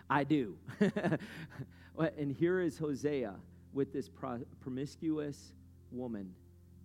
I 0.10 0.24
do. 0.24 0.58
and 2.18 2.32
here 2.32 2.60
is 2.60 2.78
Hosea 2.78 3.36
with 3.74 3.92
this 3.92 4.10
pro- 4.10 4.44
promiscuous 4.62 5.54
woman 5.92 6.34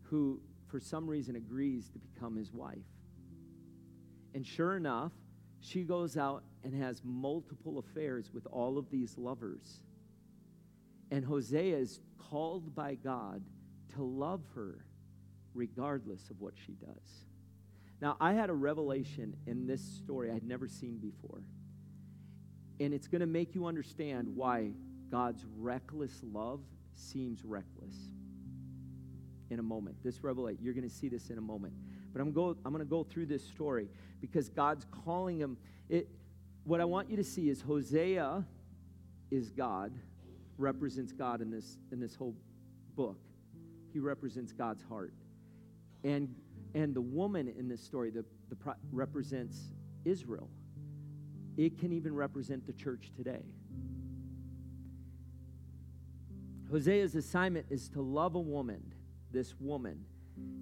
who, 0.02 0.40
for 0.68 0.80
some 0.80 1.08
reason, 1.08 1.36
agrees 1.36 1.88
to 1.90 1.98
become 1.98 2.36
his 2.36 2.52
wife. 2.52 2.78
And 4.34 4.46
sure 4.46 4.76
enough, 4.76 5.12
she 5.60 5.82
goes 5.82 6.16
out 6.16 6.42
and 6.64 6.74
has 6.74 7.02
multiple 7.04 7.78
affairs 7.78 8.30
with 8.32 8.46
all 8.50 8.78
of 8.78 8.90
these 8.90 9.16
lovers. 9.18 9.80
And 11.10 11.24
Hosea 11.24 11.76
is 11.76 12.00
called 12.18 12.74
by 12.74 12.94
God 12.94 13.42
to 13.94 14.02
love 14.02 14.42
her 14.54 14.84
regardless 15.54 16.30
of 16.30 16.40
what 16.40 16.54
she 16.56 16.72
does. 16.72 17.26
Now, 18.00 18.16
I 18.20 18.32
had 18.32 18.48
a 18.48 18.54
revelation 18.54 19.36
in 19.46 19.66
this 19.66 19.82
story 19.82 20.30
I 20.30 20.34
had 20.34 20.44
never 20.44 20.68
seen 20.68 20.98
before. 20.98 21.42
And 22.80 22.94
it's 22.94 23.06
going 23.06 23.20
to 23.20 23.26
make 23.26 23.54
you 23.54 23.66
understand 23.66 24.26
why 24.34 24.72
God's 25.10 25.44
reckless 25.58 26.22
love 26.32 26.60
seems 26.94 27.44
reckless 27.44 27.94
in 29.50 29.58
a 29.58 29.62
moment. 29.62 29.96
This 30.02 30.24
revelation, 30.24 30.64
you're 30.64 30.74
going 30.74 30.88
to 30.88 30.94
see 30.94 31.08
this 31.08 31.28
in 31.30 31.38
a 31.38 31.42
moment. 31.42 31.74
But 32.12 32.22
I'm, 32.22 32.32
go, 32.32 32.56
I'm 32.64 32.72
going 32.72 32.84
to 32.84 32.90
go 32.90 33.04
through 33.04 33.26
this 33.26 33.44
story 33.44 33.88
because 34.20 34.48
God's 34.48 34.86
calling 35.04 35.38
him. 35.38 35.56
It, 35.88 36.08
what 36.64 36.80
I 36.80 36.84
want 36.84 37.10
you 37.10 37.16
to 37.16 37.24
see 37.24 37.48
is 37.50 37.60
Hosea 37.60 38.44
is 39.30 39.50
God, 39.50 39.92
represents 40.58 41.12
God 41.12 41.40
in 41.40 41.50
this, 41.50 41.76
in 41.92 42.00
this 42.00 42.14
whole 42.14 42.34
book. 42.96 43.18
He 43.92 43.98
represents 43.98 44.52
God's 44.52 44.82
heart. 44.82 45.12
And, 46.04 46.34
and 46.74 46.94
the 46.94 47.00
woman 47.00 47.52
in 47.58 47.68
this 47.68 47.82
story 47.82 48.10
the, 48.10 48.24
the 48.48 48.56
pro, 48.56 48.72
represents 48.92 49.58
Israel. 50.04 50.48
It 51.56 51.78
can 51.78 51.92
even 51.92 52.14
represent 52.14 52.66
the 52.66 52.72
church 52.72 53.10
today. 53.16 53.42
Hosea's 56.70 57.14
assignment 57.16 57.66
is 57.70 57.88
to 57.90 58.00
love 58.00 58.34
a 58.36 58.40
woman 58.40 58.80
this 59.32 59.54
woman. 59.60 60.04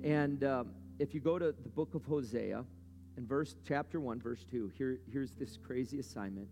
And 0.02 0.44
um, 0.44 0.70
if 0.98 1.14
you 1.14 1.20
go 1.20 1.38
to 1.38 1.52
the 1.52 1.68
book 1.68 1.94
of 1.94 2.04
Hosea, 2.04 2.64
in 3.16 3.26
verse 3.26 3.56
chapter 3.66 4.00
1, 4.00 4.20
verse 4.20 4.44
2, 4.50 4.72
here, 4.76 5.00
here's 5.10 5.32
this 5.32 5.56
crazy 5.56 5.98
assignment. 5.98 6.48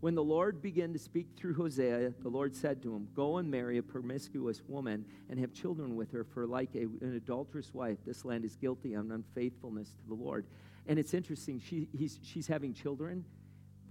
When 0.00 0.14
the 0.16 0.24
Lord 0.24 0.60
began 0.60 0.92
to 0.92 0.98
speak 0.98 1.28
through 1.36 1.54
Hosea, 1.54 2.12
the 2.22 2.28
Lord 2.28 2.56
said 2.56 2.82
to 2.82 2.94
him, 2.94 3.06
Go 3.14 3.38
and 3.38 3.48
marry 3.48 3.78
a 3.78 3.82
promiscuous 3.82 4.60
woman 4.66 5.04
and 5.30 5.38
have 5.38 5.52
children 5.52 5.94
with 5.94 6.10
her, 6.10 6.24
for 6.24 6.44
like 6.46 6.74
a, 6.74 6.82
an 7.04 7.14
adulterous 7.16 7.72
wife, 7.72 7.98
this 8.04 8.24
land 8.24 8.44
is 8.44 8.56
guilty 8.56 8.94
of 8.94 9.10
unfaithfulness 9.10 9.90
to 9.90 10.08
the 10.08 10.14
Lord. 10.14 10.44
And 10.88 10.98
it's 10.98 11.14
interesting, 11.14 11.60
she, 11.60 11.88
he's, 11.96 12.18
she's 12.24 12.48
having 12.48 12.74
children, 12.74 13.24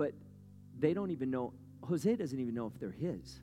but 0.02 0.14
they 0.80 0.96
don't 0.96 1.12
even 1.12 1.30
know, 1.30 1.54
Hosea 1.84 2.18
doesn't 2.18 2.40
even 2.40 2.56
know 2.56 2.66
if 2.66 2.80
they're 2.80 2.90
his 2.90 3.40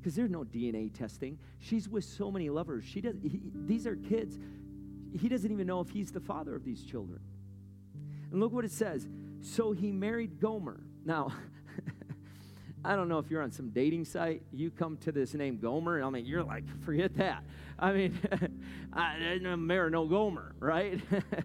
because 0.00 0.14
there's 0.16 0.30
no 0.30 0.42
DNA 0.42 0.90
testing. 0.90 1.38
She's 1.58 1.86
with 1.86 2.04
so 2.04 2.30
many 2.30 2.48
lovers. 2.48 2.82
She 2.86 3.02
does. 3.02 3.16
He, 3.22 3.42
these 3.66 3.86
are 3.86 3.94
kids. 3.94 4.38
He 5.14 5.28
doesn't 5.28 5.52
even 5.52 5.66
know 5.66 5.80
if 5.80 5.90
he's 5.90 6.10
the 6.10 6.20
father 6.20 6.56
of 6.56 6.64
these 6.64 6.82
children. 6.82 7.20
And 8.30 8.40
look 8.40 8.54
what 8.54 8.64
it 8.64 8.70
says. 8.70 9.06
So 9.42 9.72
he 9.72 9.92
married 9.92 10.40
Gomer. 10.40 10.80
Now, 11.04 11.30
I 12.84 12.96
don't 12.96 13.10
know 13.10 13.18
if 13.18 13.30
you're 13.30 13.42
on 13.42 13.52
some 13.52 13.68
dating 13.68 14.06
site, 14.06 14.42
you 14.50 14.70
come 14.70 14.96
to 14.98 15.12
this 15.12 15.34
name 15.34 15.58
Gomer, 15.58 16.02
I 16.02 16.08
mean, 16.08 16.24
you're 16.24 16.42
like, 16.42 16.64
forget 16.86 17.14
that. 17.18 17.44
I 17.78 17.92
mean, 17.92 18.18
I 18.94 19.18
didn't 19.18 19.66
marry 19.66 19.90
no 19.90 20.06
Gomer, 20.06 20.54
right? 20.58 21.00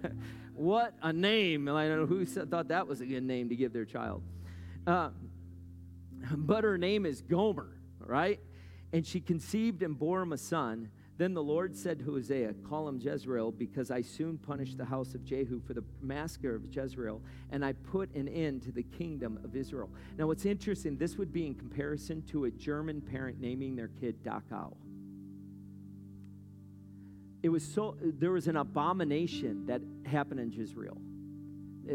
what 0.58 0.93
a 1.01 1.14
name. 1.14 1.68
I 1.70 1.88
don't 1.88 1.99
know 1.99 2.05
who 2.05 2.26
thought 2.26 2.70
that 2.70 2.88
was 2.88 3.01
a 3.01 3.05
good 3.05 3.24
name 3.24 3.49
to 3.49 3.55
give 3.55 3.74
their 3.74 3.86
child. 3.86 4.24
Uh, 4.86 5.10
but 6.36 6.64
her 6.64 6.78
name 6.78 7.05
is 7.05 7.22
Gomer, 7.22 7.70
right? 7.99 8.39
And 8.91 9.05
she 9.05 9.20
conceived 9.20 9.84
and 9.84 9.97
bore 9.97 10.22
him 10.22 10.34
a 10.34 10.38
son. 10.38 10.89
Then 11.18 11.34
the 11.34 11.43
Lord 11.43 11.76
said 11.76 11.99
to 11.99 12.05
Hosea, 12.05 12.53
Call 12.68 12.88
him 12.88 12.99
Jezreel, 12.99 13.51
because 13.51 13.89
I 13.89 14.01
soon 14.01 14.38
punish 14.38 14.76
the 14.76 14.86
house 14.86 15.16
of 15.16 15.24
Jehu 15.24 15.60
for 15.66 15.74
the 15.74 15.84
massacre 16.01 16.55
of 16.55 16.64
Jezreel, 16.74 17.22
and 17.51 17.66
I 17.66 17.74
put 17.74 18.14
an 18.16 18.28
end 18.28 18.62
to 18.64 18.72
the 18.72 18.84
kingdom 18.84 19.39
of 19.43 19.55
Israel. 19.55 19.89
Now, 20.18 20.28
what's 20.28 20.45
interesting, 20.45 20.95
this 20.97 21.18
would 21.18 21.34
be 21.34 21.47
in 21.47 21.55
comparison 21.55 22.22
to 22.32 22.45
a 22.45 22.51
German 22.51 23.01
parent 23.01 23.41
naming 23.41 23.76
their 23.76 23.88
kid 23.88 24.24
Dachau. 24.24 24.74
It 27.44 27.50
was 27.50 27.64
so, 27.64 27.96
there 28.02 28.32
was 28.32 28.48
an 28.48 28.58
abomination 28.58 29.66
that 29.68 29.82
happened 30.06 30.40
in 30.40 30.52
Jezreel 30.52 30.98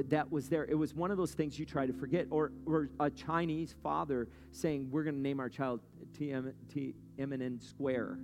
that 0.08 0.30
was 0.30 0.48
there. 0.48 0.64
It 0.64 0.74
was 0.74 0.94
one 0.94 1.10
of 1.10 1.16
those 1.16 1.32
things 1.32 1.58
you 1.58 1.66
try 1.66 1.86
to 1.86 1.92
forget. 1.92 2.26
Or, 2.30 2.52
or 2.66 2.88
a 2.98 3.10
Chinese 3.10 3.74
father 3.82 4.28
saying, 4.50 4.88
We're 4.90 5.02
going 5.02 5.16
to 5.16 5.20
name 5.20 5.40
our 5.40 5.48
child 5.48 5.80
Tiananmen 6.18 7.62
Square. 7.62 8.18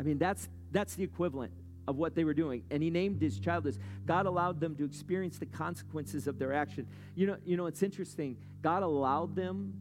I 0.00 0.02
mean, 0.02 0.18
that's, 0.18 0.48
that's 0.70 0.94
the 0.94 1.04
equivalent 1.04 1.52
of 1.86 1.96
what 1.96 2.14
they 2.14 2.24
were 2.24 2.34
doing. 2.34 2.62
And 2.70 2.82
he 2.82 2.90
named 2.90 3.20
his 3.20 3.38
child 3.38 3.64
this. 3.64 3.78
God 4.06 4.26
allowed 4.26 4.60
them 4.60 4.76
to 4.76 4.84
experience 4.84 5.38
the 5.38 5.46
consequences 5.46 6.26
of 6.26 6.38
their 6.38 6.52
action. 6.52 6.86
You 7.14 7.26
know, 7.26 7.36
you 7.44 7.56
know, 7.56 7.66
it's 7.66 7.82
interesting. 7.82 8.36
God 8.62 8.82
allowed 8.82 9.34
them, 9.34 9.74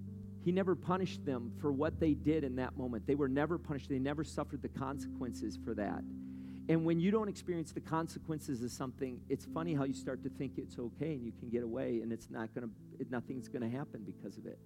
he 0.48 0.54
never 0.54 0.76
punished 0.76 1.26
them 1.26 1.52
for 1.60 1.74
what 1.74 2.00
they 2.00 2.14
did 2.14 2.46
in 2.46 2.56
that 2.56 2.78
moment. 2.78 3.06
They 3.06 3.16
were 3.16 3.28
never 3.28 3.58
punished, 3.58 3.90
they 3.90 4.00
never 4.00 4.24
suffered 4.24 4.62
the 4.62 4.70
consequences 4.70 5.60
for 5.62 5.74
that. 5.74 6.02
And 6.70 6.86
when 6.86 7.02
you 7.02 7.12
don't 7.12 7.28
experience 7.28 7.74
the 7.74 7.82
consequences 7.82 8.64
of 8.64 8.72
something, 8.72 9.20
it's 9.28 9.44
funny 9.44 9.74
how 9.74 9.84
you 9.84 9.94
start 9.94 10.24
to 10.24 10.30
think 10.30 10.54
it's 10.56 10.80
okay 10.80 11.16
and 11.16 11.26
you 11.26 11.34
can 11.38 11.50
get 11.50 11.64
away 11.64 12.00
and 12.02 12.14
it's 12.14 12.30
not 12.30 12.56
going 12.56 12.70
to 12.70 13.06
nothing's 13.12 13.50
going 13.50 13.70
to 13.70 13.78
happen 13.78 14.06
because 14.06 14.38
of 14.38 14.46
it. 14.46 14.58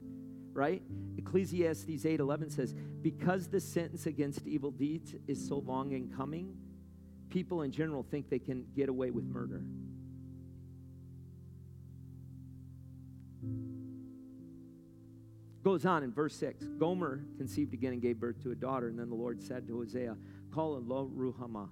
Right? 0.53 0.83
Ecclesiastes 1.17 2.05
8:11 2.05 2.51
says, 2.51 2.75
"Because 3.01 3.47
the 3.47 3.59
sentence 3.59 4.05
against 4.05 4.45
evil 4.45 4.69
deeds 4.69 5.15
is 5.25 5.43
so 5.43 5.57
long 5.57 5.93
in 5.93 6.09
coming, 6.09 6.55
people 7.29 7.63
in 7.63 7.71
general 7.71 8.03
think 8.03 8.29
they 8.29 8.37
can 8.37 8.67
get 8.75 8.87
away 8.87 9.09
with 9.09 9.25
murder." 9.25 9.63
Goes 15.63 15.85
on 15.85 16.03
in 16.03 16.11
verse 16.11 16.35
6. 16.35 16.63
Gomer 16.79 17.23
conceived 17.37 17.73
again 17.73 17.93
and 17.93 18.01
gave 18.01 18.19
birth 18.19 18.41
to 18.43 18.51
a 18.51 18.55
daughter, 18.55 18.87
and 18.87 18.97
then 18.97 19.09
the 19.09 19.15
Lord 19.15 19.41
said 19.41 19.67
to 19.67 19.77
Hosea, 19.77 20.17
Call 20.51 20.75
her 20.75 20.81
Lo 20.81 21.09
Ruhamah 21.15 21.69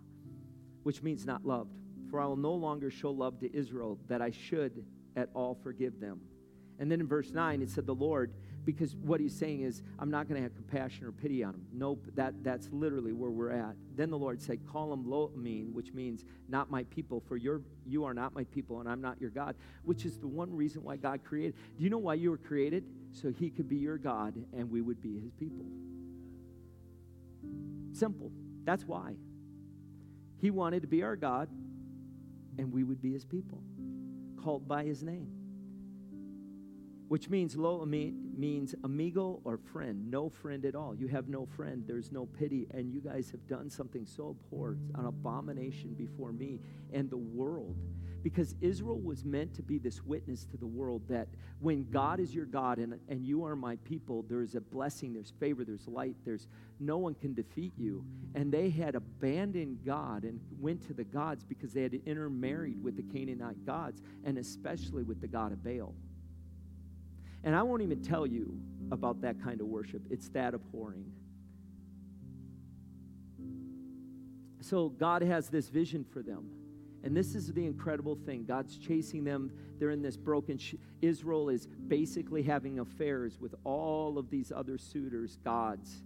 which 0.83 1.03
means 1.03 1.25
not 1.25 1.45
loved. 1.45 1.75
For 2.09 2.19
I 2.19 2.25
will 2.25 2.35
no 2.35 2.53
longer 2.53 2.89
show 2.89 3.11
love 3.11 3.39
to 3.39 3.55
Israel 3.55 3.99
that 4.07 4.21
I 4.21 4.31
should 4.31 4.83
at 5.15 5.29
all 5.33 5.55
forgive 5.61 5.99
them. 5.99 6.21
And 6.79 6.91
then 6.91 7.01
in 7.01 7.07
verse 7.07 7.31
9, 7.31 7.61
it 7.61 7.69
said, 7.69 7.85
The 7.85 7.93
Lord, 7.93 8.33
because 8.65 8.95
what 8.95 9.19
he's 9.19 9.37
saying 9.37 9.61
is, 9.61 9.83
I'm 9.99 10.09
not 10.09 10.27
going 10.27 10.37
to 10.37 10.43
have 10.43 10.55
compassion 10.55 11.05
or 11.05 11.11
pity 11.11 11.43
on 11.43 11.51
them. 11.51 11.65
Nope, 11.73 12.07
that, 12.15 12.43
that's 12.43 12.69
literally 12.71 13.11
where 13.11 13.29
we're 13.29 13.51
at. 13.51 13.75
Then 13.95 14.09
the 14.09 14.17
Lord 14.17 14.41
said, 14.41 14.65
Call 14.65 14.89
them 14.89 15.07
lo 15.07 15.31
amim, 15.37 15.73
which 15.73 15.93
means 15.93 16.23
not 16.47 16.71
my 16.71 16.83
people, 16.85 17.21
for 17.27 17.35
you're, 17.35 17.61
you 17.85 18.05
are 18.05 18.13
not 18.13 18.33
my 18.33 18.45
people, 18.45 18.79
and 18.79 18.87
I'm 18.87 19.01
not 19.01 19.19
your 19.19 19.29
God, 19.29 19.55
which 19.83 20.05
is 20.05 20.17
the 20.17 20.27
one 20.27 20.55
reason 20.55 20.81
why 20.83 20.95
God 20.95 21.23
created. 21.23 21.55
Do 21.77 21.83
you 21.83 21.89
know 21.89 21.97
why 21.97 22.13
you 22.13 22.31
were 22.31 22.37
created? 22.37 22.85
So 23.11 23.31
he 23.31 23.49
could 23.49 23.67
be 23.67 23.77
your 23.77 23.97
God 23.97 24.35
and 24.53 24.69
we 24.69 24.81
would 24.81 25.01
be 25.01 25.19
his 25.19 25.31
people. 25.33 25.65
Simple. 27.91 28.31
That's 28.63 28.85
why. 28.85 29.15
He 30.37 30.51
wanted 30.51 30.81
to 30.83 30.87
be 30.87 31.03
our 31.03 31.15
God, 31.15 31.49
and 32.57 32.71
we 32.71 32.83
would 32.83 33.01
be 33.01 33.11
his 33.11 33.25
people, 33.25 33.61
called 34.41 34.67
by 34.67 34.83
his 34.83 35.03
name. 35.03 35.31
Which 37.09 37.29
means 37.29 37.55
lo 37.55 37.83
means 37.85 38.75
amigo 38.83 39.41
or 39.43 39.57
friend, 39.57 40.09
no 40.09 40.29
friend 40.29 40.63
at 40.65 40.75
all. 40.75 40.95
You 40.95 41.07
have 41.07 41.27
no 41.27 41.45
friend, 41.45 41.83
there's 41.87 42.11
no 42.11 42.25
pity, 42.27 42.67
and 42.71 42.93
you 42.93 43.01
guys 43.01 43.31
have 43.31 43.45
done 43.47 43.69
something 43.69 44.05
so 44.05 44.37
poor, 44.49 44.77
an 44.95 45.05
abomination 45.07 45.93
before 45.93 46.31
me 46.31 46.59
and 46.93 47.09
the 47.09 47.17
world 47.17 47.75
because 48.23 48.55
Israel 48.61 48.99
was 48.99 49.23
meant 49.23 49.53
to 49.55 49.61
be 49.61 49.77
this 49.77 50.03
witness 50.03 50.45
to 50.45 50.57
the 50.57 50.67
world 50.67 51.01
that 51.07 51.27
when 51.59 51.89
God 51.89 52.19
is 52.19 52.33
your 52.35 52.45
God 52.45 52.77
and, 52.77 52.99
and 53.07 53.25
you 53.25 53.45
are 53.45 53.55
my 53.55 53.77
people, 53.77 54.25
there's 54.27 54.55
a 54.55 54.61
blessing, 54.61 55.13
there's 55.13 55.31
favor, 55.39 55.63
there's 55.63 55.87
light, 55.87 56.15
there's 56.25 56.47
no 56.79 56.97
one 56.97 57.15
can 57.15 57.33
defeat 57.33 57.73
you. 57.77 58.03
And 58.35 58.51
they 58.51 58.69
had 58.69 58.95
abandoned 58.95 59.79
God 59.85 60.23
and 60.23 60.39
went 60.59 60.85
to 60.87 60.93
the 60.93 61.03
gods 61.03 61.43
because 61.43 61.73
they 61.73 61.83
had 61.83 61.93
intermarried 62.05 62.83
with 62.83 62.97
the 62.97 63.03
Canaanite 63.03 63.65
gods 63.65 64.01
and 64.25 64.37
especially 64.37 65.03
with 65.03 65.21
the 65.21 65.27
God 65.27 65.51
of 65.51 65.63
Baal. 65.63 65.93
And 67.43 67.55
I 67.55 67.63
won't 67.63 67.81
even 67.81 68.01
tell 68.01 68.27
you 68.27 68.59
about 68.91 69.21
that 69.21 69.41
kind 69.41 69.61
of 69.61 69.67
worship, 69.67 70.01
it's 70.09 70.29
that 70.29 70.53
abhorring. 70.53 71.05
So 74.61 74.89
God 74.89 75.21
has 75.21 75.47
this 75.47 75.69
vision 75.69 76.03
for 76.03 76.21
them. 76.21 76.58
And 77.03 77.15
this 77.15 77.35
is 77.35 77.51
the 77.53 77.65
incredible 77.65 78.15
thing. 78.15 78.45
God's 78.45 78.77
chasing 78.77 79.23
them. 79.23 79.51
They're 79.79 79.91
in 79.91 80.01
this 80.01 80.17
broken. 80.17 80.57
Sh- 80.57 80.75
Israel 81.01 81.49
is 81.49 81.67
basically 81.87 82.43
having 82.43 82.79
affairs 82.79 83.39
with 83.39 83.55
all 83.63 84.17
of 84.17 84.29
these 84.29 84.51
other 84.51 84.77
suitors, 84.77 85.37
gods. 85.43 86.03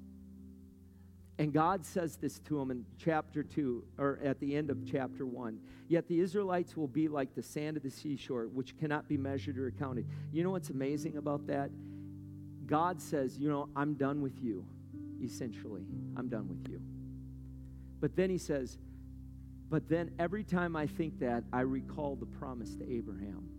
And 1.40 1.52
God 1.52 1.84
says 1.84 2.16
this 2.18 2.38
to 2.40 2.60
them 2.60 2.70
in 2.70 2.86
chapter 2.98 3.42
2, 3.42 3.84
or 3.98 4.20
at 4.24 4.40
the 4.40 4.56
end 4.56 4.70
of 4.70 4.86
chapter 4.86 5.26
1. 5.26 5.60
Yet 5.88 6.08
the 6.08 6.20
Israelites 6.20 6.78
will 6.78 6.88
be 6.88 7.08
like 7.08 7.34
the 7.34 7.42
sand 7.42 7.76
of 7.76 7.84
the 7.84 7.90
seashore, 7.90 8.48
which 8.48 8.78
cannot 8.78 9.08
be 9.08 9.18
measured 9.18 9.58
or 9.58 9.72
counted. 9.72 10.06
You 10.32 10.44
know 10.44 10.52
what's 10.52 10.70
amazing 10.70 11.18
about 11.18 11.48
that? 11.48 11.72
God 12.68 13.02
says, 13.02 13.38
You 13.38 13.50
know, 13.50 13.68
I'm 13.76 13.96
done 13.96 14.22
with 14.22 14.40
you, 14.42 14.64
essentially. 15.24 15.86
I'm 16.16 16.30
done 16.30 16.48
with 16.48 16.72
you. 16.72 16.80
But 18.00 18.16
then 18.16 18.30
he 18.30 18.38
says, 18.38 18.78
But 19.70 19.90
then 19.90 20.12
every 20.20 20.44
time 20.44 20.76
I 20.76 20.88
think 20.88 21.20
that, 21.20 21.44
I 21.52 21.62
recall 21.62 22.16
the 22.16 22.26
promise 22.26 22.76
to 22.76 22.92
Abraham. 22.92 23.50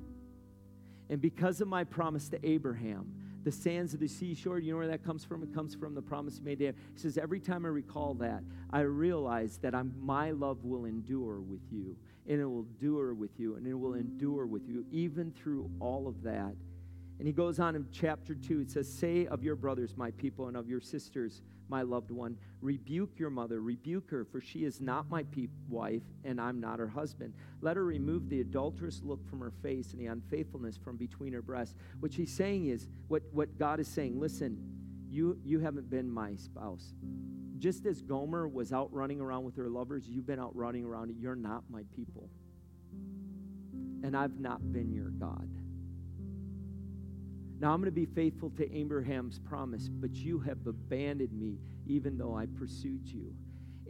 And 1.11 1.21
because 1.21 1.61
of 1.61 1.69
my 1.69 1.85
promise 1.85 2.29
to 2.31 2.47
Abraham, 2.47 3.13
the 3.45 3.53
sands 3.53 3.93
of 3.93 4.01
the 4.01 4.09
seashore, 4.09 4.59
you 4.59 4.73
know 4.73 4.79
where 4.79 4.89
that 4.89 5.05
comes 5.05 5.25
from? 5.25 5.43
It 5.43 5.55
comes 5.55 5.75
from 5.75 5.95
the 5.95 6.03
promise 6.03 6.41
made 6.41 6.59
to 6.61 6.67
him. 6.69 6.75
He 6.95 7.01
says, 7.01 7.19
Every 7.19 7.41
time 7.41 7.67
I 7.67 7.69
recall 7.69 8.15
that, 8.15 8.43
I 8.71 8.81
realize 8.81 9.59
that 9.59 9.75
I'm, 9.75 9.95
my 10.01 10.31
love 10.31 10.65
will 10.65 10.87
endure 10.87 11.41
with 11.41 11.61
you, 11.71 11.97
and 12.27 12.41
it 12.41 12.45
will 12.47 12.67
endure 12.81 13.13
with 13.13 13.39
you, 13.39 13.57
and 13.57 13.67
it 13.67 13.75
will 13.75 13.95
endure 13.95 14.47
with 14.47 14.67
you, 14.67 14.87
even 14.91 15.31
through 15.31 15.71
all 15.79 16.09
of 16.09 16.23
that. 16.23 16.55
And 17.19 17.27
he 17.27 17.33
goes 17.33 17.61
on 17.61 17.77
in 17.77 17.87
chapter 17.93 18.35
2, 18.35 18.61
it 18.61 18.71
says, 18.71 18.91
Say 18.93 19.27
of 19.27 19.45
your 19.45 19.57
brothers, 19.57 19.95
my 19.97 20.11
people, 20.13 20.49
and 20.49 20.57
of 20.57 20.69
your 20.69 20.81
sisters, 20.81 21.43
my 21.75 21.83
loved 21.83 22.13
one, 22.13 22.39
rebuke 22.61 23.19
your 23.19 23.31
mother, 23.31 23.61
rebuke 23.61 24.09
her, 24.09 24.25
for 24.25 24.41
she 24.41 24.65
is 24.65 24.81
not 24.81 25.11
my 25.11 25.25
pe- 25.25 25.49
wife, 25.69 26.05
and 26.23 26.41
I'm 26.41 26.61
not 26.61 26.79
her 26.79 26.87
husband. 26.87 27.35
Let 27.63 27.77
her 27.77 27.85
remove 27.85 28.29
the 28.29 28.41
adulterous 28.43 29.01
look 29.03 29.29
from 29.29 29.41
her 29.41 29.51
face 29.61 29.91
and 29.91 30.01
the 30.01 30.07
unfaithfulness 30.07 30.77
from 30.77 30.97
between 30.97 31.33
her 31.33 31.43
breasts. 31.43 31.75
What 31.99 32.13
she's 32.13 32.33
saying 32.33 32.67
is, 32.67 32.87
what, 33.09 33.25
what 33.33 33.59
God 33.59 33.81
is 33.81 33.89
saying, 33.89 34.21
listen, 34.21 34.57
you, 35.11 35.37
you 35.45 35.59
haven't 35.59 35.91
been 35.91 36.09
my 36.09 36.37
spouse. 36.37 36.95
Just 37.59 37.87
as 37.87 38.01
Gomer 38.01 38.47
was 38.47 38.73
out 38.73 38.93
running 38.93 39.21
around 39.21 39.43
with 39.43 39.57
her 39.57 39.69
lovers, 39.69 40.09
you've 40.09 40.27
been 40.27 40.39
out 40.39 40.55
running 40.55 40.85
around. 40.85 41.13
You're 41.19 41.35
not 41.35 41.65
my 41.69 41.83
people. 41.97 42.31
And 44.05 44.17
I've 44.17 44.39
not 44.39 44.73
been 44.73 44.93
your 44.93 45.11
God. 45.11 45.51
Now 47.61 47.73
I'm 47.73 47.81
going 47.81 47.87
to 47.87 47.93
be 47.93 48.07
faithful 48.07 48.51
to 48.51 48.77
Abraham's 48.77 49.39
promise, 49.39 49.89
but 49.89 50.13
you 50.13 50.41
have 50.41 50.67
abandoned 50.67 51.33
me 51.33 51.59
even 51.87 52.19
though 52.19 52.35
I 52.35 52.47
pursued 52.47 53.07
you. 53.07 53.35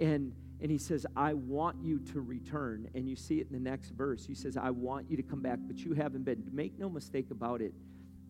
And 0.00 0.32
and 0.60 0.70
he 0.70 0.78
says, 0.78 1.04
I 1.16 1.34
want 1.34 1.76
you 1.82 1.98
to 2.12 2.20
return. 2.20 2.88
And 2.94 3.08
you 3.08 3.16
see 3.16 3.40
it 3.40 3.48
in 3.48 3.52
the 3.52 3.70
next 3.70 3.90
verse. 3.90 4.24
He 4.24 4.34
says, 4.34 4.56
I 4.56 4.70
want 4.70 5.10
you 5.10 5.16
to 5.16 5.22
come 5.22 5.42
back, 5.42 5.58
but 5.66 5.78
you 5.78 5.92
haven't 5.94 6.24
been. 6.24 6.42
Make 6.52 6.78
no 6.78 6.88
mistake 6.88 7.30
about 7.30 7.60
it. 7.60 7.74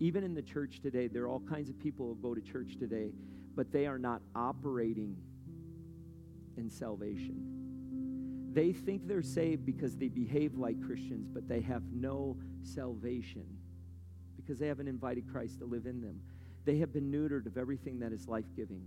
Even 0.01 0.25
in 0.25 0.35
the 0.35 0.43
church 0.43 0.81
today, 0.81 1.07
there 1.07 1.23
are 1.25 1.29
all 1.29 1.41
kinds 1.41 1.69
of 1.69 1.79
people 1.79 2.09
who 2.09 2.15
go 2.17 2.35
to 2.35 2.41
church 2.41 2.77
today, 2.79 3.13
but 3.55 3.71
they 3.71 3.87
are 3.87 3.99
not 3.99 4.21
operating 4.35 5.17
in 6.57 6.71
salvation. 6.71 8.51
They 8.53 8.73
think 8.73 9.07
they're 9.07 9.23
saved 9.23 9.65
because 9.65 9.97
they 9.97 10.09
behave 10.09 10.57
like 10.57 10.81
Christians, 10.81 11.29
but 11.29 11.47
they 11.47 11.61
have 11.61 11.83
no 11.93 12.37
salvation 12.63 13.47
because 14.45 14.59
they 14.59 14.69
haven't 14.69 14.89
invited 14.89 15.31
Christ 15.31 15.59
to 15.59 15.65
live 15.65 15.87
in 15.87 16.01
them. 16.01 16.21
They 16.65 16.79
have 16.79 16.93
been 16.93 17.11
neutered 17.11 17.47
of 17.47 17.57
everything 17.57 17.99
that 18.01 18.13
is 18.13 18.29
life 18.29 18.47
giving 18.57 18.87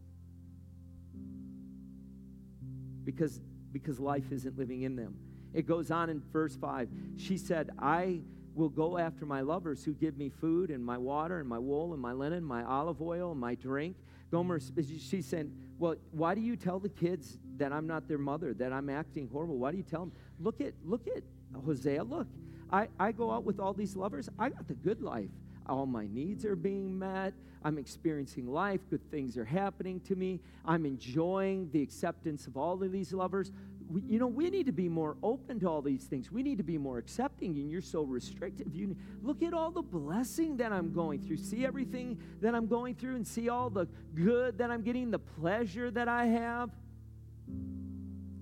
because, 3.08 3.40
because 3.72 4.02
life 4.02 4.34
isn't 4.34 4.58
living 4.58 4.82
in 4.82 4.98
them. 4.98 5.16
It 5.54 5.66
goes 5.66 5.92
on 5.92 6.10
in 6.10 6.22
verse 6.34 6.58
5. 6.58 6.90
She 7.16 7.38
said, 7.38 7.70
I 7.80 8.20
will 8.54 8.68
go 8.68 8.98
after 8.98 9.26
my 9.26 9.40
lovers 9.40 9.84
who 9.86 9.94
give 9.94 10.18
me 10.18 10.30
food 10.30 10.72
and 10.72 10.86
my 10.86 10.98
water 10.98 11.40
and 11.40 11.48
my 11.48 11.58
wool 11.58 11.94
and 11.94 12.02
my 12.02 12.12
linen, 12.12 12.44
my 12.44 12.66
olive 12.66 13.02
oil 13.02 13.32
and 13.32 13.40
my 13.40 13.56
drink. 13.56 13.96
Gomer, 14.30 14.60
she 14.60 15.22
said, 15.22 15.50
Well, 15.80 15.96
why 16.12 16.36
do 16.36 16.42
you 16.42 16.58
tell 16.58 16.80
the 16.80 16.90
kids 16.90 17.38
that 17.56 17.72
I'm 17.72 17.88
not 17.88 18.10
their 18.10 18.18
mother, 18.18 18.54
that 18.56 18.74
I'm 18.74 18.90
acting 18.90 19.30
horrible? 19.32 19.58
Why 19.58 19.72
do 19.72 19.78
you 19.78 19.84
tell 19.84 20.02
them? 20.02 20.12
Look 20.42 20.60
at, 20.60 20.74
look 20.84 21.08
at 21.08 21.24
Hosea, 21.66 22.04
look. 22.04 22.28
I, 22.70 22.90
I 23.00 23.14
go 23.14 23.32
out 23.32 23.46
with 23.46 23.62
all 23.62 23.72
these 23.74 23.96
lovers. 23.96 24.28
I 24.38 24.50
got 24.50 24.68
the 24.68 24.74
good 24.74 25.02
life. 25.02 25.30
All 25.68 25.86
my 25.86 26.08
needs 26.08 26.46
are 26.46 26.56
being 26.56 26.98
met. 26.98 27.34
I'm 27.64 27.78
experiencing 27.78 28.48
life. 28.48 28.82
Good 28.90 29.10
things 29.12 29.38
are 29.38 29.46
happening 29.46 30.00
to 30.02 30.16
me. 30.16 30.40
I'm 30.66 30.86
enjoying 30.86 31.70
the 31.72 31.82
acceptance 31.82 32.48
of 32.48 32.56
all 32.56 32.82
of 32.82 32.92
these 32.92 33.12
lovers. 33.12 33.52
We, 33.90 34.02
you 34.02 34.20
know, 34.20 34.28
we 34.28 34.50
need 34.50 34.66
to 34.66 34.72
be 34.72 34.90
more 34.90 35.18
open 35.24 35.60
to 35.62 35.68
all 35.68 35.82
these 35.82 36.04
things. 36.06 36.32
We 36.32 36.44
need 36.44 36.58
to 36.58 36.64
be 36.64 36.78
more 36.78 36.98
accepting, 36.98 37.58
and 37.58 37.70
you're 37.70 37.82
so 37.82 38.04
restrictive. 38.04 38.76
You 38.76 38.96
look 39.24 39.42
at 39.44 39.54
all 39.54 39.72
the 39.72 39.82
blessing 39.82 40.58
that 40.58 40.72
I'm 40.72 40.94
going 40.94 41.22
through. 41.22 41.38
See 41.38 41.66
everything 41.66 42.20
that 42.42 42.54
I'm 42.54 42.68
going 42.68 42.96
through, 42.96 43.16
and 43.16 43.28
see 43.28 43.50
all 43.50 43.70
the 43.70 43.88
good 44.14 44.58
that 44.58 44.72
I'm 44.72 44.82
getting, 44.82 45.10
the 45.12 45.20
pleasure 45.20 45.90
that 45.92 46.08
I 46.08 46.26
have. 46.26 46.70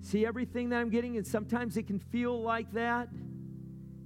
See 0.02 0.26
everything 0.26 0.70
that 0.70 0.78
I'm 0.78 0.90
getting, 0.90 1.18
and 1.18 1.26
sometimes 1.26 1.78
it 1.78 1.88
can 1.88 2.00
feel 2.00 2.42
like 2.42 2.72
that. 2.74 3.10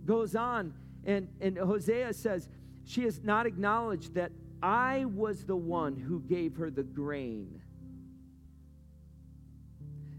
Goes 0.06 0.36
on, 0.36 0.74
and, 1.06 1.28
and 1.40 1.58
Hosea 1.58 2.14
says, 2.14 2.50
She 2.90 3.04
has 3.04 3.22
not 3.24 3.46
acknowledged 3.46 4.16
that 4.16 4.32
I 4.64 5.06
was 5.06 5.46
the 5.46 5.56
one 5.56 5.96
who 5.96 6.22
gave 6.22 6.56
her 6.56 6.72
the 6.72 6.82
grain. 6.82 7.62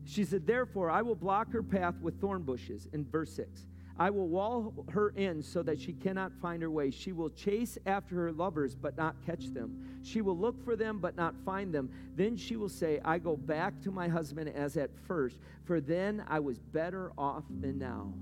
She 0.04 0.24
said, 0.24 0.46
Therefore, 0.46 0.88
I 0.88 1.02
will 1.02 1.16
block 1.16 1.50
her 1.50 1.64
path 1.64 1.96
with 2.00 2.20
thorn 2.20 2.42
bushes. 2.42 2.86
In 2.92 3.04
verse 3.04 3.32
6, 3.32 3.66
I 3.98 4.10
will 4.10 4.28
wall 4.28 4.86
her 4.90 5.08
in 5.16 5.42
so 5.42 5.64
that 5.64 5.80
she 5.80 5.92
cannot 5.92 6.32
find 6.40 6.62
her 6.62 6.70
way. 6.70 6.92
She 6.92 7.10
will 7.10 7.30
chase 7.30 7.76
after 7.86 8.14
her 8.14 8.30
lovers, 8.30 8.76
but 8.76 8.96
not 8.96 9.16
catch 9.26 9.46
them. 9.46 10.00
She 10.04 10.20
will 10.20 10.38
look 10.38 10.64
for 10.64 10.76
them, 10.76 11.00
but 11.00 11.16
not 11.16 11.34
find 11.44 11.74
them. 11.74 11.90
Then 12.14 12.36
she 12.36 12.54
will 12.54 12.68
say, 12.68 13.00
I 13.04 13.18
go 13.18 13.36
back 13.36 13.80
to 13.82 13.90
my 13.90 14.06
husband 14.06 14.48
as 14.48 14.76
at 14.76 14.90
first, 15.08 15.40
for 15.64 15.80
then 15.80 16.22
I 16.28 16.38
was 16.38 16.60
better 16.60 17.10
off 17.18 17.42
than 17.48 17.80
now. 17.80 18.14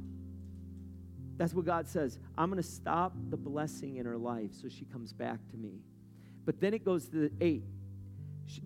That's 1.39 1.55
what 1.55 1.64
God 1.64 1.89
says. 1.89 2.18
I'm 2.36 2.51
going 2.51 2.62
to 2.62 2.68
stop 2.68 3.14
the 3.30 3.36
blessing 3.36 3.97
in 3.97 4.07
her 4.07 4.18
life 4.18 4.51
so 4.61 4.68
she 4.68 4.84
comes 4.84 5.12
back 5.12 5.39
to 5.53 5.57
me. 5.57 5.80
But 6.45 6.61
then 6.61 6.74
it 6.74 6.84
goes 6.84 7.09
to 7.09 7.28
the 7.28 7.32
eight. 7.41 7.62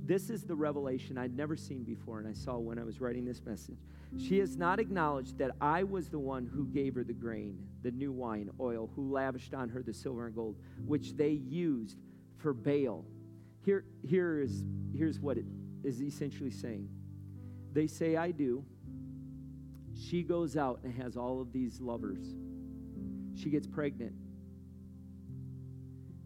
This 0.04 0.30
is 0.30 0.44
the 0.44 0.54
revelation 0.54 1.18
I'd 1.18 1.36
never 1.36 1.56
seen 1.56 1.82
before, 1.82 2.18
and 2.18 2.28
I 2.28 2.32
saw 2.32 2.56
when 2.56 2.78
I 2.78 2.84
was 2.84 3.00
writing 3.00 3.24
this 3.24 3.42
message. 3.44 3.78
She 4.18 4.38
has 4.38 4.56
not 4.56 4.78
acknowledged 4.78 5.38
that 5.38 5.50
I 5.60 5.82
was 5.82 6.08
the 6.08 6.18
one 6.18 6.46
who 6.46 6.66
gave 6.66 6.94
her 6.94 7.04
the 7.04 7.12
grain, 7.12 7.58
the 7.82 7.90
new 7.90 8.12
wine, 8.12 8.50
oil, 8.60 8.90
who 8.94 9.12
lavished 9.12 9.54
on 9.54 9.68
her 9.70 9.82
the 9.82 9.92
silver 9.92 10.26
and 10.26 10.34
gold, 10.34 10.56
which 10.86 11.14
they 11.16 11.30
used 11.30 11.98
for 12.38 12.52
Baal. 12.52 13.04
Here, 13.64 13.84
here 14.06 14.40
is, 14.40 14.64
here's 14.96 15.18
what 15.18 15.36
it 15.36 15.46
is 15.82 16.00
essentially 16.00 16.50
saying. 16.50 16.88
They 17.72 17.86
say, 17.86 18.16
I 18.16 18.30
do. 18.30 18.64
She 19.98 20.22
goes 20.22 20.56
out 20.56 20.80
and 20.84 20.94
has 20.94 21.16
all 21.16 21.40
of 21.40 21.52
these 21.52 21.80
lovers. 21.80 22.34
She 23.35 23.51
gets 23.51 23.66
pregnant. 23.66 24.14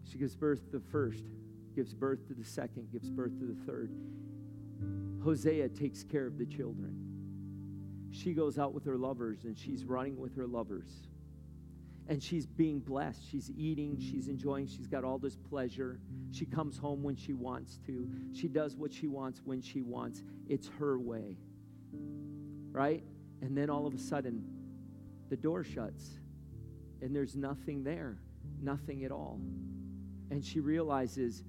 She 0.09 0.17
gives 0.17 0.35
birth 0.35 0.63
to 0.65 0.71
the 0.71 0.85
first 0.91 1.23
gives 1.77 1.93
birth 1.93 2.27
to 2.27 2.33
the 2.33 2.43
second, 2.43 2.91
gives 2.91 3.11
birth 3.11 3.37
to 3.37 3.45
the 3.45 3.53
third. 3.67 3.91
Hosea 5.23 5.69
takes 5.69 6.03
care 6.03 6.25
of 6.25 6.39
the 6.39 6.45
children. 6.45 6.97
She 8.09 8.33
goes 8.33 8.57
out 8.57 8.73
with 8.73 8.83
her 8.85 8.97
lovers 8.97 9.43
and 9.43 9.55
she's 9.55 9.85
running 9.85 10.17
with 10.17 10.35
her 10.37 10.47
lovers. 10.47 10.89
And 12.07 12.23
she's 12.23 12.47
being 12.47 12.79
blessed. 12.79 13.21
She's 13.29 13.51
eating, 13.51 13.99
she's 13.99 14.27
enjoying, 14.27 14.65
she's 14.65 14.87
got 14.87 15.03
all 15.03 15.19
this 15.19 15.35
pleasure. 15.35 15.99
She 16.31 16.45
comes 16.45 16.79
home 16.79 17.03
when 17.03 17.15
she 17.15 17.33
wants 17.33 17.77
to. 17.85 18.09
She 18.33 18.47
does 18.47 18.75
what 18.75 18.91
she 18.91 19.05
wants 19.05 19.41
when 19.45 19.61
she 19.61 19.83
wants. 19.83 20.23
It's 20.47 20.71
her 20.79 20.97
way. 20.97 21.37
Right? 22.71 23.03
And 23.43 23.55
then 23.55 23.69
all 23.69 23.85
of 23.85 23.93
a 23.93 23.99
sudden, 23.99 24.43
the 25.29 25.37
door 25.37 25.63
shuts 25.63 26.17
and 27.01 27.15
there's 27.15 27.35
nothing 27.35 27.83
there, 27.83 28.17
nothing 28.61 29.03
at 29.03 29.11
all. 29.11 29.39
And 30.31 30.43
she 30.43 30.59
realizes 30.59 31.43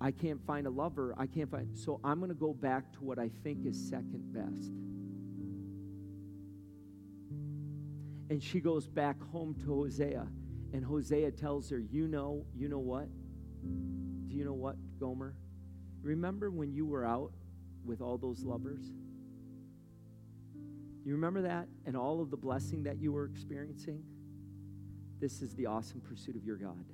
I 0.00 0.10
can't 0.10 0.44
find 0.44 0.66
a 0.66 0.70
lover. 0.70 1.14
I 1.16 1.26
can't 1.26 1.50
find. 1.50 1.78
So 1.78 2.00
I'm 2.02 2.18
going 2.18 2.30
to 2.30 2.34
go 2.34 2.52
back 2.52 2.92
to 2.94 3.04
what 3.04 3.18
I 3.18 3.30
think 3.44 3.64
is 3.64 3.78
second 3.88 4.32
best. 4.32 4.72
And 8.30 8.42
she 8.42 8.60
goes 8.60 8.88
back 8.88 9.22
home 9.30 9.54
to 9.60 9.66
Hosea. 9.66 10.26
And 10.72 10.84
Hosea 10.84 11.30
tells 11.30 11.70
her, 11.70 11.78
You 11.78 12.08
know, 12.08 12.44
you 12.54 12.68
know 12.68 12.78
what? 12.78 13.08
Do 14.28 14.36
you 14.36 14.44
know 14.44 14.54
what, 14.54 14.76
Gomer? 14.98 15.34
Remember 16.02 16.50
when 16.50 16.72
you 16.72 16.84
were 16.84 17.04
out 17.04 17.30
with 17.84 18.00
all 18.00 18.18
those 18.18 18.42
lovers? 18.42 18.82
You 21.04 21.12
remember 21.12 21.42
that 21.42 21.68
and 21.86 21.96
all 21.96 22.20
of 22.20 22.30
the 22.30 22.36
blessing 22.36 22.82
that 22.84 22.98
you 22.98 23.12
were 23.12 23.26
experiencing? 23.26 24.02
This 25.22 25.40
is 25.40 25.54
the 25.54 25.66
awesome 25.66 26.00
pursuit 26.00 26.34
of 26.34 26.44
your 26.44 26.56
God. 26.56 26.84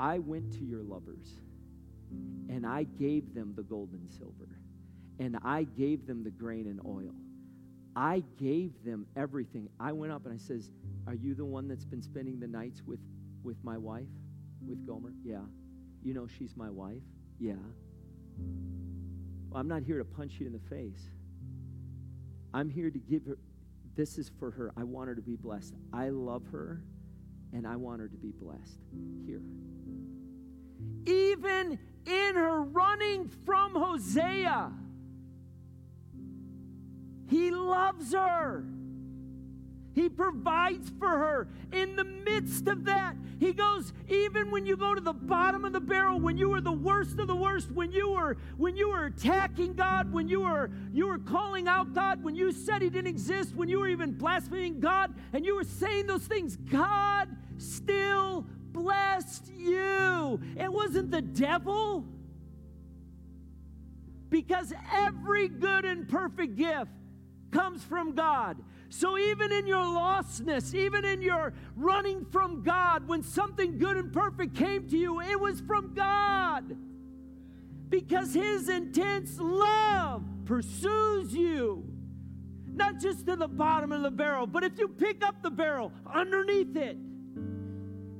I 0.00 0.18
went 0.18 0.50
to 0.54 0.64
your 0.64 0.82
lovers 0.82 1.34
and 2.48 2.66
I 2.66 2.84
gave 2.84 3.34
them 3.34 3.52
the 3.54 3.62
gold 3.62 3.90
and 3.92 4.08
silver, 4.08 4.48
and 5.18 5.36
I 5.44 5.64
gave 5.64 6.06
them 6.06 6.24
the 6.24 6.30
grain 6.30 6.66
and 6.66 6.80
oil. 6.86 7.12
I 7.94 8.22
gave 8.38 8.82
them 8.82 9.06
everything. 9.14 9.68
I 9.78 9.92
went 9.92 10.10
up 10.10 10.24
and 10.24 10.32
I 10.32 10.38
says, 10.38 10.70
Are 11.06 11.12
you 11.12 11.34
the 11.34 11.44
one 11.44 11.68
that's 11.68 11.84
been 11.84 12.00
spending 12.00 12.40
the 12.40 12.46
nights 12.46 12.80
with, 12.86 13.00
with 13.42 13.62
my 13.62 13.76
wife, 13.76 14.08
with 14.66 14.86
Gomer? 14.86 15.12
Yeah. 15.22 15.42
You 16.02 16.14
know 16.14 16.26
she's 16.38 16.56
my 16.56 16.70
wife? 16.70 17.02
Yeah. 17.38 17.56
Well, 19.50 19.60
I'm 19.60 19.68
not 19.68 19.82
here 19.82 19.98
to 19.98 20.04
punch 20.04 20.36
you 20.40 20.46
in 20.46 20.54
the 20.54 20.66
face. 20.70 21.10
I'm 22.54 22.70
here 22.70 22.88
to 22.88 22.98
give 22.98 23.26
her, 23.26 23.36
this 23.98 24.16
is 24.16 24.30
for 24.38 24.52
her. 24.52 24.72
I 24.76 24.84
want 24.84 25.08
her 25.08 25.16
to 25.16 25.20
be 25.20 25.34
blessed. 25.34 25.74
I 25.92 26.10
love 26.10 26.44
her 26.52 26.80
and 27.52 27.66
I 27.66 27.74
want 27.74 28.00
her 28.00 28.06
to 28.06 28.16
be 28.16 28.30
blessed. 28.30 28.78
Here. 29.26 29.42
Even 31.04 31.80
in 32.06 32.34
her 32.36 32.62
running 32.62 33.28
from 33.44 33.74
Hosea, 33.74 34.70
he 37.28 37.50
loves 37.50 38.12
her. 38.12 38.64
He 39.98 40.08
provides 40.08 40.92
for 41.00 41.08
her. 41.08 41.48
In 41.72 41.96
the 41.96 42.04
midst 42.04 42.68
of 42.68 42.84
that, 42.84 43.16
He 43.40 43.52
goes, 43.52 43.92
even 44.08 44.48
when 44.52 44.64
you 44.64 44.76
go 44.76 44.94
to 44.94 45.00
the 45.00 45.12
bottom 45.12 45.64
of 45.64 45.72
the 45.72 45.80
barrel, 45.80 46.20
when 46.20 46.38
you 46.38 46.48
were 46.48 46.60
the 46.60 46.70
worst 46.70 47.18
of 47.18 47.26
the 47.26 47.34
worst, 47.34 47.72
when 47.72 47.90
you 47.90 48.10
were 48.12 48.36
when 48.56 48.76
you 48.76 48.90
were 48.90 49.06
attacking 49.06 49.74
God, 49.74 50.12
when 50.12 50.28
you 50.28 50.42
were 50.42 50.70
you 50.92 51.08
were 51.08 51.18
calling 51.18 51.66
out 51.66 51.94
God, 51.94 52.22
when 52.22 52.36
you 52.36 52.52
said 52.52 52.80
He 52.80 52.90
didn't 52.90 53.08
exist, 53.08 53.56
when 53.56 53.68
you 53.68 53.80
were 53.80 53.88
even 53.88 54.12
blaspheming 54.12 54.78
God, 54.78 55.12
and 55.32 55.44
you 55.44 55.56
were 55.56 55.64
saying 55.64 56.06
those 56.06 56.28
things, 56.28 56.54
God 56.54 57.28
still 57.56 58.46
blessed 58.70 59.50
you. 59.52 60.40
It 60.56 60.72
wasn't 60.72 61.10
the 61.10 61.22
devil. 61.22 62.04
Because 64.30 64.72
every 64.92 65.48
good 65.48 65.84
and 65.84 66.08
perfect 66.08 66.54
gift 66.54 66.92
comes 67.50 67.82
from 67.82 68.14
God. 68.14 68.58
So 68.90 69.18
even 69.18 69.52
in 69.52 69.66
your 69.66 69.84
lostness, 69.84 70.74
even 70.74 71.04
in 71.04 71.20
your 71.20 71.52
running 71.76 72.24
from 72.26 72.62
God, 72.62 73.06
when 73.06 73.22
something 73.22 73.78
good 73.78 73.96
and 73.96 74.12
perfect 74.12 74.54
came 74.54 74.88
to 74.88 74.96
you, 74.96 75.20
it 75.20 75.38
was 75.38 75.60
from 75.60 75.92
God. 75.94 76.76
Because 77.90 78.32
His 78.32 78.68
intense 78.68 79.38
love 79.38 80.24
pursues 80.46 81.34
you. 81.34 81.84
Not 82.66 82.98
just 82.98 83.26
to 83.26 83.36
the 83.36 83.48
bottom 83.48 83.92
of 83.92 84.02
the 84.02 84.10
barrel, 84.10 84.46
but 84.46 84.64
if 84.64 84.78
you 84.78 84.88
pick 84.88 85.24
up 85.24 85.42
the 85.42 85.50
barrel 85.50 85.92
underneath 86.06 86.76
it, 86.76 86.96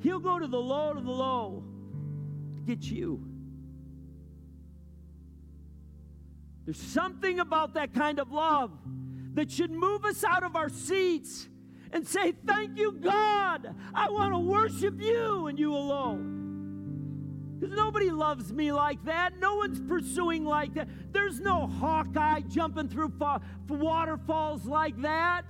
He'll 0.01 0.21
go 0.21 0.39
to 0.39 0.47
the 0.47 0.61
low 0.61 0.93
to 0.93 1.01
the 1.01 1.11
low 1.11 1.65
to 2.57 2.61
get 2.63 2.85
you. 2.85 3.25
There's 6.67 6.81
something 6.81 7.41
about 7.41 7.75
that 7.75 7.95
kind 7.95 8.19
of 8.19 8.31
love 8.31 8.71
that 9.39 9.53
should 9.53 9.71
move 9.71 10.05
us 10.05 10.25
out 10.25 10.43
of 10.43 10.57
our 10.57 10.69
seats 10.69 11.49
and 11.93 12.05
say, 12.05 12.33
Thank 12.45 12.77
you, 12.77 12.91
God. 12.91 13.73
I 13.95 14.11
want 14.11 14.33
to 14.33 14.39
worship 14.41 15.01
you 15.01 15.47
and 15.47 15.57
you 15.57 15.73
alone. 15.73 17.57
Because 17.57 17.77
nobody 17.77 18.11
loves 18.11 18.53
me 18.53 18.73
like 18.73 19.05
that. 19.05 19.39
No 19.39 19.55
one's 19.55 19.79
pursuing 19.79 20.45
like 20.45 20.75
that. 20.75 20.89
There's 21.13 21.39
no 21.39 21.69
Hawkeye 21.69 22.41
jumping 22.49 22.89
through 22.89 23.13
fa- 23.17 23.41
waterfalls 23.69 24.67
like 24.67 25.01
that. 25.03 25.45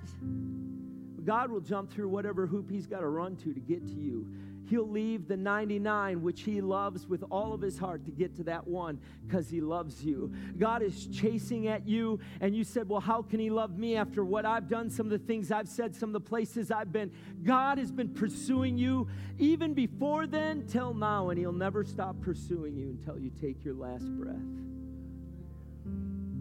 God 1.24 1.51
will 1.51 1.61
jump 1.61 1.91
through 1.91 2.11
whatever 2.11 2.47
hoop 2.47 2.70
he's 2.70 2.86
got 2.86 3.01
to 3.01 3.09
run 3.09 3.36
to 3.36 3.55
to 3.55 3.61
get 3.61 3.86
to 3.86 3.95
you. 3.95 4.26
He'll 4.69 4.89
leave 4.89 5.29
the 5.29 5.37
99, 5.37 6.23
which 6.23 6.43
he 6.43 6.61
loves 6.61 7.07
with 7.07 7.25
all 7.31 7.55
of 7.55 7.61
his 7.62 7.79
heart, 7.79 8.05
to 8.05 8.11
get 8.11 8.37
to 8.37 8.45
that 8.45 8.66
one 8.66 9.01
because 9.27 9.49
he 9.49 9.61
loves 9.61 10.05
you. 10.05 10.33
God 10.59 10.83
is 10.83 11.07
chasing 11.07 11.69
at 11.69 11.89
you, 11.89 12.21
and 12.41 12.55
you 12.55 12.64
said, 12.64 12.89
Well, 12.89 13.01
how 13.01 13.23
can 13.23 13.41
he 13.41 13.49
love 13.49 13.79
me 13.79 13.97
after 13.97 14.25
what 14.25 14.45
I've 14.45 14.69
done, 14.69 14.91
some 14.91 15.07
of 15.07 15.11
the 15.11 15.19
things 15.19 15.51
I've 15.51 15.69
said, 15.69 15.97
some 15.97 16.11
of 16.11 16.12
the 16.12 16.21
places 16.29 16.71
I've 16.71 16.93
been? 16.93 17.11
God 17.43 17.79
has 17.79 17.91
been 17.91 18.11
pursuing 18.11 18.77
you 18.77 19.09
even 19.39 19.73
before 19.73 20.27
then 20.27 20.66
till 20.66 20.93
now, 20.93 21.31
and 21.31 21.39
he'll 21.39 21.53
never 21.53 21.83
stop 21.85 22.21
pursuing 22.21 22.77
you 22.77 22.91
until 22.91 23.19
you 23.19 23.31
take 23.41 23.64
your 23.64 23.75
last 23.75 24.07
breath. 24.19 24.37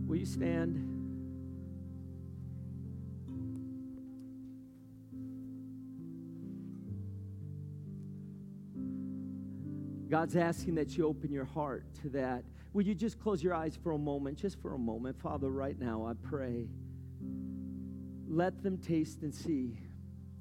Will 0.08 0.18
you 0.18 0.26
stand? 0.26 0.97
God's 10.10 10.36
asking 10.36 10.76
that 10.76 10.98
you 10.98 11.06
open 11.06 11.32
your 11.32 11.46
heart 11.46 11.84
to 12.02 12.10
that. 12.10 12.44
Will 12.74 12.84
you 12.84 12.96
just 12.96 13.20
close 13.20 13.44
your 13.44 13.54
eyes 13.54 13.78
for 13.82 13.92
a 13.92 13.98
moment, 13.98 14.38
just 14.38 14.60
for 14.62 14.74
a 14.74 14.78
moment? 14.78 15.20
Father, 15.20 15.50
right 15.50 15.78
now, 15.80 16.06
I 16.06 16.14
pray, 16.28 16.68
let 18.28 18.62
them 18.64 18.78
taste 18.78 19.22
and 19.22 19.34
see 19.34 19.78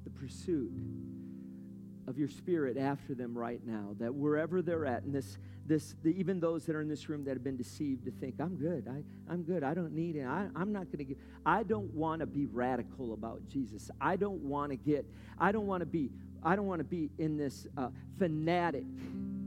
the 0.03 0.09
pursuit 0.09 0.71
of 2.07 2.17
your 2.17 2.29
spirit 2.29 2.77
after 2.77 3.13
them 3.13 3.37
right 3.37 3.59
now. 3.65 3.95
That 3.99 4.13
wherever 4.13 4.61
they're 4.61 4.85
at, 4.85 5.03
and 5.03 5.13
this, 5.13 5.37
this, 5.65 5.95
the, 6.03 6.17
even 6.17 6.39
those 6.39 6.65
that 6.65 6.75
are 6.75 6.81
in 6.81 6.87
this 6.87 7.09
room 7.09 7.25
that 7.25 7.31
have 7.31 7.43
been 7.43 7.57
deceived 7.57 8.05
to 8.05 8.11
think, 8.11 8.35
I'm 8.39 8.55
good, 8.55 8.87
I, 8.87 9.03
I'm 9.31 9.43
good, 9.43 9.63
I 9.63 9.73
don't 9.73 9.93
need 9.93 10.15
it, 10.15 10.25
I, 10.25 10.47
I'm 10.55 10.71
not 10.71 10.85
going 10.85 10.99
to 10.99 11.03
get, 11.03 11.17
I 11.45 11.63
don't 11.63 11.93
want 11.93 12.21
to 12.21 12.25
be 12.25 12.45
radical 12.45 13.13
about 13.13 13.41
Jesus. 13.49 13.91
I 13.99 14.15
don't 14.15 14.41
want 14.43 14.71
to 14.71 14.77
get, 14.77 15.05
I 15.37 15.51
don't 15.51 15.67
want 15.67 15.81
to 15.81 15.85
be, 15.85 16.09
I 16.43 16.55
don't 16.55 16.67
want 16.67 16.79
to 16.79 16.85
be 16.85 17.09
in 17.17 17.35
this 17.35 17.67
uh, 17.77 17.89
fanatic 18.17 18.85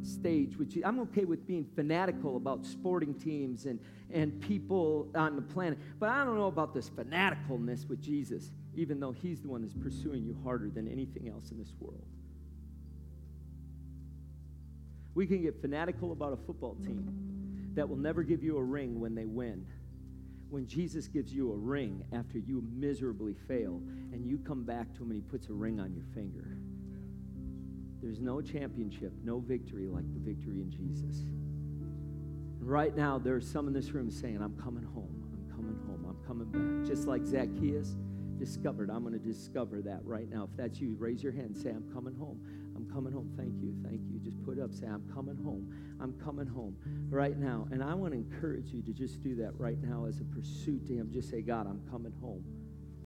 stage, 0.03 0.57
which 0.57 0.77
I'm 0.85 1.01
okay 1.01 1.25
with 1.25 1.47
being 1.47 1.67
fanatical 1.75 2.37
about 2.37 2.65
sporting 2.65 3.15
teams 3.15 3.67
and, 3.67 3.79
and 4.13 4.41
people 4.41 5.09
on 5.15 5.37
the 5.37 5.43
planet, 5.43 5.79
but 5.99 6.09
I 6.09 6.25
don't 6.25 6.37
know 6.37 6.47
about 6.47 6.75
this 6.75 6.91
fanaticalness 6.91 7.89
with 7.89 8.01
Jesus, 8.01 8.51
even 8.75 9.01
though 9.01 9.13
He's 9.13 9.43
the 9.43 9.49
one 9.49 9.63
that's 9.63 9.75
pursuing 9.75 10.25
you 10.25 10.37
harder 10.43 10.71
than 10.71 10.89
anything 10.89 11.29
else 11.29 11.51
in 11.51 11.59
this 11.59 11.73
world. 11.81 12.05
We 15.15 15.27
can 15.27 15.43
get 15.43 15.61
fanatical 15.61 16.13
about 16.13 16.33
a 16.33 16.37
football 16.37 16.77
team 16.77 17.73
that 17.75 17.89
will 17.89 17.97
never 17.97 18.23
give 18.23 18.43
you 18.43 18.57
a 18.57 18.63
ring 18.63 19.01
when 19.01 19.15
they 19.15 19.27
win. 19.27 19.67
When 20.49 20.67
Jesus 20.67 21.07
gives 21.07 21.33
you 21.33 21.53
a 21.53 21.57
ring 21.57 22.05
after 22.13 22.39
you 22.39 22.65
miserably 22.73 23.35
fail, 23.47 23.81
and 24.13 24.27
you 24.27 24.39
come 24.39 24.65
back 24.65 24.93
to 24.95 25.03
Him 25.03 25.11
and 25.11 25.17
He 25.17 25.21
puts 25.21 25.49
a 25.49 25.53
ring 25.53 25.79
on 25.79 25.93
your 25.93 26.05
finger. 26.15 26.57
There's 28.03 28.21
no 28.21 28.41
championship, 28.41 29.13
no 29.23 29.41
victory 29.41 29.87
like 29.87 30.11
the 30.13 30.21
victory 30.21 30.61
in 30.61 30.71
Jesus. 30.71 31.21
And 32.61 32.69
right 32.69 32.97
now, 32.97 33.19
there 33.19 33.37
are 33.37 33.41
some 33.41 33.69
in 33.69 33.75
this 33.75 33.91
room 33.91 34.11
saying, 34.11 34.41
I'm 34.41 34.57
coming 34.57 34.85
home. 34.85 35.25
I'm 35.33 35.55
coming 35.55 35.79
home. 35.87 36.07
I'm 36.09 36.27
coming 36.27 36.47
back. 36.51 36.89
Just 36.89 37.07
like 37.07 37.27
Zacchaeus 37.27 37.97
discovered. 38.39 38.91
I'm 38.91 39.03
going 39.03 39.13
to 39.13 39.19
discover 39.19 39.83
that 39.83 40.01
right 40.05 40.29
now. 40.29 40.49
If 40.51 40.57
that's 40.57 40.81
you, 40.81 40.97
raise 40.99 41.23
your 41.23 41.33
hand 41.33 41.57
say, 41.57 41.71
I'm 41.71 41.91
coming 41.93 42.15
home. 42.15 42.41
I'm 42.75 42.91
coming 42.91 43.13
home. 43.13 43.31
Thank 43.37 43.61
you. 43.61 43.75
Thank 43.85 44.01
you. 44.11 44.19
Just 44.19 44.43
put 44.43 44.59
up, 44.59 44.73
say, 44.73 44.87
I'm 44.87 45.05
coming 45.13 45.37
home. 45.37 45.71
I'm 46.01 46.15
coming 46.25 46.47
home 46.47 46.75
right 47.11 47.37
now. 47.37 47.69
And 47.71 47.85
I 47.85 47.93
want 47.93 48.15
to 48.15 48.19
encourage 48.19 48.73
you 48.73 48.81
to 48.83 48.93
just 48.93 49.21
do 49.21 49.37
that 49.37 49.53
right 49.59 49.77
now 49.83 50.07
as 50.07 50.21
a 50.21 50.25
pursuit 50.25 50.87
to 50.87 50.95
Him. 50.95 51.11
Just 51.13 51.29
say, 51.29 51.43
God, 51.43 51.67
I'm 51.67 51.83
coming 51.91 52.13
home. 52.21 52.43